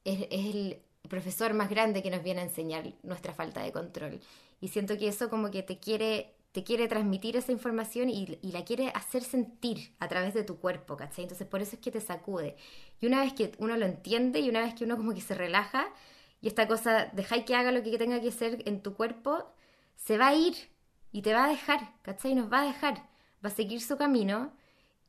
es, 0.04 0.22
es 0.30 0.54
el 0.54 0.82
profesor 1.10 1.52
más 1.52 1.68
grande 1.68 2.02
que 2.02 2.10
nos 2.10 2.22
viene 2.22 2.40
a 2.40 2.44
enseñar 2.44 2.94
nuestra 3.02 3.34
falta 3.34 3.62
de 3.62 3.70
control. 3.70 4.18
Y 4.62 4.68
siento 4.68 4.96
que 4.96 5.08
eso 5.08 5.28
como 5.28 5.50
que 5.50 5.62
te 5.62 5.78
quiere 5.78 6.35
te 6.56 6.64
quiere 6.64 6.88
transmitir 6.88 7.36
esa 7.36 7.52
información 7.52 8.08
y, 8.08 8.38
la 8.40 8.64
quiere 8.64 8.88
hacer 8.94 9.22
sentir 9.22 9.94
a 9.98 10.08
través 10.08 10.32
de 10.32 10.42
tu 10.42 10.58
cuerpo, 10.58 10.96
¿cachai? 10.96 11.24
Entonces 11.24 11.46
por 11.46 11.60
eso 11.60 11.76
es 11.76 11.82
que 11.82 11.90
te 11.90 12.00
sacude. 12.00 12.56
Y 12.98 13.06
una 13.06 13.20
vez 13.20 13.34
que 13.34 13.52
uno 13.58 13.76
lo 13.76 13.84
entiende 13.84 14.40
y 14.40 14.48
una 14.48 14.62
vez 14.62 14.74
que 14.74 14.84
uno 14.84 14.96
como 14.96 15.12
que 15.12 15.20
se 15.20 15.34
relaja 15.34 15.86
y 16.40 16.48
esta 16.48 16.66
cosa, 16.66 17.10
dejáis 17.12 17.44
que 17.44 17.54
haga 17.54 17.72
lo 17.72 17.82
que 17.82 17.98
tenga 17.98 18.22
que 18.22 18.28
hacer 18.28 18.62
en 18.64 18.80
tu 18.80 18.94
cuerpo, 18.94 19.52
se 19.96 20.16
va 20.16 20.28
a 20.28 20.34
ir 20.34 20.54
y 21.12 21.20
te 21.20 21.34
va 21.34 21.44
a 21.44 21.48
dejar, 21.48 21.92
¿cachai? 22.00 22.34
Nos 22.34 22.50
va 22.50 22.62
a 22.62 22.64
dejar, 22.64 23.06
va 23.44 23.50
a 23.50 23.50
seguir 23.50 23.82
su 23.82 23.98
camino 23.98 24.50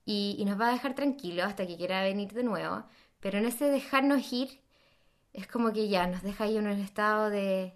y, 0.03 0.35
y 0.37 0.43
nos 0.43 0.59
va 0.59 0.67
a 0.67 0.73
dejar 0.73 0.95
tranquilos 0.95 1.45
hasta 1.45 1.65
que 1.65 1.77
quiera 1.77 2.03
venir 2.03 2.33
de 2.33 2.43
nuevo. 2.43 2.83
Pero 3.21 3.37
en 3.37 3.45
ese 3.45 3.69
dejarnos 3.69 4.33
ir, 4.33 4.59
es 5.31 5.47
como 5.47 5.71
que 5.71 5.87
ya 5.87 6.07
nos 6.07 6.23
deja 6.23 6.43
ahí 6.43 6.57
en 6.57 6.67
un 6.67 6.79
estado 6.81 7.29
de, 7.29 7.73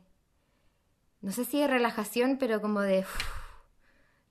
no 1.22 1.32
sé 1.32 1.46
si 1.46 1.62
de 1.62 1.68
relajación, 1.68 2.38
pero 2.38 2.60
como 2.60 2.82
de 2.82 3.06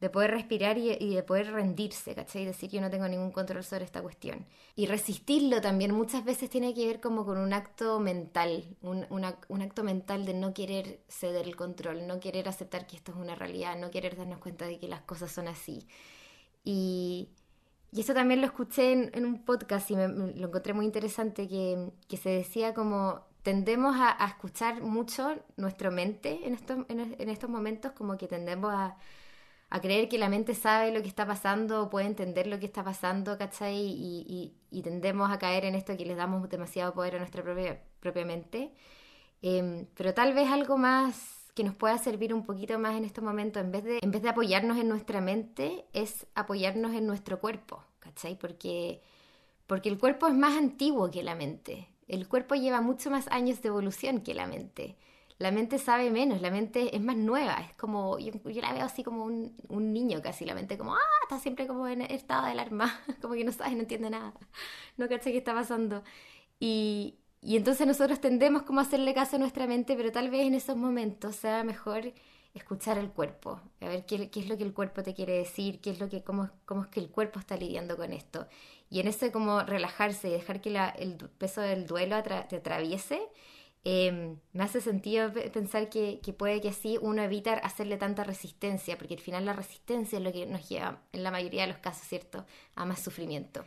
de 0.00 0.08
poder 0.08 0.30
respirar 0.30 0.78
y, 0.78 1.14
de 1.14 1.22
poder 1.22 1.52
rendirse, 1.52 2.14
¿cachai? 2.14 2.42
Y 2.42 2.46
decir 2.46 2.70
yo 2.70 2.80
no 2.80 2.90
tengo 2.90 3.06
ningún 3.06 3.32
control 3.32 3.62
sobre 3.62 3.84
esta 3.84 4.00
cuestión. 4.00 4.46
Y 4.74 4.86
resistirlo 4.86 5.60
también 5.60 5.92
muchas 5.92 6.24
veces 6.24 6.48
tiene 6.48 6.72
que 6.72 6.86
ver 6.86 7.00
como 7.00 7.26
con 7.26 7.36
un 7.36 7.52
acto 7.52 8.00
mental, 8.00 8.64
un, 8.80 9.06
un, 9.10 9.62
acto 9.62 9.84
mental 9.84 10.24
de 10.24 10.32
no 10.32 10.54
querer 10.54 11.00
ceder 11.08 11.46
el 11.46 11.54
control, 11.54 12.06
no 12.06 12.18
querer 12.18 12.48
aceptar 12.48 12.86
que 12.86 12.96
esto 12.96 13.12
es 13.12 13.18
una 13.18 13.34
realidad, 13.34 13.78
no 13.78 13.90
querer 13.90 14.16
darnos 14.16 14.38
cuenta 14.38 14.66
de 14.66 14.78
que 14.78 14.88
las 14.88 15.02
cosas 15.02 15.30
son 15.32 15.48
así. 15.48 15.86
Y, 16.64 17.28
y 17.92 18.00
eso 18.00 18.14
también 18.14 18.40
lo 18.40 18.46
escuché 18.46 18.92
en, 18.92 19.24
un 19.26 19.44
podcast 19.44 19.90
y 19.90 19.96
me, 19.96 20.08
lo 20.08 20.48
encontré 20.48 20.72
muy 20.72 20.86
interesante, 20.86 21.46
que, 21.46 21.90
que 22.08 22.16
se 22.16 22.30
decía 22.30 22.72
como 22.72 23.28
tendemos 23.42 23.96
a, 23.98 24.16
escuchar 24.26 24.80
mucho 24.82 25.36
nuestra 25.56 25.90
mente 25.90 26.46
en 26.46 26.54
estos, 26.54 26.78
en 26.88 27.28
estos 27.28 27.50
momentos, 27.50 27.92
como 27.92 28.16
que 28.16 28.28
tendemos 28.28 28.72
a 28.72 28.96
a 29.70 29.80
creer 29.80 30.08
que 30.08 30.18
la 30.18 30.28
mente 30.28 30.54
sabe 30.54 30.92
lo 30.92 31.00
que 31.00 31.08
está 31.08 31.26
pasando, 31.26 31.88
puede 31.90 32.06
entender 32.06 32.48
lo 32.48 32.58
que 32.58 32.66
está 32.66 32.82
pasando, 32.82 33.38
¿cachai? 33.38 33.76
Y, 33.76 34.52
y, 34.70 34.82
tendemos 34.82 35.30
a 35.30 35.38
caer 35.38 35.64
en 35.64 35.76
esto 35.76 35.96
que 35.96 36.04
les 36.04 36.16
damos 36.16 36.48
demasiado 36.48 36.92
poder 36.92 37.14
a 37.16 37.18
nuestra 37.18 37.42
propia, 37.44 37.80
propia 38.00 38.24
mente. 38.24 38.72
Em, 39.42 39.86
pero 39.96 40.12
tal 40.12 40.34
vez 40.34 40.48
algo 40.50 40.76
más 40.76 41.46
que 41.54 41.62
nos 41.64 41.74
pueda 41.74 41.98
servir 41.98 42.34
un 42.34 42.44
poquito 42.44 42.78
más 42.78 42.96
en 42.96 43.04
estos 43.04 43.22
momentos, 43.22 43.62
en 43.62 43.70
vez, 43.70 43.84
de, 43.84 43.98
en 44.02 44.10
vez 44.10 44.22
de 44.22 44.28
apoyarnos 44.30 44.76
en 44.78 44.88
nuestra 44.88 45.20
mente, 45.20 45.86
es 45.92 46.26
apoyarnos 46.34 46.92
en 46.94 47.06
nuestro 47.06 47.40
cuerpo, 47.40 47.84
¿cachai? 48.00 48.36
Porque, 48.38 49.02
porque 49.68 49.88
el 49.88 49.98
cuerpo 49.98 50.26
es 50.26 50.34
más 50.34 50.56
antiguo 50.56 51.10
que 51.10 51.22
la 51.22 51.36
mente. 51.36 51.88
El 52.08 52.26
cuerpo 52.28 52.56
lleva 52.56 52.80
mucho 52.80 53.10
más 53.10 53.28
años 53.28 53.62
de 53.62 53.68
evolución 53.68 54.22
que 54.22 54.34
la 54.34 54.48
mente 54.48 54.96
la 55.40 55.50
mente 55.50 55.78
sabe 55.78 56.10
menos, 56.10 56.42
la 56.42 56.50
mente 56.50 56.94
es 56.94 57.00
más 57.00 57.16
nueva, 57.16 57.62
es 57.62 57.72
como, 57.74 58.18
yo, 58.18 58.30
la 58.60 58.74
veo 58.74 58.84
así 58.84 59.02
como 59.02 59.24
un, 59.24 59.92
niño 59.92 60.20
casi, 60.20 60.44
la 60.44 60.54
mente 60.54 60.76
como, 60.76 60.94
ah, 60.94 61.18
está 61.22 61.38
siempre 61.38 61.66
como 61.66 61.88
en 61.88 62.02
estado 62.02 62.44
de 62.44 62.50
alarma, 62.52 63.00
como 63.22 63.32
que 63.32 63.42
no 63.42 63.50
sabe, 63.50 63.74
no 63.74 63.80
entiende 63.80 64.10
nada, 64.10 64.34
no 64.98 65.08
caché 65.08 65.32
qué 65.32 65.38
está 65.38 65.54
pasando. 65.54 66.04
Y, 66.58 67.16
y 67.40 67.56
entonces 67.56 67.86
nosotros 67.86 68.20
tendemos 68.20 68.64
como 68.64 68.80
hacerle 68.80 69.14
caso 69.14 69.36
a 69.36 69.38
nuestra 69.38 69.66
mente, 69.66 69.96
pero 69.96 70.12
tal 70.12 70.28
vez 70.28 70.42
en 70.46 70.52
esos 70.52 70.76
momentos 70.76 71.36
sea 71.36 71.64
mejor 71.64 72.12
escuchar 72.52 72.98
el 72.98 73.08
cuerpo, 73.08 73.62
a 73.80 73.88
ver 73.88 74.04
qué, 74.04 74.28
qué, 74.28 74.40
es 74.40 74.48
lo 74.48 74.58
que 74.58 74.64
el 74.64 74.74
cuerpo 74.74 75.02
te 75.02 75.14
quiere 75.14 75.38
decir, 75.38 75.80
qué 75.80 75.88
es 75.88 76.00
lo 76.00 76.10
que, 76.10 76.22
cómo, 76.22 76.50
cómo 76.66 76.82
es 76.82 76.88
que 76.88 77.00
el 77.00 77.08
cuerpo 77.08 77.38
está 77.38 77.56
lidiando 77.56 77.96
con 77.96 78.12
esto. 78.12 78.46
Y 78.90 79.00
en 79.00 79.08
ese 79.08 79.32
como 79.32 79.62
relajarse 79.62 80.28
y 80.28 80.32
dejar 80.32 80.60
que 80.60 80.68
la, 80.68 80.90
el 80.90 81.16
peso 81.16 81.62
del 81.62 81.86
duelo 81.86 82.22
te 82.22 82.56
atraviese, 82.56 83.22
Em, 83.82 84.38
me 84.52 84.64
hace 84.64 84.80
sentido 84.82 85.32
pensar 85.52 85.88
que, 85.88 86.20
puede 86.38 86.60
que 86.60 86.68
así 86.68 86.98
uno 87.00 87.22
evita 87.22 87.54
hacerle 87.54 87.96
tanta 87.96 88.24
resistencia, 88.24 88.98
porque 88.98 89.14
al 89.14 89.20
final 89.20 89.46
la 89.46 89.54
resistencia 89.54 90.18
es 90.18 90.24
lo 90.24 90.32
que 90.32 90.44
nos 90.46 90.68
lleva, 90.68 91.02
en 91.12 91.22
la 91.22 91.30
mayoría 91.30 91.62
de 91.62 91.68
los 91.68 91.78
casos, 91.78 92.06
¿cierto?, 92.06 92.44
a 92.74 92.84
más 92.84 93.00
sufrimiento. 93.02 93.64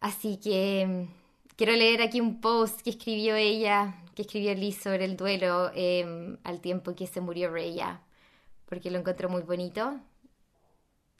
Así 0.00 0.38
que 0.38 0.82
em, 0.82 1.08
quiero 1.56 1.72
leer 1.74 2.02
aquí 2.02 2.20
un 2.20 2.40
post 2.40 2.80
que 2.82 2.90
escribió 2.90 3.36
ella, 3.36 4.02
que 4.14 4.22
escribió 4.22 4.54
Liz 4.54 4.78
sobre 4.82 5.04
el 5.04 5.16
duelo 5.16 5.70
em, 5.74 6.38
al 6.44 6.60
tiempo 6.60 6.94
que 6.94 7.06
se 7.06 7.20
murió 7.20 7.50
Reya, 7.50 8.02
porque 8.66 8.90
lo 8.90 8.98
encontró 8.98 9.28
muy 9.28 9.42
bonito. 9.42 10.00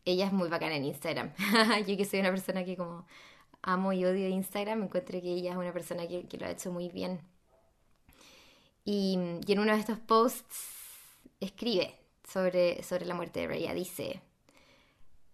Ella 0.04 0.26
es 0.26 0.32
muy 0.32 0.48
bacana 0.48 0.76
en 0.76 0.84
Instagram. 0.84 1.32
Yo 1.86 1.96
que 1.96 2.04
soy 2.04 2.20
una 2.20 2.30
persona 2.30 2.64
que 2.64 2.76
como 2.76 3.06
amo 3.62 3.92
y 3.92 4.04
odio 4.04 4.28
Instagram, 4.28 4.82
encuentro 4.82 5.20
que 5.20 5.32
ella 5.32 5.52
es 5.52 5.56
una 5.56 5.72
persona 5.72 6.08
que, 6.08 6.26
que 6.26 6.38
lo 6.38 6.46
ha 6.46 6.50
hecho 6.50 6.72
muy 6.72 6.88
bien 6.88 7.20
y, 8.84 9.14
en 9.14 9.58
uno 9.58 9.72
de 9.72 9.80
estos 9.80 9.98
posts 9.98 10.56
escribe 11.40 11.98
sobre, 12.28 12.82
sobre 12.82 13.06
la 13.06 13.14
muerte 13.14 13.40
de 13.40 13.48
Rhea. 13.48 13.74
Dice, 13.74 14.20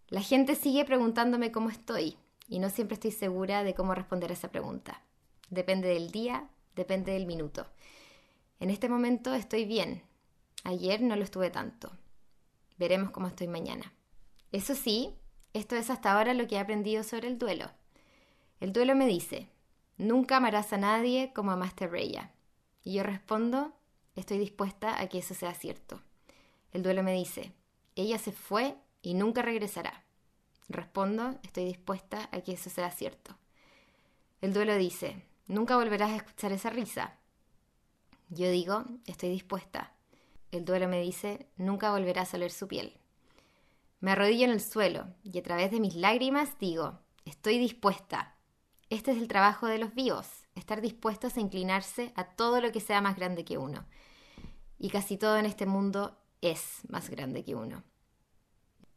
la 0.09 0.23
gente 0.23 0.55
sigue 0.55 0.85
preguntándome 0.85 1.53
cómo 1.53 1.71
estoy, 1.71 2.17
y 2.49 2.59
no 2.59 2.71
siempre 2.71 2.95
estoy 2.95 3.13
segura 3.13 3.63
de 3.63 3.75
cómo 3.75 3.95
responder 3.95 4.31
a 4.31 4.35
esa 4.35 4.51
pregunta. 4.51 5.03
Depende 5.51 5.89
del 5.89 6.11
día, 6.11 6.49
depende 6.75 7.13
del 7.13 7.27
minuto. 7.27 7.67
En 8.61 8.71
este 8.71 8.89
momento 8.89 9.35
estoy 9.35 9.65
bien. 9.65 10.03
Ayer 10.65 11.01
no 11.01 11.15
lo 11.15 11.23
estuve 11.23 11.51
tanto. 11.51 11.93
Veremos 12.79 13.11
cómo 13.11 13.29
estoy 13.29 13.49
mañana. 13.49 13.93
Eso 14.51 14.75
sí, 14.75 15.15
esto 15.53 15.77
es 15.77 15.91
hasta 15.91 16.13
ahora 16.13 16.35
lo 16.35 16.47
que 16.47 16.57
he 16.57 16.59
aprendido 16.59 17.03
sobre 17.03 17.29
el 17.29 17.39
duelo. 17.39 17.71
El 18.61 18.73
duelo 18.73 18.95
me 18.95 19.07
dice, 19.07 19.49
nunca 19.97 20.39
amarás 20.39 20.73
a 20.73 20.79
nadie 20.79 21.33
como 21.35 21.51
amaste 21.51 21.85
a 21.85 21.89
Reya. 21.89 22.33
Y 22.85 22.95
yo 22.95 23.03
respondo, 23.03 23.73
estoy 24.15 24.39
dispuesta 24.39 25.01
a 25.01 25.09
que 25.09 25.19
eso 25.19 25.35
sea 25.35 25.55
cierto. 25.55 26.01
El 26.73 26.83
duelo 26.83 27.03
me 27.03 27.13
dice, 27.13 27.53
ella 27.97 28.19
se 28.19 28.33
fue 28.33 28.77
y 29.03 29.15
nunca 29.15 29.43
regresará. 29.43 30.05
Respondo, 30.69 31.39
estoy 31.43 31.65
dispuesta 31.65 32.29
a 32.33 32.41
que 32.41 32.53
eso 32.53 32.71
sea 32.71 32.91
cierto. 32.91 33.37
El 34.41 34.53
duelo 34.53 34.77
dice, 34.77 35.23
nunca 35.47 35.77
volverás 35.77 36.11
a 36.11 36.17
escuchar 36.17 36.53
esa 36.53 36.71
risa. 36.71 37.19
Yo 38.29 38.51
digo, 38.51 38.85
estoy 39.07 39.31
dispuesta. 39.31 39.95
El 40.53 40.65
duelo 40.65 40.89
me 40.89 41.01
dice, 41.01 41.49
nunca 41.57 41.91
volverás 41.91 42.33
a 42.33 42.37
oler 42.37 42.51
su 42.51 42.69
piel. 42.69 42.99
Me 44.01 44.13
arrodillo 44.13 44.45
en 44.45 44.53
el 44.53 44.61
suelo 44.61 45.09
y 45.25 45.39
a 45.39 45.43
través 45.43 45.71
de 45.71 45.81
mis 45.81 45.95
lágrimas 45.95 46.59
digo, 46.59 47.01
estoy 47.25 47.59
dispuesta. 47.59 48.37
Este 48.91 49.11
es 49.11 49.19
el 49.19 49.29
trabajo 49.29 49.67
de 49.67 49.79
los 49.79 49.95
vivos, 49.95 50.29
estar 50.59 50.81
dispuestos 50.81 51.37
a 51.37 51.41
inclinarse 51.41 52.13
a 52.17 52.25
todo 52.25 52.61
lo 52.61 52.73
que 52.73 52.81
sea 52.81 53.01
más 53.01 53.17
grande 53.17 53.45
que 53.45 53.59
uno. 53.59 53.87
Y 54.79 54.91
casi 54.91 55.17
todo 55.17 55.39
en 55.39 55.47
este 55.47 55.67
mundo 55.67 56.19
es 56.41 56.81
más 56.89 57.11
grande 57.11 57.45
que 57.45 57.55
uno. 57.55 57.83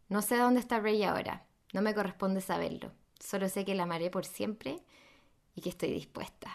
No 0.09 0.21
sé 0.21 0.37
dónde 0.37 0.59
está 0.59 0.79
Rey 0.79 1.03
ahora, 1.03 1.45
no 1.73 1.81
me 1.81 1.93
corresponde 1.93 2.41
saberlo. 2.41 2.91
Solo 3.19 3.47
sé 3.49 3.65
que 3.65 3.75
la 3.75 3.83
amaré 3.83 4.09
por 4.09 4.25
siempre 4.25 4.83
y 5.55 5.61
que 5.61 5.69
estoy 5.69 5.91
dispuesta. 5.91 6.51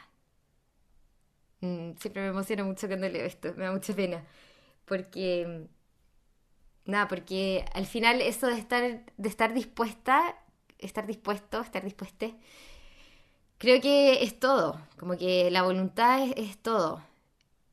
Mm, 1.61 1.92
siempre 1.98 2.22
me 2.22 2.28
emociona 2.28 2.64
mucho 2.64 2.86
cuando 2.86 3.09
leo 3.09 3.24
esto, 3.24 3.54
me 3.57 3.64
da 3.64 3.72
mucha 3.72 3.94
pena. 3.94 4.24
Porque. 4.84 5.68
Nada, 6.84 7.09
porque 7.09 7.64
al 7.74 7.86
final 7.86 8.20
eso 8.20 8.46
de 8.46 8.59
estar, 8.59 9.04
de 9.16 9.28
estar 9.28 9.52
dispuesta, 9.54 10.36
estar 10.78 11.07
dispuesto, 11.07 11.61
estar 11.61 11.82
dispuesta, 11.82 12.26
creo 13.59 13.80
que 13.80 14.22
es 14.22 14.38
todo. 14.38 14.80
Como 14.98 15.16
que 15.16 15.50
la 15.50 15.62
voluntad 15.62 16.26
es, 16.36 16.59
todo. 16.59 17.02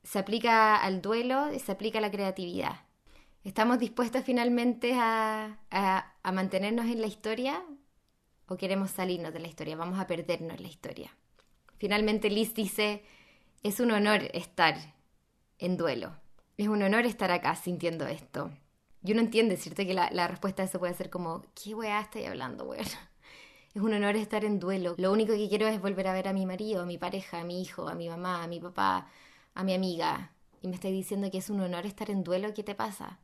Se 0.04 0.20
aplica 0.20 0.76
al 0.76 1.02
duelo, 1.02 1.48
se 1.58 1.72
aplica 1.72 2.00
a 2.00 2.02
la 2.02 2.12
creatividad. 2.12 2.82
¿Estamos 3.44 3.80
dispuestos 3.80 4.24
finalmente 4.24 4.94
a, 4.96 5.60
a, 5.70 6.32
mantenernos 6.32 6.86
en 6.86 7.02
la 7.02 7.08
historia 7.08 7.62
o 8.48 8.56
queremos 8.56 8.92
salirnos 8.92 9.34
de 9.34 9.40
la 9.40 9.48
historia? 9.48 9.76
Vamos 9.76 10.00
a 10.00 10.08
perdernos 10.08 10.60
la 10.60 10.68
historia. 10.68 11.16
Finalmente 11.78 12.30
Liz 12.30 12.54
dice, 12.54 13.04
es 13.62 13.80
un 13.80 13.92
honor 13.92 14.30
estar 14.34 14.76
en 15.60 15.78
duelo. 15.78 16.16
Es 16.58 16.68
un 16.68 16.82
honor 16.84 17.06
estar 17.06 17.32
acá 17.32 17.56
sintiendo 17.56 18.08
esto. 18.08 18.52
Y 19.04 19.12
uno 19.12 19.22
entiende, 19.22 19.58
¿cierto? 19.58 19.84
Que 19.86 19.94
la, 19.94 20.10
la 20.12 20.28
respuesta 20.28 20.62
a 20.62 20.66
eso 20.66 20.80
puede 20.80 20.94
ser 20.94 21.10
como, 21.10 21.44
¿qué 21.54 21.76
weá 21.76 22.00
estoy 22.00 22.26
hablando, 22.26 22.66
weón? 22.66 22.86
Es 23.74 23.82
un 23.82 23.94
honor 23.94 24.16
estar 24.16 24.46
en 24.46 24.60
duelo. 24.60 24.94
Lo 24.98 25.12
único 25.12 25.34
que 25.34 25.50
quiero 25.50 25.68
es 25.68 25.82
volver 25.82 26.08
a 26.08 26.14
ver 26.14 26.28
a 26.28 26.34
mi 26.34 26.46
marido, 26.46 26.84
a 26.84 26.86
mi 26.86 27.00
pareja, 27.00 27.40
a 27.40 27.44
mi 27.44 27.62
hijo, 27.62 27.88
a 27.88 27.96
mi 27.96 28.08
mamá, 28.08 28.44
a 28.44 28.48
mi 28.48 28.60
papá, 28.60 29.08
a 29.56 29.64
mi 29.64 29.74
amiga. 29.74 30.32
Y 30.62 30.68
me 30.68 30.76
estáis 30.76 30.94
diciendo 30.94 31.32
que 31.32 31.40
es 31.40 31.50
un 31.50 31.60
honor 31.60 31.86
estar 31.86 32.12
en 32.12 32.24
duelo, 32.24 32.54
¿qué 32.54 32.64
te 32.64 32.76
pasa? 32.76 33.20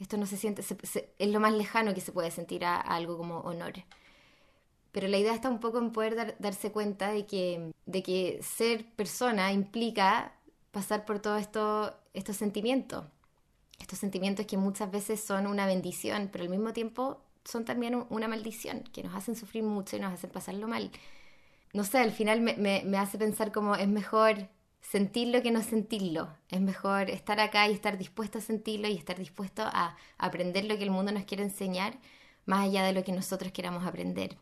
Esto 0.00 0.16
no 0.16 0.26
se 0.26 0.36
siente, 0.36 0.62
es 0.62 1.28
lo 1.28 1.40
más 1.40 1.52
lejano 1.52 1.94
que 1.94 2.00
se 2.00 2.10
puede 2.12 2.32
sentir 2.32 2.64
a, 2.64 2.80
algo 2.80 3.16
como 3.16 3.38
honor. 3.40 3.74
Pero 4.90 5.06
la 5.08 5.18
idea 5.18 5.34
está 5.34 5.48
un 5.48 5.60
poco 5.60 5.78
en 5.78 5.92
poder 5.92 6.36
darse 6.40 6.72
cuenta 6.72 7.10
de 7.10 7.26
que, 7.26 7.72
de 7.86 8.02
que 8.02 8.40
ser 8.42 8.86
persona 8.96 9.52
implica 9.52 10.34
pasar 10.72 11.04
por 11.04 11.20
todos 11.20 11.40
esto, 11.40 11.96
estos 12.14 12.36
sentimientos. 12.36 13.04
Estos 13.78 14.00
sentimientos 14.00 14.46
que 14.46 14.56
muchas 14.56 14.90
veces 14.90 15.20
son 15.20 15.46
una 15.46 15.66
bendición, 15.66 16.28
pero 16.32 16.44
al 16.44 16.50
mismo 16.50 16.72
tiempo 16.72 17.23
son 17.44 17.64
también 17.64 18.06
una 18.10 18.28
maldición, 18.28 18.84
que 18.92 19.02
nos 19.02 19.14
hacen 19.14 19.36
sufrir 19.36 19.62
mucho 19.64 19.96
y 19.96 20.00
nos 20.00 20.12
hacen 20.12 20.30
pasarlo 20.30 20.68
mal. 20.68 20.90
No 21.72 21.84
sé, 21.84 21.98
al 21.98 22.12
final 22.12 22.40
me, 22.40 22.56
me 22.56 22.98
hace 22.98 23.18
pensar 23.18 23.52
como 23.52 23.74
es 23.76 23.88
mejor 23.88 24.48
sentirlo 24.80 25.42
que 25.42 25.50
no 25.50 25.62
sentirlo. 25.62 26.28
Es 26.48 26.60
mejor 26.60 27.10
estar 27.10 27.40
acá 27.40 27.68
y 27.68 27.72
estar 27.72 27.98
dispuesto 27.98 28.38
a 28.38 28.40
sentirlo 28.40 28.88
y 28.88 28.96
estar 28.96 29.18
dispuesto 29.18 29.62
a 29.64 29.96
aprender 30.18 30.64
lo 30.66 30.76
que 30.76 30.84
el 30.84 30.90
mundo 30.90 31.12
nos 31.12 31.24
quiere 31.24 31.42
enseñar, 31.42 31.98
más 32.46 32.66
allá 32.66 32.84
de 32.84 32.92
lo 32.92 33.02
que 33.04 33.12
nosotros 33.12 33.52
queramos 33.52 33.84
aprender. 33.86 34.36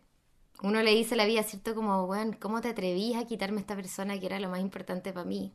Uno 0.63 0.83
le 0.83 0.95
dice 0.95 1.15
a 1.15 1.17
la 1.17 1.27
vida, 1.27 1.43
¿cierto? 1.43 1.75
Como, 1.75 2.07
bueno, 2.07 2.37
¿cómo 2.41 2.61
te 2.61 2.69
atrevías 2.69 3.23
a 3.23 3.27
quitarme 3.27 3.61
esta 3.61 3.75
persona 3.75 4.19
que 4.19 4.27
era 4.27 4.41
lo 4.41 4.49
más 4.49 4.61
importante 4.61 5.13
para 5.13 5.27
mí? 5.27 5.53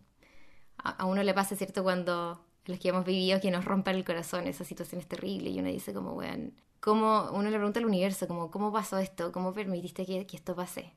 A, 0.78 1.06
uno 1.06 1.24
le 1.24 1.34
pasa, 1.34 1.56
¿cierto? 1.56 1.84
Cuando 1.84 2.44
los 2.66 2.80
que 2.80 2.90
hemos 2.90 3.06
vivido 3.06 3.40
que 3.40 3.52
nos 3.52 3.66
rompen 3.66 3.96
el 3.96 4.06
corazón, 4.06 4.48
esa 4.48 4.64
situación 4.64 5.02
es 5.02 5.08
terrible 5.08 5.50
y 5.50 5.60
uno 5.60 5.70
dice 5.70 5.94
como, 5.94 6.14
bueno, 6.14 6.52
¿cómo? 6.80 7.30
Uno 7.34 7.50
le 7.50 7.58
pregunta 7.58 7.80
al 7.80 7.86
universo, 7.86 8.28
como, 8.28 8.52
¿cómo 8.52 8.72
pasó 8.72 8.98
esto? 8.98 9.32
¿Cómo 9.32 9.54
permitiste 9.54 10.06
que, 10.06 10.26
que 10.28 10.38
esto 10.38 10.56
pase? 10.56 10.94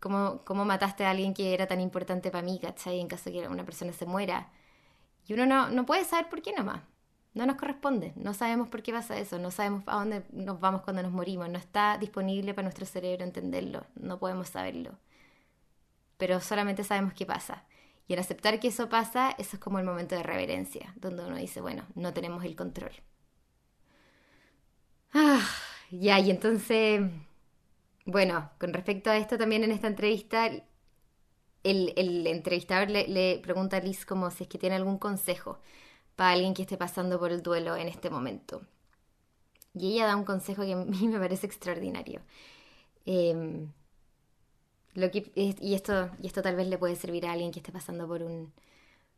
¿Cómo, 0.00 0.42
¿Cómo, 0.44 0.64
mataste 0.64 1.04
a 1.04 1.10
alguien 1.10 1.34
que 1.34 1.54
era 1.54 1.66
tan 1.66 1.80
importante 1.80 2.30
para 2.30 2.42
mí, 2.44 2.58
¿cachai? 2.60 3.00
En 3.00 3.08
caso 3.08 3.30
de 3.30 3.40
que 3.40 3.48
una 3.48 3.64
persona 3.64 3.92
se 3.92 4.06
muera. 4.06 4.50
Y 5.26 5.34
uno 5.34 5.46
no, 5.46 5.70
no 5.70 5.86
puede 5.86 6.04
saber 6.04 6.28
por 6.28 6.42
qué 6.42 6.52
nomás. 6.52 6.82
No 7.34 7.46
nos 7.46 7.56
corresponde. 7.56 8.12
No 8.16 8.34
sabemos 8.34 8.68
por 8.68 8.82
qué 8.82 8.92
pasa 8.92 9.18
eso. 9.18 9.38
No 9.38 9.50
sabemos 9.50 9.84
a 9.86 9.96
dónde 9.96 10.24
nos 10.32 10.60
vamos 10.60 10.82
cuando 10.82 11.02
nos 11.02 11.12
morimos. 11.12 11.48
No 11.50 11.58
está 11.58 11.98
disponible 11.98 12.54
para 12.54 12.64
nuestro 12.64 12.86
cerebro 12.86 13.24
entenderlo. 13.24 13.84
No 13.96 14.18
podemos 14.18 14.48
saberlo. 14.48 14.98
Pero 16.16 16.40
solamente 16.40 16.84
sabemos 16.84 17.14
qué 17.14 17.26
pasa. 17.26 17.64
Y 18.08 18.14
al 18.14 18.20
aceptar 18.20 18.58
que 18.58 18.68
eso 18.68 18.88
pasa, 18.88 19.30
eso 19.38 19.56
es 19.56 19.60
como 19.60 19.78
el 19.78 19.84
momento 19.84 20.14
de 20.16 20.22
reverencia, 20.22 20.94
donde 20.96 21.24
uno 21.24 21.36
dice, 21.36 21.60
bueno, 21.60 21.84
no 21.94 22.14
tenemos 22.14 22.42
el 22.44 22.56
control. 22.56 22.92
Ah, 25.12 25.46
ya, 25.90 26.18
y 26.20 26.30
entonces 26.30 27.02
bueno, 28.08 28.50
con 28.58 28.72
respecto 28.72 29.10
a 29.10 29.18
esto 29.18 29.36
también 29.38 29.64
en 29.64 29.72
esta 29.72 29.86
entrevista, 29.86 30.46
el, 31.62 32.26
entrevistador 32.26 32.88
le, 32.90 33.38
pregunta 33.40 33.76
a 33.76 33.80
Liz 33.80 34.06
como 34.06 34.30
si 34.30 34.44
es 34.44 34.48
que 34.48 34.58
tiene 34.58 34.76
algún 34.76 34.98
consejo 34.98 35.58
para 36.16 36.32
alguien 36.32 36.54
que 36.54 36.62
esté 36.62 36.78
pasando 36.78 37.18
por 37.18 37.32
el 37.32 37.42
duelo 37.42 37.76
en 37.76 37.88
este 37.88 38.10
momento. 38.10 38.62
Y 39.74 39.94
ella 39.94 40.06
da 40.06 40.16
un 40.16 40.24
consejo 40.24 40.62
que 40.64 40.72
a 40.72 40.76
mí 40.76 41.08
me 41.08 41.18
parece 41.18 41.46
extraordinario. 41.46 42.22
Em, 43.06 43.72
y, 44.94 45.74
esto, 45.74 46.10
y 46.20 46.26
esto 46.26 46.42
tal 46.42 46.56
vez 46.56 46.66
le 46.68 46.78
puede 46.78 46.96
servir 46.96 47.26
a 47.26 47.32
alguien 47.32 47.52
que 47.52 47.60
esté 47.60 47.72
pasando 47.72 48.08
por 48.08 48.22
un, 48.22 48.52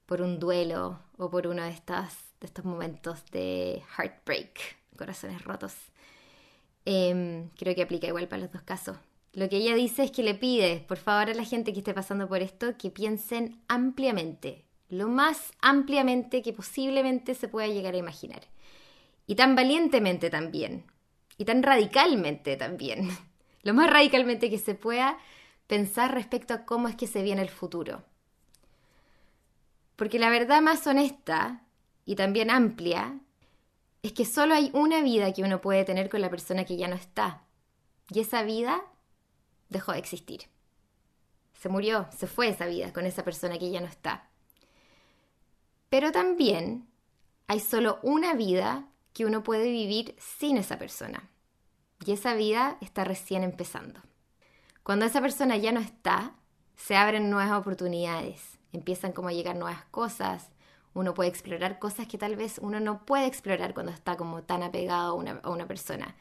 por 0.06 0.22
un 0.22 0.38
duelo 0.40 1.00
o 1.18 1.30
por 1.30 1.46
uno 1.46 1.62
de, 1.64 1.70
de 1.70 2.46
estos 2.46 2.64
momentos 2.64 3.24
de 3.32 3.82
heartbreak, 3.96 4.79
corazones 5.00 5.42
rotos. 5.42 5.74
Em, 6.84 7.48
creo 7.58 7.74
que 7.74 7.82
aplica 7.82 8.06
igual 8.06 8.28
para 8.28 8.42
los 8.42 8.52
dos 8.52 8.62
casos. 8.62 8.98
Lo 9.32 9.48
que 9.48 9.56
ella 9.56 9.74
dice 9.74 10.04
es 10.04 10.10
que 10.10 10.22
le 10.22 10.34
pide, 10.34 10.84
por 10.86 10.98
favor, 10.98 11.30
a 11.30 11.34
la 11.34 11.44
gente 11.44 11.72
que 11.72 11.78
esté 11.78 11.94
pasando 11.94 12.28
por 12.28 12.42
esto, 12.42 12.76
que 12.76 12.90
piensen 12.90 13.62
ampliamente, 13.66 14.64
lo 14.90 15.08
más 15.08 15.52
ampliamente 15.62 16.42
que 16.42 16.52
posiblemente 16.52 17.34
se 17.34 17.48
pueda 17.48 17.68
llegar 17.68 17.94
a 17.94 17.98
imaginar. 17.98 18.42
Y 19.26 19.36
tan 19.36 19.54
valientemente 19.54 20.28
también. 20.28 20.84
Y 21.38 21.44
tan 21.44 21.62
radicalmente 21.62 22.56
también. 22.56 23.08
Lo 23.62 23.72
más 23.72 23.88
radicalmente 23.88 24.50
que 24.50 24.58
se 24.58 24.74
pueda 24.74 25.18
pensar 25.68 26.12
respecto 26.12 26.52
a 26.54 26.64
cómo 26.64 26.88
es 26.88 26.96
que 26.96 27.06
se 27.06 27.22
viene 27.22 27.42
el 27.42 27.50
futuro. 27.50 28.02
Porque 29.94 30.18
la 30.18 30.30
verdad 30.30 30.60
más 30.60 30.86
honesta 30.86 31.62
y 32.04 32.16
también 32.16 32.50
amplia 32.50 33.20
es 34.02 34.12
que 34.12 34.24
solo 34.24 34.54
hay 34.54 34.70
una 34.72 35.02
vida 35.02 35.32
que 35.32 35.42
uno 35.42 35.60
puede 35.60 35.84
tener 35.84 36.08
con 36.08 36.20
la 36.20 36.30
persona 36.30 36.64
que 36.64 36.76
ya 36.76 36.88
no 36.88 36.96
está. 36.96 37.44
Y 38.08 38.20
esa 38.20 38.42
vida 38.42 38.82
dejó 39.68 39.92
de 39.92 39.98
existir. 39.98 40.42
Se 41.52 41.68
murió, 41.68 42.08
se 42.16 42.26
fue 42.26 42.48
esa 42.48 42.66
vida 42.66 42.92
con 42.92 43.06
esa 43.06 43.24
persona 43.24 43.58
que 43.58 43.70
ya 43.70 43.80
no 43.80 43.86
está. 43.86 44.30
Pero 45.90 46.12
también 46.12 46.88
hay 47.46 47.60
solo 47.60 47.98
una 48.02 48.34
vida 48.34 48.88
que 49.12 49.26
uno 49.26 49.42
puede 49.42 49.70
vivir 49.70 50.16
sin 50.18 50.56
esa 50.56 50.78
persona. 50.78 51.28
Y 52.06 52.12
esa 52.12 52.34
vida 52.34 52.78
está 52.80 53.04
recién 53.04 53.44
empezando. 53.44 54.00
Cuando 54.82 55.04
esa 55.04 55.20
persona 55.20 55.56
ya 55.56 55.72
no 55.72 55.80
está, 55.80 56.34
se 56.76 56.96
abren 56.96 57.28
nuevas 57.28 57.52
oportunidades, 57.52 58.58
empiezan 58.72 59.12
como 59.12 59.28
a 59.28 59.32
llegar 59.32 59.56
nuevas 59.56 59.84
cosas, 59.90 60.50
uno 60.94 61.14
puede 61.14 61.30
explorar 61.30 61.78
cosas 61.78 62.06
que 62.06 62.18
tal 62.18 62.36
vez 62.36 62.58
uno 62.60 62.80
no 62.80 63.04
puede 63.04 63.26
explorar 63.26 63.74
cuando 63.74 63.92
está 63.92 64.16
como 64.16 64.42
tan 64.42 64.62
apegado 64.62 65.12
a 65.42 65.50
una, 65.50 65.66
persona. 65.66 66.16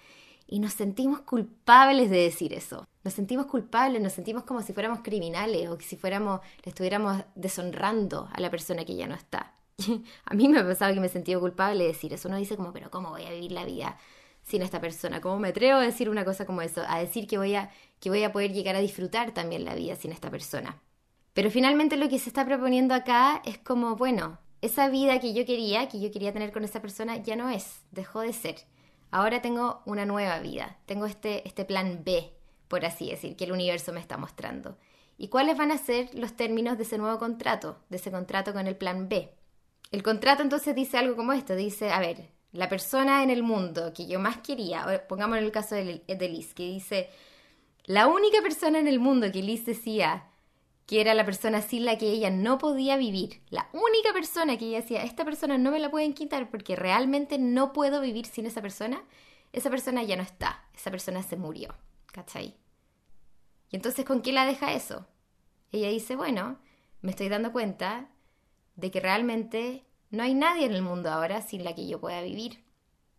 Y 0.47 0.59
nos 0.59 0.73
sentimos 0.73 1.21
culpables 1.21 2.09
de 2.09 2.17
decir 2.17 2.53
eso. 2.53 2.87
Nos 3.03 3.13
sentimos 3.13 3.45
culpables, 3.45 4.01
nos 4.01 4.13
sentimos 4.13 4.43
como 4.43 4.61
si 4.61 4.73
fuéramos 4.73 4.99
criminales 4.99 5.69
o 5.69 5.77
que 5.77 5.85
si 5.85 5.95
fuéramos, 5.95 6.41
le 6.63 6.69
estuviéramos 6.69 7.23
deshonrando 7.35 8.29
a 8.31 8.39
la 8.39 8.49
persona 8.49 8.85
que 8.85 8.95
ya 8.95 9.07
no 9.07 9.15
está. 9.15 9.53
a 10.25 10.33
mí 10.33 10.47
me 10.47 10.59
ha 10.59 10.65
pasado 10.65 10.93
que 10.93 10.99
me 10.99 11.07
he 11.07 11.39
culpable 11.39 11.83
de 11.83 11.89
decir 11.89 12.13
eso. 12.13 12.27
Uno 12.27 12.37
dice 12.37 12.55
como, 12.55 12.73
pero 12.73 12.91
¿cómo 12.91 13.09
voy 13.09 13.25
a 13.25 13.31
vivir 13.31 13.51
la 13.51 13.65
vida 13.65 13.97
sin 14.43 14.61
esta 14.61 14.81
persona? 14.81 15.21
¿Cómo 15.21 15.39
me 15.39 15.49
atrevo 15.49 15.79
a 15.79 15.83
decir 15.83 16.09
una 16.09 16.25
cosa 16.25 16.45
como 16.45 16.61
eso? 16.61 16.83
A 16.87 16.99
decir 16.99 17.27
que 17.27 17.37
voy 17.37 17.55
a, 17.55 17.71
que 17.99 18.09
voy 18.09 18.23
a 18.23 18.31
poder 18.31 18.51
llegar 18.53 18.75
a 18.75 18.79
disfrutar 18.79 19.31
también 19.31 19.65
la 19.65 19.75
vida 19.75 19.95
sin 19.95 20.11
esta 20.11 20.29
persona. 20.29 20.79
Pero 21.33 21.51
finalmente 21.51 21.95
lo 21.95 22.09
que 22.09 22.19
se 22.19 22.29
está 22.29 22.45
proponiendo 22.45 22.93
acá 22.93 23.41
es 23.45 23.57
como, 23.59 23.95
bueno, 23.95 24.39
esa 24.61 24.89
vida 24.89 25.19
que 25.19 25.33
yo 25.33 25.45
quería, 25.45 25.87
que 25.87 25.99
yo 25.99 26.11
quería 26.11 26.33
tener 26.33 26.51
con 26.51 26.63
esa 26.63 26.81
persona, 26.81 27.17
ya 27.17 27.35
no 27.35 27.49
es, 27.49 27.81
dejó 27.91 28.21
de 28.21 28.33
ser. 28.33 28.55
Ahora 29.11 29.41
tengo 29.41 29.81
una 29.85 30.05
nueva 30.05 30.39
vida, 30.39 30.77
tengo 30.85 31.05
este, 31.05 31.47
este 31.47 31.65
plan 31.65 32.03
B, 32.03 32.31
por 32.67 32.85
así 32.85 33.09
decir, 33.09 33.35
que 33.35 33.45
el 33.45 33.51
universo 33.51 33.93
me 33.93 33.99
está 33.99 34.17
mostrando. 34.17 34.77
¿Y 35.17 35.27
cuáles 35.27 35.57
van 35.57 35.71
a 35.71 35.77
ser 35.77 36.13
los 36.13 36.35
términos 36.35 36.77
de 36.77 36.83
ese 36.83 36.97
nuevo 36.97 37.17
contrato, 37.19 37.77
de 37.89 37.97
ese 37.97 38.11
contrato 38.11 38.53
con 38.53 38.67
el 38.67 38.75
plan 38.75 39.09
B? 39.09 39.33
El 39.91 40.03
contrato 40.03 40.43
entonces 40.43 40.75
dice 40.75 40.97
algo 40.97 41.15
como 41.15 41.33
esto, 41.33 41.55
dice, 41.55 41.91
a 41.91 41.99
ver, 41.99 42.29
la 42.51 42.69
persona 42.69 43.23
en 43.23 43.29
el 43.29 43.43
mundo 43.43 43.91
que 43.93 44.07
yo 44.07 44.19
más 44.19 44.37
quería, 44.37 45.05
pongamos 45.07 45.37
en 45.37 45.43
el 45.43 45.51
caso 45.51 45.75
de, 45.75 46.03
Liz, 46.29 46.53
que 46.53 46.63
dice, 46.63 47.09
la 47.85 48.07
única 48.07 48.41
persona 48.41 48.79
en 48.79 48.87
el 48.87 48.99
mundo 48.99 49.31
que 49.31 49.43
Liz 49.43 49.65
decía 49.65 50.28
que 50.89 51.01
era 51.01 51.13
la 51.13 51.23
persona 51.23 51.61
sin 51.61 51.85
la 51.85 51.99
que 51.99 52.09
ella 52.09 52.31
no 52.31 52.57
podía 52.57 52.97
vivir, 52.97 53.43
la 53.51 53.69
única 53.73 54.11
persona 54.11 54.57
que 54.57 54.65
ella 54.65 54.81
decía, 54.81 55.03
esta 55.03 55.23
persona 55.23 55.59
no 55.59 55.69
me 55.69 55.79
la 55.79 55.91
pueden 55.91 56.15
quitar 56.15 56.49
porque 56.49 56.75
realmente 56.75 57.37
no 57.37 57.73
puedo 57.73 58.01
vivir 58.01 58.25
sin 58.25 58.47
esa 58.47 58.59
persona, 58.59 59.03
esa 59.53 59.69
persona 59.69 60.01
ya 60.01 60.15
no 60.15 60.23
está, 60.23 60.65
esa 60.73 60.89
persona 60.89 61.21
se 61.21 61.37
murió, 61.37 61.75
¿cachai? 62.07 62.55
Y 63.69 63.75
entonces, 63.75 64.03
¿con 64.03 64.23
qué 64.23 64.33
la 64.33 64.47
deja 64.47 64.73
eso? 64.73 65.05
Ella 65.71 65.89
dice, 65.89 66.15
bueno, 66.15 66.57
me 67.01 67.11
estoy 67.11 67.29
dando 67.29 67.51
cuenta 67.51 68.09
de 68.75 68.89
que 68.89 68.99
realmente 68.99 69.85
no 70.09 70.23
hay 70.23 70.33
nadie 70.33 70.65
en 70.65 70.73
el 70.73 70.81
mundo 70.81 71.11
ahora 71.11 71.43
sin 71.43 71.63
la 71.63 71.75
que 71.75 71.87
yo 71.87 72.01
pueda 72.01 72.23
vivir. 72.23 72.63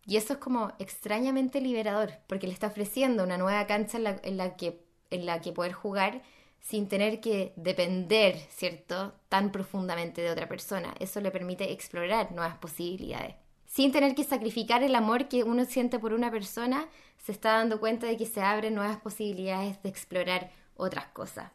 Y 0.04 0.16
eso 0.16 0.32
es 0.32 0.38
como 0.40 0.72
extrañamente 0.80 1.60
liberador, 1.60 2.14
porque 2.26 2.48
le 2.48 2.52
está 2.52 2.66
ofreciendo 2.66 3.22
una 3.22 3.38
nueva 3.38 3.64
cancha 3.68 3.96
en 3.96 4.36
la, 4.36 4.56
que, 4.56 4.84
en 5.10 5.24
la 5.24 5.40
que 5.40 5.52
poder 5.52 5.72
jugar 5.72 6.22
sin 6.60 6.88
tener 6.88 7.20
que 7.20 7.52
depender, 7.56 8.36
¿cierto?, 8.50 9.14
tan 9.28 9.50
profundamente 9.50 10.20
de 10.20 10.30
otra 10.30 10.48
persona. 10.48 10.94
Eso 11.00 11.20
le 11.20 11.30
permite 11.30 11.72
explorar 11.72 12.32
nuevas 12.32 12.58
posibilidades. 12.58 13.36
Sin 13.66 13.92
tener 13.92 14.14
que 14.14 14.24
sacrificar 14.24 14.82
el 14.82 14.94
amor 14.94 15.28
que 15.28 15.44
uno 15.44 15.64
siente 15.64 15.98
por 15.98 16.12
una 16.12 16.30
persona, 16.30 16.88
se 17.18 17.32
está 17.32 17.52
dando 17.52 17.80
cuenta 17.80 18.06
de 18.06 18.16
que 18.16 18.26
se 18.26 18.40
abren 18.42 18.74
nuevas 18.74 18.98
posibilidades 18.98 19.82
de 19.82 19.88
explorar 19.88 20.50
otras 20.76 21.06
cosas. 21.06 21.50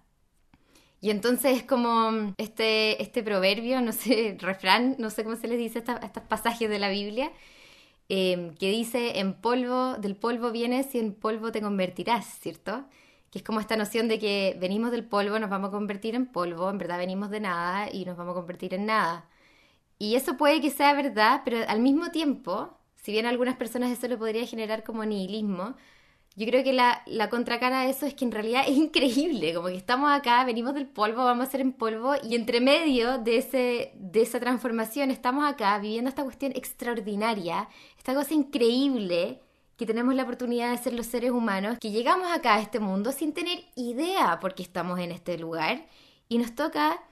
Y 1.01 1.09
entonces 1.09 1.57
es 1.57 1.63
como 1.63 2.33
este, 2.37 3.01
este 3.01 3.21
proverbio, 3.21 3.81
no 3.81 3.91
sé, 3.91 4.37
refrán, 4.41 4.95
no 4.97 5.09
sé 5.09 5.23
cómo 5.23 5.35
se 5.35 5.47
les 5.47 5.57
dice 5.57 5.83
a 5.87 6.05
estos 6.05 6.23
pasajes 6.23 6.69
de 6.69 6.79
la 6.79 6.89
Biblia, 6.89 7.31
em, 8.09 8.55
que 8.55 8.71
dice, 8.71 9.19
en 9.19 9.33
polvo, 9.33 9.95
del 9.95 10.15
polvo 10.15 10.51
vienes 10.51 10.95
y 10.95 10.99
en 10.99 11.13
polvo 11.13 11.51
te 11.51 11.61
convertirás, 11.61 12.25
¿cierto? 12.39 12.85
Que 13.35 13.39
es 13.39 13.43
como 13.43 13.59
esta 13.59 13.75
noción 13.75 14.07
de 14.07 14.17
que 14.17 14.55
venimos 14.61 14.91
del 14.91 15.03
polvo, 15.03 15.37
nos 15.39 15.49
vamos 15.49 15.67
a 15.67 15.71
convertir 15.71 16.15
en 16.15 16.25
polvo, 16.25 16.69
en 16.69 16.77
verdad 16.77 16.97
venimos 16.97 17.29
de 17.29 17.41
nada 17.41 17.91
y 17.91 18.05
nos 18.05 18.15
vamos 18.15 18.31
a 18.31 18.35
convertir 18.35 18.73
en 18.73 18.85
nada. 18.85 19.27
Y 19.99 20.15
eso 20.15 20.37
puede 20.37 20.61
que 20.61 20.69
sea 20.69 20.93
verdad, 20.93 21.41
pero 21.43 21.57
al 21.67 21.81
mismo 21.81 22.11
tiempo, 22.11 22.79
si 22.95 23.11
bien 23.11 23.25
a 23.25 23.29
algunas 23.29 23.57
personas 23.57 23.91
eso 23.91 24.07
le 24.07 24.15
podría 24.15 24.47
generar 24.47 24.85
como 24.85 25.03
nihilismo, 25.03 25.75
yo 26.37 26.47
creo 26.47 26.63
que 26.63 26.71
la, 26.71 27.01
la, 27.07 27.29
contracara 27.29 27.81
de 27.81 27.89
eso 27.89 28.05
es 28.05 28.13
que 28.13 28.23
en 28.23 28.31
realidad 28.31 28.63
es 28.65 28.77
increíble, 28.77 29.53
como 29.53 29.67
que 29.67 29.75
estamos 29.75 30.09
acá, 30.13 30.45
venimos 30.45 30.73
del 30.73 30.87
polvo, 30.87 31.25
vamos 31.25 31.49
a 31.49 31.51
ser 31.51 31.59
en 31.59 31.73
polvo, 31.73 32.13
y 32.23 32.35
entre 32.35 32.61
medio 32.61 33.17
de, 33.17 33.39
ese, 33.39 33.91
de 33.95 34.21
esa 34.21 34.39
transformación 34.39 35.11
estamos 35.11 35.43
acá 35.43 35.77
viviendo 35.79 36.07
esta 36.07 36.23
cuestión 36.23 36.53
extraordinaria, 36.55 37.67
esta 37.97 38.13
cosa 38.13 38.33
increíble 38.33 39.41
que 39.77 39.85
tenemos 39.85 40.15
la 40.15 40.23
oportunidad 40.23 40.71
de 40.71 40.77
ser 40.77 40.93
los 40.93 41.05
seres 41.05 41.31
humanos, 41.31 41.77
que 41.79 41.91
llegamos 41.91 42.31
acá 42.31 42.55
a 42.55 42.61
este 42.61 42.79
mundo 42.79 43.11
sin 43.11 43.33
tener 43.33 43.65
idea 43.75 44.39
por 44.39 44.55
qué 44.55 44.63
estamos 44.63 44.99
en 44.99 45.11
este 45.11 45.37
lugar, 45.37 45.85
y 46.29 46.37
nos 46.37 46.55
toca 46.55 47.03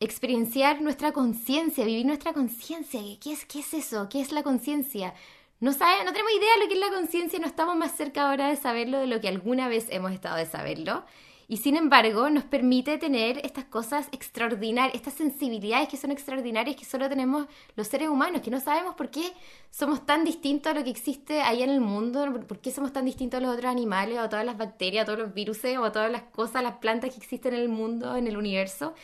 experienciar 0.00 0.80
nuestra 0.82 1.12
conciencia, 1.12 1.84
vivir 1.84 2.06
nuestra 2.06 2.32
conciencia. 2.32 3.00
¿Qué 3.20 3.32
es, 3.32 3.44
¿Qué 3.44 3.60
es 3.60 3.74
eso? 3.74 4.08
¿Qué 4.08 4.20
es 4.20 4.32
la 4.32 4.42
conciencia? 4.42 5.14
No, 5.60 5.72
sabe, 5.72 6.04
no 6.04 6.12
tenemos 6.12 6.32
idea 6.32 6.54
de 6.54 6.60
lo 6.62 6.68
que 6.68 6.74
es 6.74 6.80
la 6.80 6.90
conciencia, 6.90 7.38
no 7.38 7.46
estamos 7.46 7.76
más 7.76 7.96
cerca 7.96 8.28
ahora 8.28 8.48
de 8.48 8.56
saberlo 8.56 8.98
de 8.98 9.06
lo 9.06 9.20
que 9.20 9.28
alguna 9.28 9.68
vez 9.68 9.86
hemos 9.90 10.10
estado 10.10 10.36
de 10.36 10.46
saberlo. 10.46 11.04
Y 11.52 11.58
sin 11.58 11.76
embargo, 11.76 12.30
nos 12.30 12.44
permite 12.44 12.96
tener 12.96 13.36
estas 13.44 13.66
cosas 13.66 14.08
extraordinarias, 14.10 14.94
estas 14.94 15.12
sensibilidades 15.12 15.86
que 15.86 15.98
son 15.98 16.10
extraordinarias 16.10 16.76
que 16.76 16.86
solo 16.86 17.10
tenemos 17.10 17.46
los 17.76 17.88
seres 17.88 18.08
humanos, 18.08 18.40
que 18.40 18.50
no 18.50 18.58
sabemos 18.58 18.94
por 18.94 19.10
qué 19.10 19.34
somos 19.70 20.06
tan 20.06 20.24
distintos 20.24 20.72
a 20.72 20.74
lo 20.74 20.82
que 20.82 20.88
existe 20.88 21.42
ahí 21.42 21.62
en 21.62 21.68
el 21.68 21.82
mundo, 21.82 22.26
por 22.48 22.58
qué 22.60 22.70
somos 22.70 22.94
tan 22.94 23.04
distintos 23.04 23.36
a 23.36 23.42
los 23.42 23.52
otros 23.52 23.70
animales, 23.70 24.16
o 24.16 24.22
a 24.22 24.30
todas 24.30 24.46
las 24.46 24.56
bacterias, 24.56 25.02
a 25.02 25.04
todos 25.04 25.18
los 25.18 25.34
virus, 25.34 25.62
o 25.78 25.84
a 25.84 25.92
todas 25.92 26.10
las 26.10 26.22
cosas, 26.22 26.62
las 26.62 26.76
plantas 26.76 27.10
que 27.10 27.18
existen 27.18 27.52
en 27.52 27.60
el 27.60 27.68
mundo, 27.68 28.16
en 28.16 28.28
el 28.28 28.38
universo. 28.38 28.94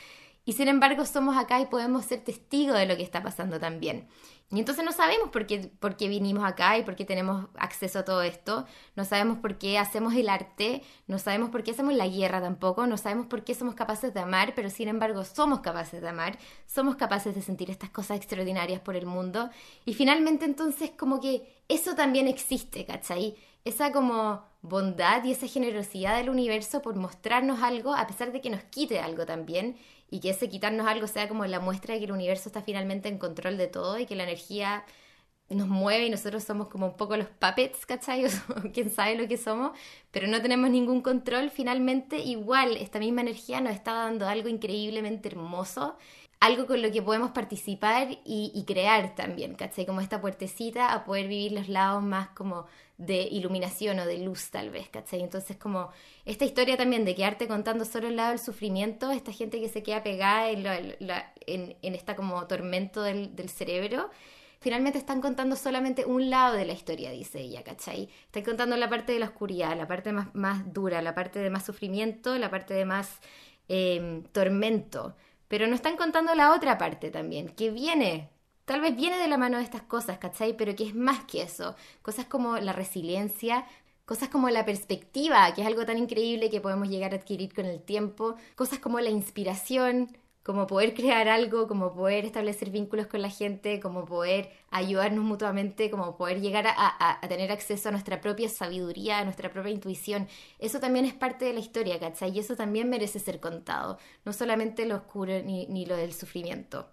Y 0.47 0.55
sin 0.55 0.69
embargo, 0.69 1.05
somos 1.05 1.37
acá 1.37 1.61
y 1.61 1.67
podemos 1.67 2.07
ser 2.07 2.25
testigos 2.25 2.79
de 2.79 2.87
lo 2.87 2.97
que 2.97 3.03
está 3.03 3.23
pasando 3.23 3.61
también. 3.61 4.09
Y 4.51 4.59
entonces 4.59 4.83
no 4.83 4.93
sabemos 4.93 5.29
por 5.29 5.47
qué, 5.47 5.71
por 5.79 5.97
qué 5.97 6.09
vinimos 6.09 6.43
acá 6.43 6.79
y 6.79 6.83
por 6.83 6.97
qué 6.97 7.05
tenemos 7.05 7.49
acceso 7.59 7.99
a 7.99 8.05
todo 8.07 8.23
esto, 8.23 8.65
no 8.97 9.05
sabemos 9.05 9.39
por 9.39 9.59
qué 9.59 9.79
hacemos 9.79 10.15
el 10.15 10.31
arte, 10.31 10.83
no 11.07 11.19
sabemos 11.19 11.51
por 11.51 11.63
qué 11.63 11.73
hacemos 11.73 11.93
la 11.93 12.09
guerra 12.09 12.41
tampoco, 12.41 12.87
no 12.87 12.97
sabemos 12.97 13.27
por 13.27 13.45
qué 13.45 13.55
somos 13.55 13.75
capaces 13.75 14.15
de 14.15 14.21
amar, 14.21 14.55
pero 14.55 14.71
sin 14.71 14.89
embargo 14.89 15.23
somos 15.25 15.61
capaces 15.61 16.01
de 16.01 16.09
amar, 16.09 16.39
somos 16.67 16.97
capaces 16.97 17.35
de 17.35 17.43
sentir 17.43 17.71
estas 17.71 17.91
cosas 17.91 18.17
extraordinarias 18.17 18.81
por 18.81 18.97
el 18.97 19.05
mundo. 19.05 19.51
Y 19.85 19.93
finalmente 19.93 20.47
entonces 20.47 20.93
como 20.97 21.21
que 21.21 21.63
eso 21.69 21.95
también 21.95 22.27
existe, 22.27 22.87
¿cachai? 22.87 23.37
Esa 23.67 23.93
como 23.93 24.45
bondad 24.63 25.25
y 25.25 25.33
esa 25.33 25.47
generosidad 25.47 26.17
del 26.17 26.31
universo 26.31 26.81
por 26.81 26.97
mostrarnos 26.97 27.63
algo 27.63 27.95
a 27.95 28.07
pesar 28.07 28.33
de 28.33 28.41
que 28.41 28.49
nos 28.49 28.63
quite 28.65 28.99
algo 29.01 29.27
también 29.27 29.77
y 30.11 30.21
que 30.21 30.31
ese 30.31 30.49
quitarnos 30.49 30.87
algo 30.87 31.07
sea 31.07 31.29
como 31.29 31.45
la 31.47 31.61
muestra 31.61 31.95
de 31.95 32.01
que 32.01 32.07
el 32.07 32.13
universo 32.13 32.49
está 32.49 32.63
finalmente 32.63 33.09
en 33.09 33.19
control 33.19 33.59
de 33.59 33.67
todo 33.69 33.99
y 33.99 34.07
que 34.07 34.17
la 34.17 34.25
energía 34.25 34.85
nos 35.51 35.69
mueve 35.69 36.07
y 36.07 36.11
nosotros 36.11 36.45
somos 36.45 36.69
como 36.69 36.87
un 36.87 36.97
poco 36.97 37.17
los 37.17 37.29
puppets, 37.29 37.87
¿cachai? 37.87 38.27
O 38.49 38.73
quién 38.73 38.91
sabe 38.91 39.17
lo 39.17 39.27
que 39.29 39.37
somos, 39.37 39.73
pero 40.11 40.27
no 40.27 40.41
tenemos 40.43 40.71
ningún 40.71 41.01
control, 41.01 41.51
finalmente 41.51 42.19
igual 42.19 42.77
esta 42.77 42.99
misma 42.99 43.23
energía 43.23 43.61
nos 43.61 43.75
está 43.75 43.93
dando 43.93 44.29
algo 44.29 44.49
increíblemente 44.49 45.29
hermoso, 45.29 45.97
algo 46.41 46.67
con 46.67 46.83
lo 46.83 46.93
que 46.93 47.03
podemos 47.03 47.31
participar 47.33 48.19
y, 48.25 48.53
y 48.55 48.65
crear 48.65 49.15
también, 49.15 49.55
¿cachai? 49.55 49.87
Como 49.87 50.01
esta 50.01 50.21
puertecita 50.21 50.93
a 50.93 51.05
poder 51.05 51.29
vivir 51.29 51.53
los 51.53 51.69
lados 51.69 52.03
más 52.03 52.29
como 52.29 52.67
de 52.99 53.23
iluminación 53.23 54.01
o 54.01 54.07
de 54.07 54.19
luz 54.19 54.51
tal 54.51 54.71
vez, 54.71 54.89
¿cachai? 54.89 55.21
Entonces 55.23 55.57
como 55.57 55.91
esta 56.25 56.45
historia 56.45 56.77
también 56.77 57.05
de 57.05 57.15
quedarte 57.15 57.47
contando 57.47 57.85
solo 57.85 58.09
el 58.09 58.17
lado 58.17 58.31
del 58.31 58.41
sufrimiento, 58.41 59.13
esta 59.13 59.33
gente 59.33 59.61
que 59.61 59.69
se 59.69 59.85
queda 59.85 60.03
pegada 60.03 60.51
en, 60.51 60.67
en, 61.47 61.95
esta 61.95 62.17
como 62.17 62.45
tormento 62.49 63.03
del, 63.03 63.35
del, 63.37 63.49
cerebro, 63.49 64.11
finalmente 64.61 64.99
están 64.99 65.21
contando 65.21 65.57
solamente 65.57 66.05
un 66.05 66.31
lado 66.31 66.55
de 66.55 66.65
la 66.65 66.73
historia, 66.73 67.11
dice 67.11 67.41
ella, 67.41 67.63
¿cachai? 67.65 68.09
Están 68.27 68.45
contando 68.45 68.77
la 68.77 68.89
parte 68.89 69.13
de 69.13 69.19
la 69.21 69.27
oscuridad, 69.27 69.77
la 69.77 69.87
parte 69.87 70.13
más, 70.13 70.73
dura, 70.73 71.03
la 71.03 71.15
parte 71.15 71.39
de 71.39 71.51
más 71.51 71.65
sufrimiento, 71.65 72.37
la 72.39 72.51
parte 72.51 72.75
de 72.75 72.85
más 72.85 73.21
em, 73.69 74.25
tormento, 74.25 75.17
pero 75.49 75.67
no 75.67 75.75
están 75.75 75.97
contando 75.97 76.35
la 76.35 76.53
otra 76.55 76.79
parte 76.79 77.11
también, 77.11 77.49
que 77.49 77.71
viene 77.71 78.31
tal 78.69 78.83
vez 78.83 78.95
viene 78.95 79.17
de 79.19 79.29
la 79.29 79.39
mano 79.39 79.57
de 79.57 79.65
estas 79.65 79.83
cosas, 79.83 80.19
¿cachai? 80.19 80.55
Pero 80.57 80.77
que 80.77 80.85
es 80.85 80.95
más 80.95 81.25
que 81.25 81.41
eso. 81.43 81.75
Cosas 82.03 82.27
como 82.27 82.59
la 82.59 82.75
resiliencia, 82.75 83.65
cosas 84.05 84.29
como 84.29 84.51
la 84.51 84.67
perspectiva, 84.67 85.53
que 85.55 85.63
es 85.63 85.67
algo 85.67 85.87
tan 85.87 85.97
increíble 85.97 86.51
que 86.51 86.61
podemos 86.61 86.89
llegar 86.89 87.13
a 87.13 87.17
adquirir 87.17 87.55
con 87.55 87.65
el 87.65 87.81
tiempo, 87.83 88.37
cosas 88.57 88.79
como 88.79 89.01
la 89.01 89.09
inspiración, 89.11 90.17
como 90.49 90.67
poder 90.67 90.95
crear 90.95 91.29
algo, 91.29 91.69
como 91.69 91.93
poder 91.93 92.25
establecer 92.25 92.71
vínculos 92.71 93.07
con 93.07 93.21
la 93.21 93.29
gente, 93.29 93.81
como 93.81 94.07
poder 94.07 94.51
ayudarnos 94.71 95.23
mutuamente, 95.23 95.91
como 95.91 96.17
poder 96.17 96.41
llegar 96.41 96.65
a, 96.67 97.21
tener 97.29 97.53
acceso 97.53 97.91
a 97.91 97.93
nuestra 97.93 98.23
propia 98.23 98.49
sabiduría, 98.49 99.19
a 99.19 99.25
nuestra 99.25 99.53
propia 99.53 99.73
intuición. 99.73 100.27
Eso 100.59 100.81
también 100.81 101.05
es 101.05 101.13
parte 101.13 101.45
de 101.45 101.53
la 101.53 101.61
historia, 101.61 102.01
¿cachai? 102.01 102.31
Y 102.35 102.39
eso 102.39 102.57
también 102.57 102.89
merece 102.89 103.19
ser 103.19 103.41
contado, 103.41 103.99
no 104.25 104.33
solamente 104.33 104.87
lo 104.87 104.97
oscuro 104.97 105.35
ni, 105.45 105.67
ni 105.67 105.85
lo 105.85 105.97
del 105.99 106.15
sufrimiento. 106.15 106.89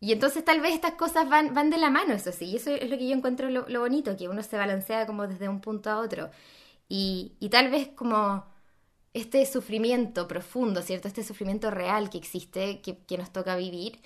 Y 0.00 0.10
entonces 0.10 0.44
tal 0.44 0.60
vez 0.60 0.74
estas 0.74 0.94
cosas 0.94 1.28
van, 1.28 1.54
van 1.54 1.70
de 1.70 1.78
la 1.78 1.88
mano, 1.88 2.14
eso 2.14 2.32
sí, 2.32 2.46
y 2.46 2.56
eso 2.56 2.72
es 2.72 2.90
lo 2.90 2.98
que 2.98 3.06
yo 3.06 3.14
encuentro 3.14 3.48
lo, 3.48 3.80
bonito, 3.80 4.16
que 4.16 4.28
uno 4.28 4.42
se 4.42 4.56
balancea 4.56 5.06
como 5.06 5.28
desde 5.28 5.48
un 5.48 5.60
punto 5.60 5.88
a 5.88 6.00
otro. 6.00 6.30
Y, 6.88 7.36
y, 7.38 7.48
tal 7.50 7.70
vez 7.70 7.90
como 7.94 8.44
este 9.14 9.44
sufrimiento 9.46 10.28
profundo, 10.28 10.82
¿cierto? 10.82 11.08
Este 11.08 11.24
sufrimiento 11.24 11.70
real 11.70 12.10
que 12.10 12.18
existe, 12.18 12.80
que, 12.80 12.98
que 12.98 13.18
nos 13.18 13.32
toca 13.32 13.56
vivir, 13.56 14.00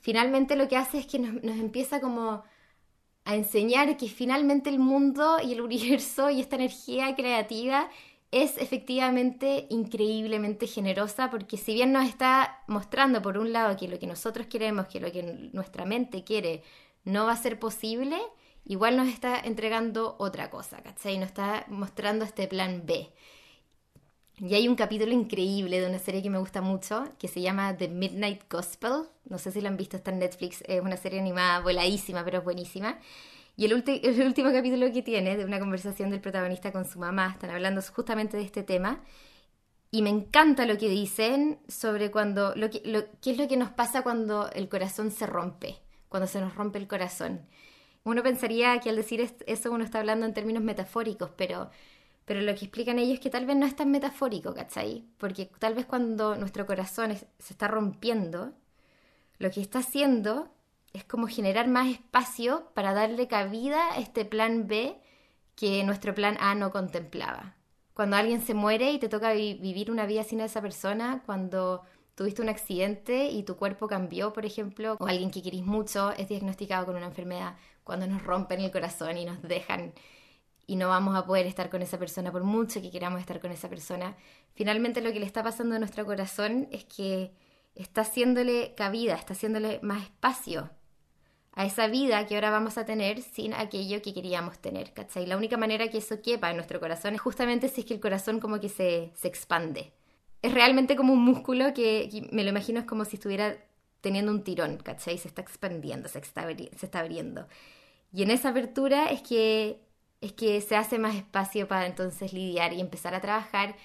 finalmente 0.00 0.56
lo 0.56 0.68
que 0.68 0.76
hace 0.76 0.98
es 0.98 1.06
que 1.06 1.18
nos, 1.18 1.42
nos 1.42 1.56
empieza 1.58 2.00
como 2.00 2.44
a 3.24 3.34
enseñar 3.36 3.96
que 3.96 4.08
finalmente 4.08 4.70
el 4.70 4.78
mundo 4.78 5.38
y 5.42 5.52
el 5.52 5.60
universo 5.70 6.30
y 6.30 6.40
esta 6.40 6.56
energía 6.56 7.14
creativa 7.14 7.90
es 8.30 8.58
efectivamente 8.58 9.66
increíblemente 9.70 10.66
generosa 10.66 11.30
porque 11.30 11.56
si 11.56 11.74
bien 11.74 11.92
nos 11.92 12.06
está 12.08 12.62
mostrando 12.66 13.22
por 13.22 13.38
un 13.38 13.52
lado 13.52 13.76
que 13.76 13.88
lo 13.88 13.98
que 13.98 14.06
nosotros 14.06 14.46
queremos, 14.48 14.88
que 14.88 15.00
lo 15.00 15.10
que 15.12 15.22
nuestra 15.52 15.86
mente 15.86 16.24
quiere 16.24 16.62
no 17.04 17.26
va 17.26 17.32
a 17.32 17.36
ser 17.36 17.58
posible, 17.58 18.18
igual 18.66 18.96
nos 18.96 19.08
está 19.08 19.38
entregando 19.40 20.16
otra 20.18 20.50
cosa, 20.50 20.82
¿cachai? 20.82 21.18
Nos 21.18 21.28
está 21.28 21.64
mostrando 21.68 22.24
este 22.24 22.46
plan 22.48 22.82
B. 22.84 23.10
Y 24.40 24.54
hay 24.54 24.68
un 24.68 24.76
capítulo 24.76 25.12
increíble 25.12 25.80
de 25.80 25.88
una 25.88 25.98
serie 25.98 26.22
que 26.22 26.30
me 26.30 26.38
gusta 26.38 26.60
mucho, 26.60 27.08
que 27.18 27.26
se 27.26 27.40
llama 27.40 27.76
The 27.76 27.88
Midnight 27.88 28.42
Gospel. 28.48 29.08
No 29.24 29.36
sé 29.36 29.50
si 29.50 29.60
lo 29.60 29.68
han 29.68 29.76
visto, 29.76 29.96
está 29.96 30.12
en 30.12 30.20
Netflix. 30.20 30.62
Es 30.68 30.80
una 30.80 30.96
serie 30.96 31.18
animada 31.18 31.58
voladísima, 31.60 32.24
pero 32.24 32.38
es 32.38 32.44
buenísima. 32.44 32.98
Y 33.56 33.64
el, 33.64 33.72
el, 33.84 34.22
último 34.22 34.52
capítulo 34.52 34.92
que 34.92 35.02
tiene, 35.02 35.36
de 35.36 35.44
una 35.44 35.58
conversación 35.58 36.10
del 36.10 36.20
protagonista 36.20 36.70
con 36.70 36.84
su 36.84 37.00
mamá, 37.00 37.30
están 37.32 37.50
hablando 37.50 37.82
justamente 37.82 38.36
de 38.36 38.44
este 38.44 38.62
tema. 38.62 39.00
Y 39.90 40.02
me 40.02 40.10
encanta 40.10 40.66
lo 40.66 40.78
que 40.78 40.88
dicen 40.88 41.58
sobre 41.66 42.12
cuando, 42.12 42.54
lo 42.54 42.70
que, 42.70 42.80
lo, 42.84 43.06
qué 43.20 43.32
es 43.32 43.38
lo 43.38 43.48
que 43.48 43.56
nos 43.56 43.70
pasa 43.70 44.02
cuando 44.02 44.48
el 44.52 44.68
corazón 44.68 45.10
se 45.10 45.26
rompe, 45.26 45.80
cuando 46.08 46.28
se 46.28 46.40
nos 46.40 46.54
rompe 46.54 46.78
el 46.78 46.86
corazón. 46.86 47.40
Uno 48.04 48.22
pensaría 48.22 48.78
que 48.78 48.90
al 48.90 48.96
decir 48.96 49.28
eso 49.46 49.72
uno 49.72 49.82
está 49.82 49.98
hablando 49.98 50.26
en 50.26 50.34
términos 50.34 50.62
metafóricos, 50.62 51.30
pero 51.36 51.70
pero 52.28 52.42
lo 52.42 52.54
que 52.54 52.66
explican 52.66 52.98
ellos 52.98 53.14
es 53.14 53.20
que 53.20 53.30
tal 53.30 53.46
vez 53.46 53.56
no 53.56 53.64
es 53.64 53.74
tan 53.74 53.90
metafórico, 53.90 54.52
¿cachai? 54.52 55.02
Porque 55.16 55.46
tal 55.58 55.72
vez 55.72 55.86
cuando 55.86 56.36
nuestro 56.36 56.66
corazón 56.66 57.16
se 57.16 57.52
está 57.54 57.68
rompiendo, 57.68 58.52
lo 59.38 59.50
que 59.50 59.62
está 59.62 59.78
haciendo 59.78 60.50
es 60.92 61.04
como 61.04 61.26
generar 61.26 61.68
más 61.68 61.88
espacio 61.88 62.70
para 62.74 62.92
darle 62.92 63.28
cabida 63.28 63.94
a 63.94 63.98
este 63.98 64.26
plan 64.26 64.66
B 64.66 65.00
que 65.54 65.82
nuestro 65.84 66.14
plan 66.14 66.36
A 66.38 66.54
no 66.54 66.70
contemplaba. 66.70 67.56
Cuando 67.94 68.16
alguien 68.16 68.42
se 68.42 68.52
muere 68.52 68.92
y 68.92 68.98
te 68.98 69.08
toca 69.08 69.32
vivir 69.32 69.90
una 69.90 70.04
vida 70.04 70.22
sin 70.22 70.42
esa 70.42 70.60
persona, 70.60 71.22
cuando 71.24 71.80
tuviste 72.14 72.42
un 72.42 72.50
accidente 72.50 73.30
y 73.30 73.42
tu 73.44 73.56
cuerpo 73.56 73.88
cambió, 73.88 74.34
por 74.34 74.44
ejemplo, 74.44 74.98
o 75.00 75.06
alguien 75.06 75.30
que 75.30 75.42
querís 75.42 75.64
mucho 75.64 76.12
es 76.12 76.28
diagnosticado 76.28 76.84
con 76.84 76.96
una 76.96 77.06
enfermedad, 77.06 77.56
cuando 77.84 78.06
nos 78.06 78.22
rompen 78.22 78.60
el 78.60 78.70
corazón 78.70 79.16
y 79.16 79.24
nos 79.24 79.40
dejan 79.40 79.94
y 80.68 80.76
no 80.76 80.88
vamos 80.88 81.16
a 81.16 81.24
poder 81.24 81.46
estar 81.46 81.70
con 81.70 81.80
esa 81.80 81.98
persona 81.98 82.30
por 82.30 82.44
mucho 82.44 82.82
que 82.82 82.90
queramos 82.90 83.20
estar 83.20 83.40
con 83.40 83.50
esa 83.50 83.70
persona. 83.70 84.14
Finalmente 84.54 85.00
lo 85.00 85.12
que 85.12 85.18
le 85.18 85.24
está 85.24 85.42
pasando 85.42 85.74
a 85.74 85.78
nuestro 85.78 86.04
corazón 86.04 86.68
es 86.70 86.84
que 86.84 87.32
está 87.74 88.02
haciéndole 88.02 88.74
cabida, 88.76 89.14
está 89.14 89.32
haciéndole 89.32 89.80
más 89.82 90.04
espacio 90.04 90.70
a 91.52 91.64
esa 91.64 91.86
vida 91.86 92.26
que 92.26 92.34
ahora 92.34 92.50
vamos 92.50 92.76
a 92.76 92.84
tener 92.84 93.22
sin 93.22 93.54
aquello 93.54 94.02
que 94.02 94.12
queríamos 94.12 94.58
tener, 94.58 94.92
¿cachai? 94.92 95.24
La 95.24 95.38
única 95.38 95.56
manera 95.56 95.88
que 95.88 95.98
eso 95.98 96.20
quepa 96.20 96.50
en 96.50 96.56
nuestro 96.56 96.80
corazón 96.80 97.14
es 97.14 97.20
justamente 97.22 97.68
si 97.68 97.80
es 97.80 97.86
que 97.86 97.94
el 97.94 98.00
corazón 98.00 98.38
como 98.38 98.60
que 98.60 98.68
se, 98.68 99.10
se 99.14 99.26
expande. 99.26 99.94
Es 100.42 100.52
realmente 100.52 100.96
como 100.96 101.14
un 101.14 101.24
músculo 101.24 101.72
que, 101.72 102.28
me 102.30 102.44
lo 102.44 102.50
imagino 102.50 102.80
es 102.80 102.86
como 102.86 103.06
si 103.06 103.16
estuviera 103.16 103.56
teniendo 104.02 104.30
un 104.30 104.44
tirón, 104.44 104.76
¿cachai? 104.76 105.16
Se 105.16 105.28
está 105.28 105.40
expandiendo, 105.40 106.10
se 106.10 106.18
está, 106.18 106.46
se 106.46 106.86
está 106.86 107.00
abriendo. 107.00 107.48
Y 108.12 108.22
en 108.22 108.30
esa 108.30 108.50
apertura 108.50 109.06
es 109.06 109.22
que 109.22 109.87
es 110.20 110.32
que 110.32 110.60
se 110.60 110.76
hace 110.76 110.98
más 110.98 111.14
espacio 111.14 111.68
para 111.68 111.86
entonces 111.86 112.32
lidiar 112.32 112.72
y 112.72 112.80
empezar 112.80 113.14
a 113.14 113.20
trabajar 113.20 113.76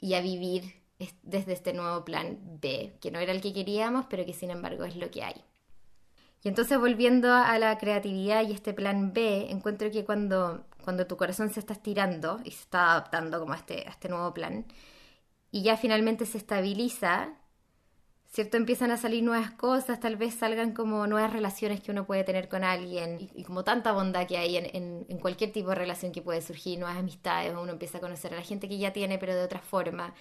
y 0.00 0.14
a 0.14 0.20
vivir 0.20 0.82
desde 1.22 1.52
este 1.52 1.72
nuevo 1.72 2.04
plan 2.04 2.38
B, 2.60 2.96
que 3.00 3.10
no 3.10 3.18
era 3.18 3.32
el 3.32 3.40
que 3.40 3.52
queríamos, 3.52 4.06
pero 4.08 4.24
que 4.24 4.32
sin 4.32 4.50
embargo 4.50 4.84
es 4.84 4.96
lo 4.96 5.10
que 5.10 5.22
hay. 5.22 5.44
Y 6.42 6.48
entonces 6.48 6.78
volviendo 6.78 7.32
a 7.32 7.58
la 7.58 7.78
creatividad 7.78 8.46
y 8.46 8.52
este 8.52 8.74
plan 8.74 9.12
B, 9.12 9.50
encuentro 9.50 9.90
que 9.90 10.04
cuando, 10.04 10.66
cuando 10.82 11.06
tu 11.06 11.16
corazón 11.16 11.50
se 11.50 11.60
está 11.60 11.72
estirando 11.72 12.40
y 12.44 12.50
se 12.50 12.60
está 12.60 12.92
adaptando 12.92 13.40
como 13.40 13.54
a 13.54 13.56
este, 13.56 13.86
a 13.86 13.90
este 13.90 14.08
nuevo 14.08 14.34
plan, 14.34 14.66
y 15.50 15.62
ya 15.62 15.76
finalmente 15.76 16.26
se 16.26 16.36
estabiliza, 16.36 17.34
¿cierto? 18.34 18.56
Empiezan 18.56 18.90
a 18.90 18.96
salir 18.96 19.22
nuevas 19.22 19.52
cosas, 19.52 20.00
tal 20.00 20.16
vez 20.16 20.34
salgan 20.34 20.72
como 20.72 21.06
nuevas 21.06 21.32
relaciones 21.32 21.80
que 21.80 21.92
uno 21.92 22.04
puede 22.04 22.24
tener 22.24 22.48
con 22.48 22.64
alguien 22.64 23.30
y, 23.32 23.44
como 23.44 23.62
tanta 23.62 23.92
bondad 23.92 24.26
que 24.26 24.36
hay 24.36 24.56
en, 24.56 25.04
cualquier 25.20 25.52
tipo 25.52 25.68
de 25.68 25.76
relación 25.76 26.10
que 26.10 26.20
puede 26.20 26.42
surgir, 26.42 26.80
nuevas 26.80 26.98
amistades, 26.98 27.52
uno 27.52 27.70
empieza 27.70 27.98
a 27.98 28.00
conocer 28.00 28.32
a 28.32 28.36
la 28.36 28.42
gente 28.42 28.68
que 28.68 28.76
ya 28.76 28.92
tiene 28.92 29.18
pero 29.18 29.36
de 29.36 29.44
otra 29.44 29.60
forma. 29.60 30.14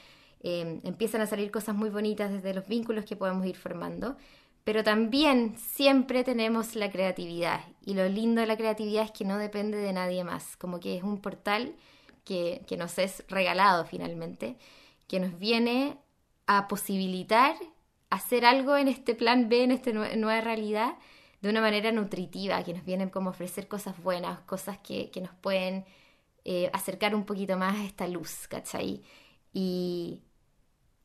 Em, 0.44 0.80
empiezan 0.84 1.22
a 1.22 1.26
salir 1.26 1.50
cosas 1.50 1.74
muy 1.76 1.90
bonitas 1.90 2.32
desde 2.32 2.54
los 2.54 2.68
vínculos 2.68 3.06
que 3.06 3.16
podemos 3.16 3.48
ir 3.48 3.56
formando, 3.56 4.16
pero 4.64 4.84
también 4.84 5.58
siempre 5.58 6.24
tenemos 6.24 6.76
la 6.76 6.92
creatividad 6.92 7.62
y 7.84 7.96
lo 7.96 8.08
lindo 8.08 8.42
de 8.42 8.48
la 8.48 8.58
creatividad 8.58 9.06
es 9.06 9.12
que 9.12 9.26
no 9.26 9.40
depende 9.40 9.80
de 9.80 9.92
nadie 9.92 10.24
más, 10.24 10.56
como 10.58 10.80
que 10.80 10.98
es 10.98 11.04
un 11.04 11.20
portal 11.20 11.76
que, 12.26 12.62
que 12.68 12.78
nos 12.78 13.00
es 13.00 13.24
regalado 13.28 13.86
finalmente, 13.86 14.58
que 15.08 15.20
nos 15.20 15.40
viene 15.40 15.98
a 16.46 16.68
posibilitar 16.68 17.56
hacer 18.14 18.46
algo 18.46 18.78
en 18.78 18.88
este 18.88 19.16
plan 19.16 19.50
B, 19.50 19.64
en 19.64 19.72
esta 19.72 19.92
nueva 19.92 20.42
realidad, 20.42 20.96
de 21.42 21.50
una 21.50 21.62
manera 21.62 21.92
nutritiva, 21.92 22.64
que 22.64 22.74
nos 22.74 22.86
vienen 22.86 23.10
como 23.10 23.32
ofrecer 23.32 23.68
cosas 23.68 24.02
buenas, 24.02 24.40
cosas 24.42 24.78
que, 24.80 25.12
nos 25.22 25.34
pueden 25.36 25.86
eh, 26.46 26.70
acercar 26.74 27.16
un 27.16 27.26
poquito 27.26 27.58
más 27.58 27.76
a 27.76 27.86
esta 27.86 28.08
luz, 28.08 28.48
¿cachai? 28.48 29.02
Y, 29.54 30.22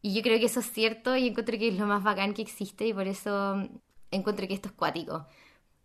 y 0.03 0.15
yo 0.15 0.23
creo 0.23 0.39
que 0.39 0.47
eso 0.47 0.61
es 0.61 0.71
cierto 0.71 1.17
y 1.17 1.29
encuentro 1.29 1.59
que 1.59 1.69
es 1.69 1.79
lo 1.79 1.87
más 1.87 2.03
bacán 2.05 2.35
que 2.35 2.43
existe 2.43 2.87
y 2.87 2.93
por 2.93 3.09
eso 3.09 3.57
encuentro 4.11 4.47
que 4.47 4.55
esto 4.55 4.69
es 4.69 4.75
cuático. 4.75 5.27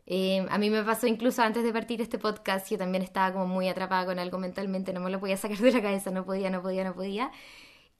Eh, 0.05 0.45
a 0.49 0.57
mí 0.57 0.69
me 0.69 0.83
pasó 0.83 1.07
incluso 1.07 1.41
antes 1.41 1.63
de 1.63 1.71
partir 1.71 2.01
este 2.01 2.19
podcast, 2.19 2.69
yo 2.69 2.77
también 2.77 3.03
estaba 3.03 3.31
como 3.33 3.47
muy 3.47 3.69
atrapada 3.69 4.05
con 4.05 4.19
algo 4.19 4.37
mentalmente, 4.37 4.91
no 4.91 4.99
me 4.99 5.09
lo 5.09 5.19
podía 5.19 5.37
sacar 5.37 5.57
de 5.57 5.71
la 5.71 5.81
cabeza, 5.81 6.11
no 6.11 6.25
podía, 6.25 6.49
no 6.49 6.61
podía, 6.61 6.83
no 6.83 6.93
podía 6.93 7.31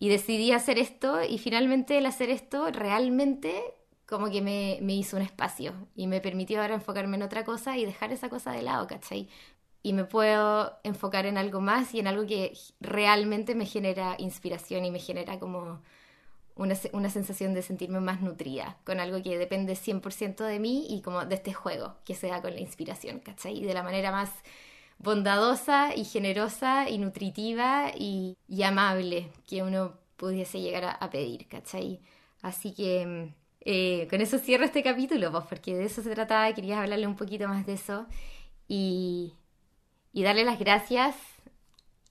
y 0.03 0.09
decidí 0.09 0.51
hacer 0.51 0.79
esto 0.79 1.23
y 1.23 1.37
finalmente 1.37 1.97
el 1.97 2.05
hacer 2.05 2.29
esto 2.29 2.69
realmente 2.71 3.63
como 4.05 4.29
que 4.29 4.41
me, 4.41 4.79
me, 4.81 4.95
hizo 4.95 5.15
un 5.15 5.23
espacio 5.23 5.87
y 5.95 6.07
me 6.07 6.19
permitió 6.19 6.61
ahora 6.61 6.73
enfocarme 6.73 7.15
en 7.15 7.23
otra 7.23 7.45
cosa 7.45 7.77
y 7.77 7.85
dejar 7.85 8.11
esa 8.11 8.27
cosa 8.27 8.51
de 8.51 8.63
lado, 8.63 8.85
¿cachai? 8.85 9.29
Y 9.81 9.93
me 9.93 10.03
puedo 10.03 10.77
enfocar 10.83 11.25
en 11.25 11.37
algo 11.37 11.61
más 11.61 11.93
y 11.93 12.01
en 12.01 12.07
algo 12.07 12.25
que 12.25 12.51
realmente 12.81 13.55
me 13.55 13.65
genera 13.65 14.17
inspiración 14.19 14.83
y 14.83 14.91
me 14.91 14.99
genera 14.99 15.39
como 15.39 15.81
una, 16.57 16.75
una 16.91 17.09
sensación 17.09 17.53
de 17.53 17.61
sentirme 17.61 18.01
más 18.01 18.19
nutrida, 18.19 18.75
con 18.83 18.99
algo 18.99 19.23
que 19.23 19.37
depende 19.37 19.71
100% 19.77 20.43
de 20.43 20.59
mí 20.59 20.85
y 20.89 21.01
como 21.01 21.23
de 21.23 21.35
este 21.35 21.53
juego 21.53 21.95
que 22.03 22.13
se 22.13 22.27
da 22.27 22.41
con 22.41 22.53
la 22.53 22.59
inspiración, 22.59 23.19
¿cachai? 23.19 23.57
Y 23.57 23.63
de 23.63 23.73
la 23.73 23.83
manera 23.83 24.11
más 24.11 24.31
bondadosa 25.03 25.93
y 25.95 26.05
generosa 26.05 26.89
y 26.89 26.97
nutritiva 26.97 27.91
y, 27.95 28.37
amable 28.63 29.29
que 29.47 29.61
uno 29.61 29.93
pudiese 30.15 30.61
llegar 30.61 30.97
a, 30.99 31.09
pedir, 31.09 31.47
¿cachai? 31.47 31.99
Así 32.41 32.73
que 32.73 33.33
eh, 33.61 34.07
con 34.09 34.21
eso 34.21 34.39
cierro 34.39 34.63
este 34.63 34.81
capítulo, 34.81 35.31
pues, 35.31 35.45
porque 35.49 35.75
de 35.75 35.85
eso 35.85 36.01
se 36.01 36.11
trataba, 36.11 36.53
quería 36.53 36.81
hablarle 36.81 37.05
un 37.05 37.17
poquito 37.17 37.47
más 37.49 37.65
de 37.65 37.73
eso 37.73 38.05
y, 38.67 39.33
y 40.13 40.23
darle 40.23 40.45
las 40.45 40.57
gracias 40.57 41.15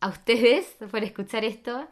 a 0.01 0.09
ustedes 0.09 0.67
por 0.91 1.03
escuchar 1.03 1.45
esto 1.45 1.89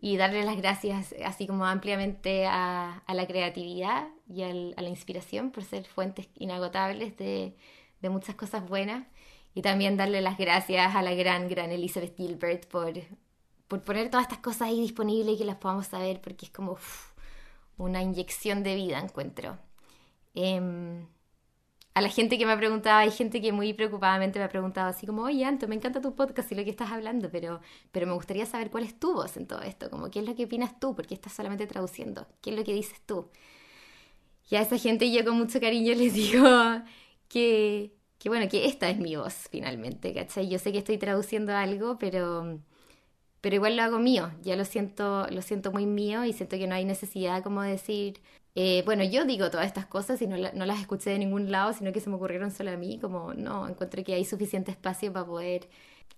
y 0.00 0.16
darle 0.16 0.44
las 0.44 0.56
gracias 0.56 1.14
así 1.24 1.46
como 1.48 1.66
ampliamente 1.66 2.46
a, 2.46 3.02
la 3.08 3.26
creatividad 3.26 4.06
y 4.28 4.42
a 4.42 4.52
la 4.52 4.88
inspiración 4.88 5.50
por 5.50 5.64
ser 5.64 5.84
fuentes 5.84 6.28
inagotables 6.36 7.16
de 7.16 7.54
muchas 8.02 8.34
cosas 8.36 8.68
buenas 8.68 9.06
y 9.54 9.62
también 9.62 9.96
darle 9.96 10.20
las 10.20 10.36
gracias 10.36 10.94
a 10.94 11.02
la 11.02 11.14
gran, 11.14 11.48
gran 11.48 11.70
Elizabeth 11.70 12.16
Gilbert 12.16 12.66
por, 12.66 12.92
por 13.68 13.82
poner 13.82 14.10
todas 14.10 14.24
estas 14.24 14.40
cosas 14.40 14.62
ahí 14.62 14.80
disponibles 14.80 15.36
y 15.36 15.38
que 15.38 15.44
las 15.44 15.56
podamos 15.56 15.86
saber, 15.86 16.20
porque 16.20 16.46
es 16.46 16.52
como 16.52 16.76
una 17.78 18.02
inyección 18.02 18.62
de 18.62 18.74
vida, 18.74 18.98
encuentro. 18.98 19.58
Em, 20.34 21.06
a 21.94 22.00
la 22.00 22.08
gente 22.08 22.36
que 22.38 22.46
me 22.46 22.52
ha 22.52 22.56
preguntado, 22.56 22.98
hay 22.98 23.12
gente 23.12 23.40
que 23.40 23.52
muy 23.52 23.72
preocupadamente 23.72 24.40
me 24.40 24.44
ha 24.44 24.48
preguntado 24.48 24.88
así 24.88 25.06
como, 25.06 25.22
oye 25.22 25.44
Anto, 25.44 25.68
me 25.68 25.76
encanta 25.76 26.00
tu 26.00 26.14
podcast 26.16 26.50
y 26.50 26.56
lo 26.56 26.64
que 26.64 26.70
estás 26.70 26.90
hablando, 26.90 27.30
pero, 27.30 27.60
pero 27.92 28.06
me 28.08 28.14
gustaría 28.14 28.46
saber 28.46 28.70
cuál 28.70 28.82
es 28.84 28.98
tu 28.98 29.14
voz 29.14 29.36
en 29.36 29.46
todo 29.46 29.62
esto, 29.62 29.90
como 29.90 30.10
qué 30.10 30.18
es 30.18 30.26
lo 30.26 30.34
que 30.34 30.46
opinas 30.46 30.80
tú, 30.80 30.96
porque 30.96 31.14
estás 31.14 31.32
solamente 31.32 31.66
traduciendo, 31.68 32.26
qué 32.42 32.50
es 32.50 32.56
lo 32.56 32.64
que 32.64 32.74
dices 32.74 33.00
tú. 33.06 33.30
Y 34.50 34.56
a 34.56 34.62
esa 34.62 34.76
gente 34.78 35.10
yo 35.10 35.24
con 35.24 35.38
mucho 35.38 35.60
cariño 35.60 35.94
les 35.96 36.14
digo 36.14 36.48
que, 37.28 37.94
que 38.24 38.30
bueno, 38.30 38.48
que 38.48 38.64
esta 38.64 38.88
es 38.88 38.96
mi 38.96 39.16
voz 39.16 39.34
finalmente, 39.50 40.14
¿cachai? 40.14 40.48
Yo 40.48 40.58
sé 40.58 40.72
que 40.72 40.78
estoy 40.78 40.96
traduciendo 40.96 41.54
algo, 41.54 41.98
pero, 41.98 42.58
pero 43.42 43.56
igual 43.56 43.76
lo 43.76 43.82
hago 43.82 43.98
mío, 43.98 44.32
ya 44.42 44.56
lo 44.56 44.64
siento, 44.64 45.26
lo 45.28 45.42
siento 45.42 45.72
muy 45.72 45.84
mío 45.84 46.24
y 46.24 46.32
siento 46.32 46.56
que 46.56 46.66
no 46.66 46.74
hay 46.74 46.86
necesidad 46.86 47.42
como 47.42 47.60
decir, 47.60 48.22
eh, 48.54 48.82
bueno, 48.86 49.04
yo 49.04 49.26
digo 49.26 49.50
todas 49.50 49.66
estas 49.66 49.84
cosas 49.84 50.22
y 50.22 50.26
no, 50.26 50.38
no, 50.38 50.64
las 50.64 50.80
escuché 50.80 51.10
de 51.10 51.18
ningún 51.18 51.50
lado, 51.50 51.74
sino 51.74 51.92
que 51.92 52.00
se 52.00 52.08
me 52.08 52.16
ocurrieron 52.16 52.50
solo 52.50 52.70
a 52.70 52.78
mí, 52.78 52.98
como 52.98 53.34
no, 53.34 53.68
encuentro 53.68 54.02
que 54.02 54.14
hay 54.14 54.24
suficiente 54.24 54.70
espacio 54.70 55.12
para 55.12 55.26
poder 55.26 55.68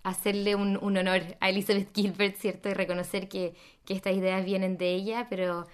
hacerle 0.03 0.55
un, 0.55 0.77
un 0.81 0.97
honor 0.97 1.21
a 1.41 1.49
Elizabeth 1.49 1.93
Gilbert, 1.93 2.37
¿cierto? 2.37 2.69
Y 2.69 2.73
reconocer 2.73 3.27
que, 3.27 3.53
que 3.83 3.93
estas 3.95 4.15
ideas 4.15 4.45
vienen 4.45 4.77
de 4.77 4.93
ella, 4.95 5.27
pero 5.29 5.67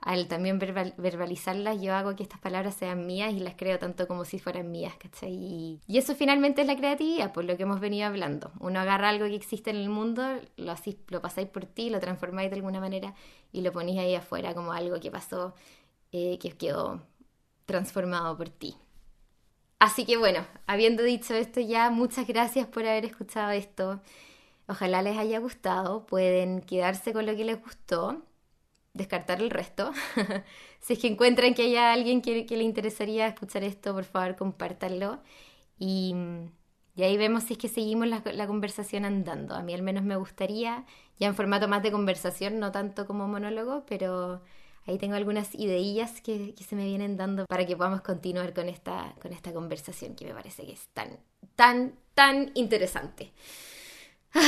al 0.00 0.28
también 0.28 0.58
verbalizarlas, 0.58 1.80
yo 1.82 1.94
hago 1.94 2.14
que 2.14 2.22
estas 2.22 2.40
palabras 2.40 2.74
sean 2.74 3.06
mías 3.06 3.32
y 3.32 3.40
las 3.40 3.54
creo 3.56 3.78
tanto 3.78 4.06
como 4.06 4.24
si 4.24 4.38
fueran 4.38 4.70
mías, 4.70 4.94
¿cachai? 4.96 5.32
Y, 5.32 5.98
eso 5.98 6.14
finalmente 6.14 6.60
es 6.62 6.66
la 6.66 6.76
creatividad, 6.76 7.32
por 7.32 7.44
lo 7.44 7.56
que 7.56 7.64
hemos 7.64 7.80
venido 7.80 8.06
hablando. 8.06 8.52
Uno 8.60 8.80
agarra 8.80 9.08
algo 9.08 9.26
que 9.26 9.34
existe 9.34 9.70
en 9.70 9.76
el 9.76 9.88
mundo, 9.88 10.22
lo, 10.56 10.72
así, 10.72 10.98
lo 11.08 11.20
pasáis 11.20 11.48
por 11.48 11.66
ti, 11.66 11.90
lo 11.90 12.00
transformáis 12.00 12.50
de 12.50 12.56
alguna 12.56 12.80
manera 12.80 13.14
y 13.52 13.62
lo 13.62 13.72
ponéis 13.72 13.98
ahí 13.98 14.14
afuera 14.14 14.54
como 14.54 14.72
algo 14.72 15.00
que 15.00 15.10
pasó, 15.10 15.54
eh, 16.12 16.38
que 16.38 16.52
quedó 16.52 17.02
transformado 17.66 18.36
por 18.36 18.48
ti. 18.50 18.76
Así 19.80 20.04
que 20.04 20.16
bueno, 20.16 20.44
habiendo 20.66 21.02
dicho 21.02 21.34
esto 21.34 21.60
ya, 21.60 21.90
muchas 21.90 22.26
gracias 22.26 22.66
por 22.66 22.86
haber 22.86 23.04
escuchado 23.04 23.50
esto. 23.50 24.00
Ojalá 24.68 25.02
les 25.02 25.16
haya 25.18 25.38
gustado. 25.38 26.06
Pueden 26.06 26.60
quedarse 26.62 27.12
con 27.12 27.26
lo 27.26 27.34
que 27.36 27.44
les 27.44 27.60
gustó, 27.62 28.22
descartar 28.94 29.40
el 29.40 29.50
resto. 29.50 29.92
si 30.80 30.94
es 30.94 30.98
que 30.98 31.08
encuentran 31.08 31.54
que 31.54 31.62
haya 31.62 31.92
alguien 31.92 32.22
que, 32.22 32.44
le 32.48 32.62
interesaría 32.62 33.28
escuchar 33.28 33.64
esto, 33.64 33.94
por 33.94 34.04
favor, 34.04 34.36
compártanlo. 34.36 35.20
Y, 35.78 36.14
ahí 36.96 37.16
vemos 37.16 37.44
si 37.44 37.54
es 37.54 37.58
que 37.58 37.68
seguimos 37.68 38.08
la, 38.08 38.46
conversación 38.46 39.04
andando. 39.04 39.54
A 39.54 39.62
mí 39.62 39.74
al 39.74 39.82
menos 39.82 40.04
me 40.04 40.16
gustaría, 40.16 40.84
ya 41.18 41.28
en 41.28 41.34
formato 41.34 41.68
más 41.68 41.82
de 41.82 41.92
conversación, 41.92 42.58
no 42.58 42.72
tanto 42.72 43.06
como 43.06 43.28
monólogo, 43.28 43.84
pero 43.86 44.42
Ahí 44.88 44.96
tengo 44.96 45.16
algunas 45.16 45.54
ideillas 45.54 46.22
que, 46.22 46.54
se 46.66 46.74
me 46.74 46.86
vienen 46.86 47.18
dando 47.18 47.44
para 47.44 47.66
que 47.66 47.76
podamos 47.76 48.00
continuar 48.00 48.54
con 48.54 48.70
esta, 48.70 49.14
con 49.20 49.34
esta 49.34 49.52
conversación 49.52 50.16
que 50.16 50.24
me 50.24 50.32
parece 50.32 50.64
que 50.64 50.72
es 50.72 50.88
tan, 50.94 51.20
tan, 51.54 51.94
tan 52.14 52.50
interesante. 52.54 53.32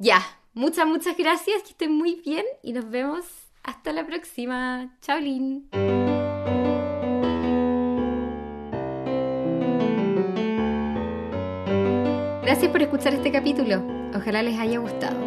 Ya, 0.00 0.22
muchas, 0.54 0.86
muchas 0.86 1.16
gracias, 1.16 1.60
que 1.64 1.70
estén 1.70 1.92
muy 1.92 2.20
bien 2.24 2.46
y 2.62 2.72
nos 2.72 2.88
vemos 2.88 3.24
hasta 3.68 3.92
la 3.92 4.06
próxima. 4.06 4.88
Chao, 5.02 5.20
Lin. 5.20 5.68
Gracias 12.42 12.72
por 12.72 12.80
escuchar 12.80 13.12
este 13.12 13.30
capítulo. 13.30 13.82
Ojalá 14.16 14.42
les 14.42 14.58
haya 14.58 14.78
gustado. 14.78 15.18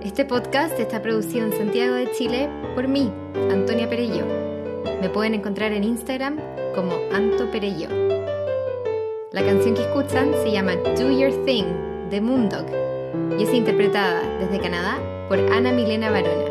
Este 0.00 0.24
podcast 0.24 0.78
está 0.78 1.02
producido 1.02 1.46
en 1.46 1.52
Santiago 1.54 1.96
de 1.96 2.12
Chile 2.12 2.48
por 2.76 2.86
mí, 2.86 3.10
Antonia 3.50 3.90
Perello. 3.90 4.26
Me 5.00 5.08
pueden 5.08 5.34
encontrar 5.34 5.72
en 5.72 5.82
Instagram 5.82 6.38
como 6.76 6.92
Anto 7.12 7.50
Perello. 7.50 7.88
La 9.32 9.44
canción 9.44 9.74
que 9.74 9.82
escuchan 9.82 10.32
se 10.44 10.52
llama 10.52 10.76
Do 10.76 11.10
Your 11.10 11.44
Thing 11.44 11.64
de 12.10 12.20
Moondog 12.20 12.93
y 13.38 13.42
es 13.42 13.52
interpretada 13.52 14.22
desde 14.38 14.60
Canadá 14.60 14.98
por 15.28 15.38
Ana 15.38 15.72
Milena 15.72 16.10
Barona, 16.10 16.44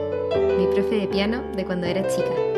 mi 0.58 0.68
profe 0.68 0.96
de 0.96 1.08
piano 1.08 1.44
de 1.56 1.66
cuando 1.66 1.88
era 1.88 2.08
chica. 2.08 2.53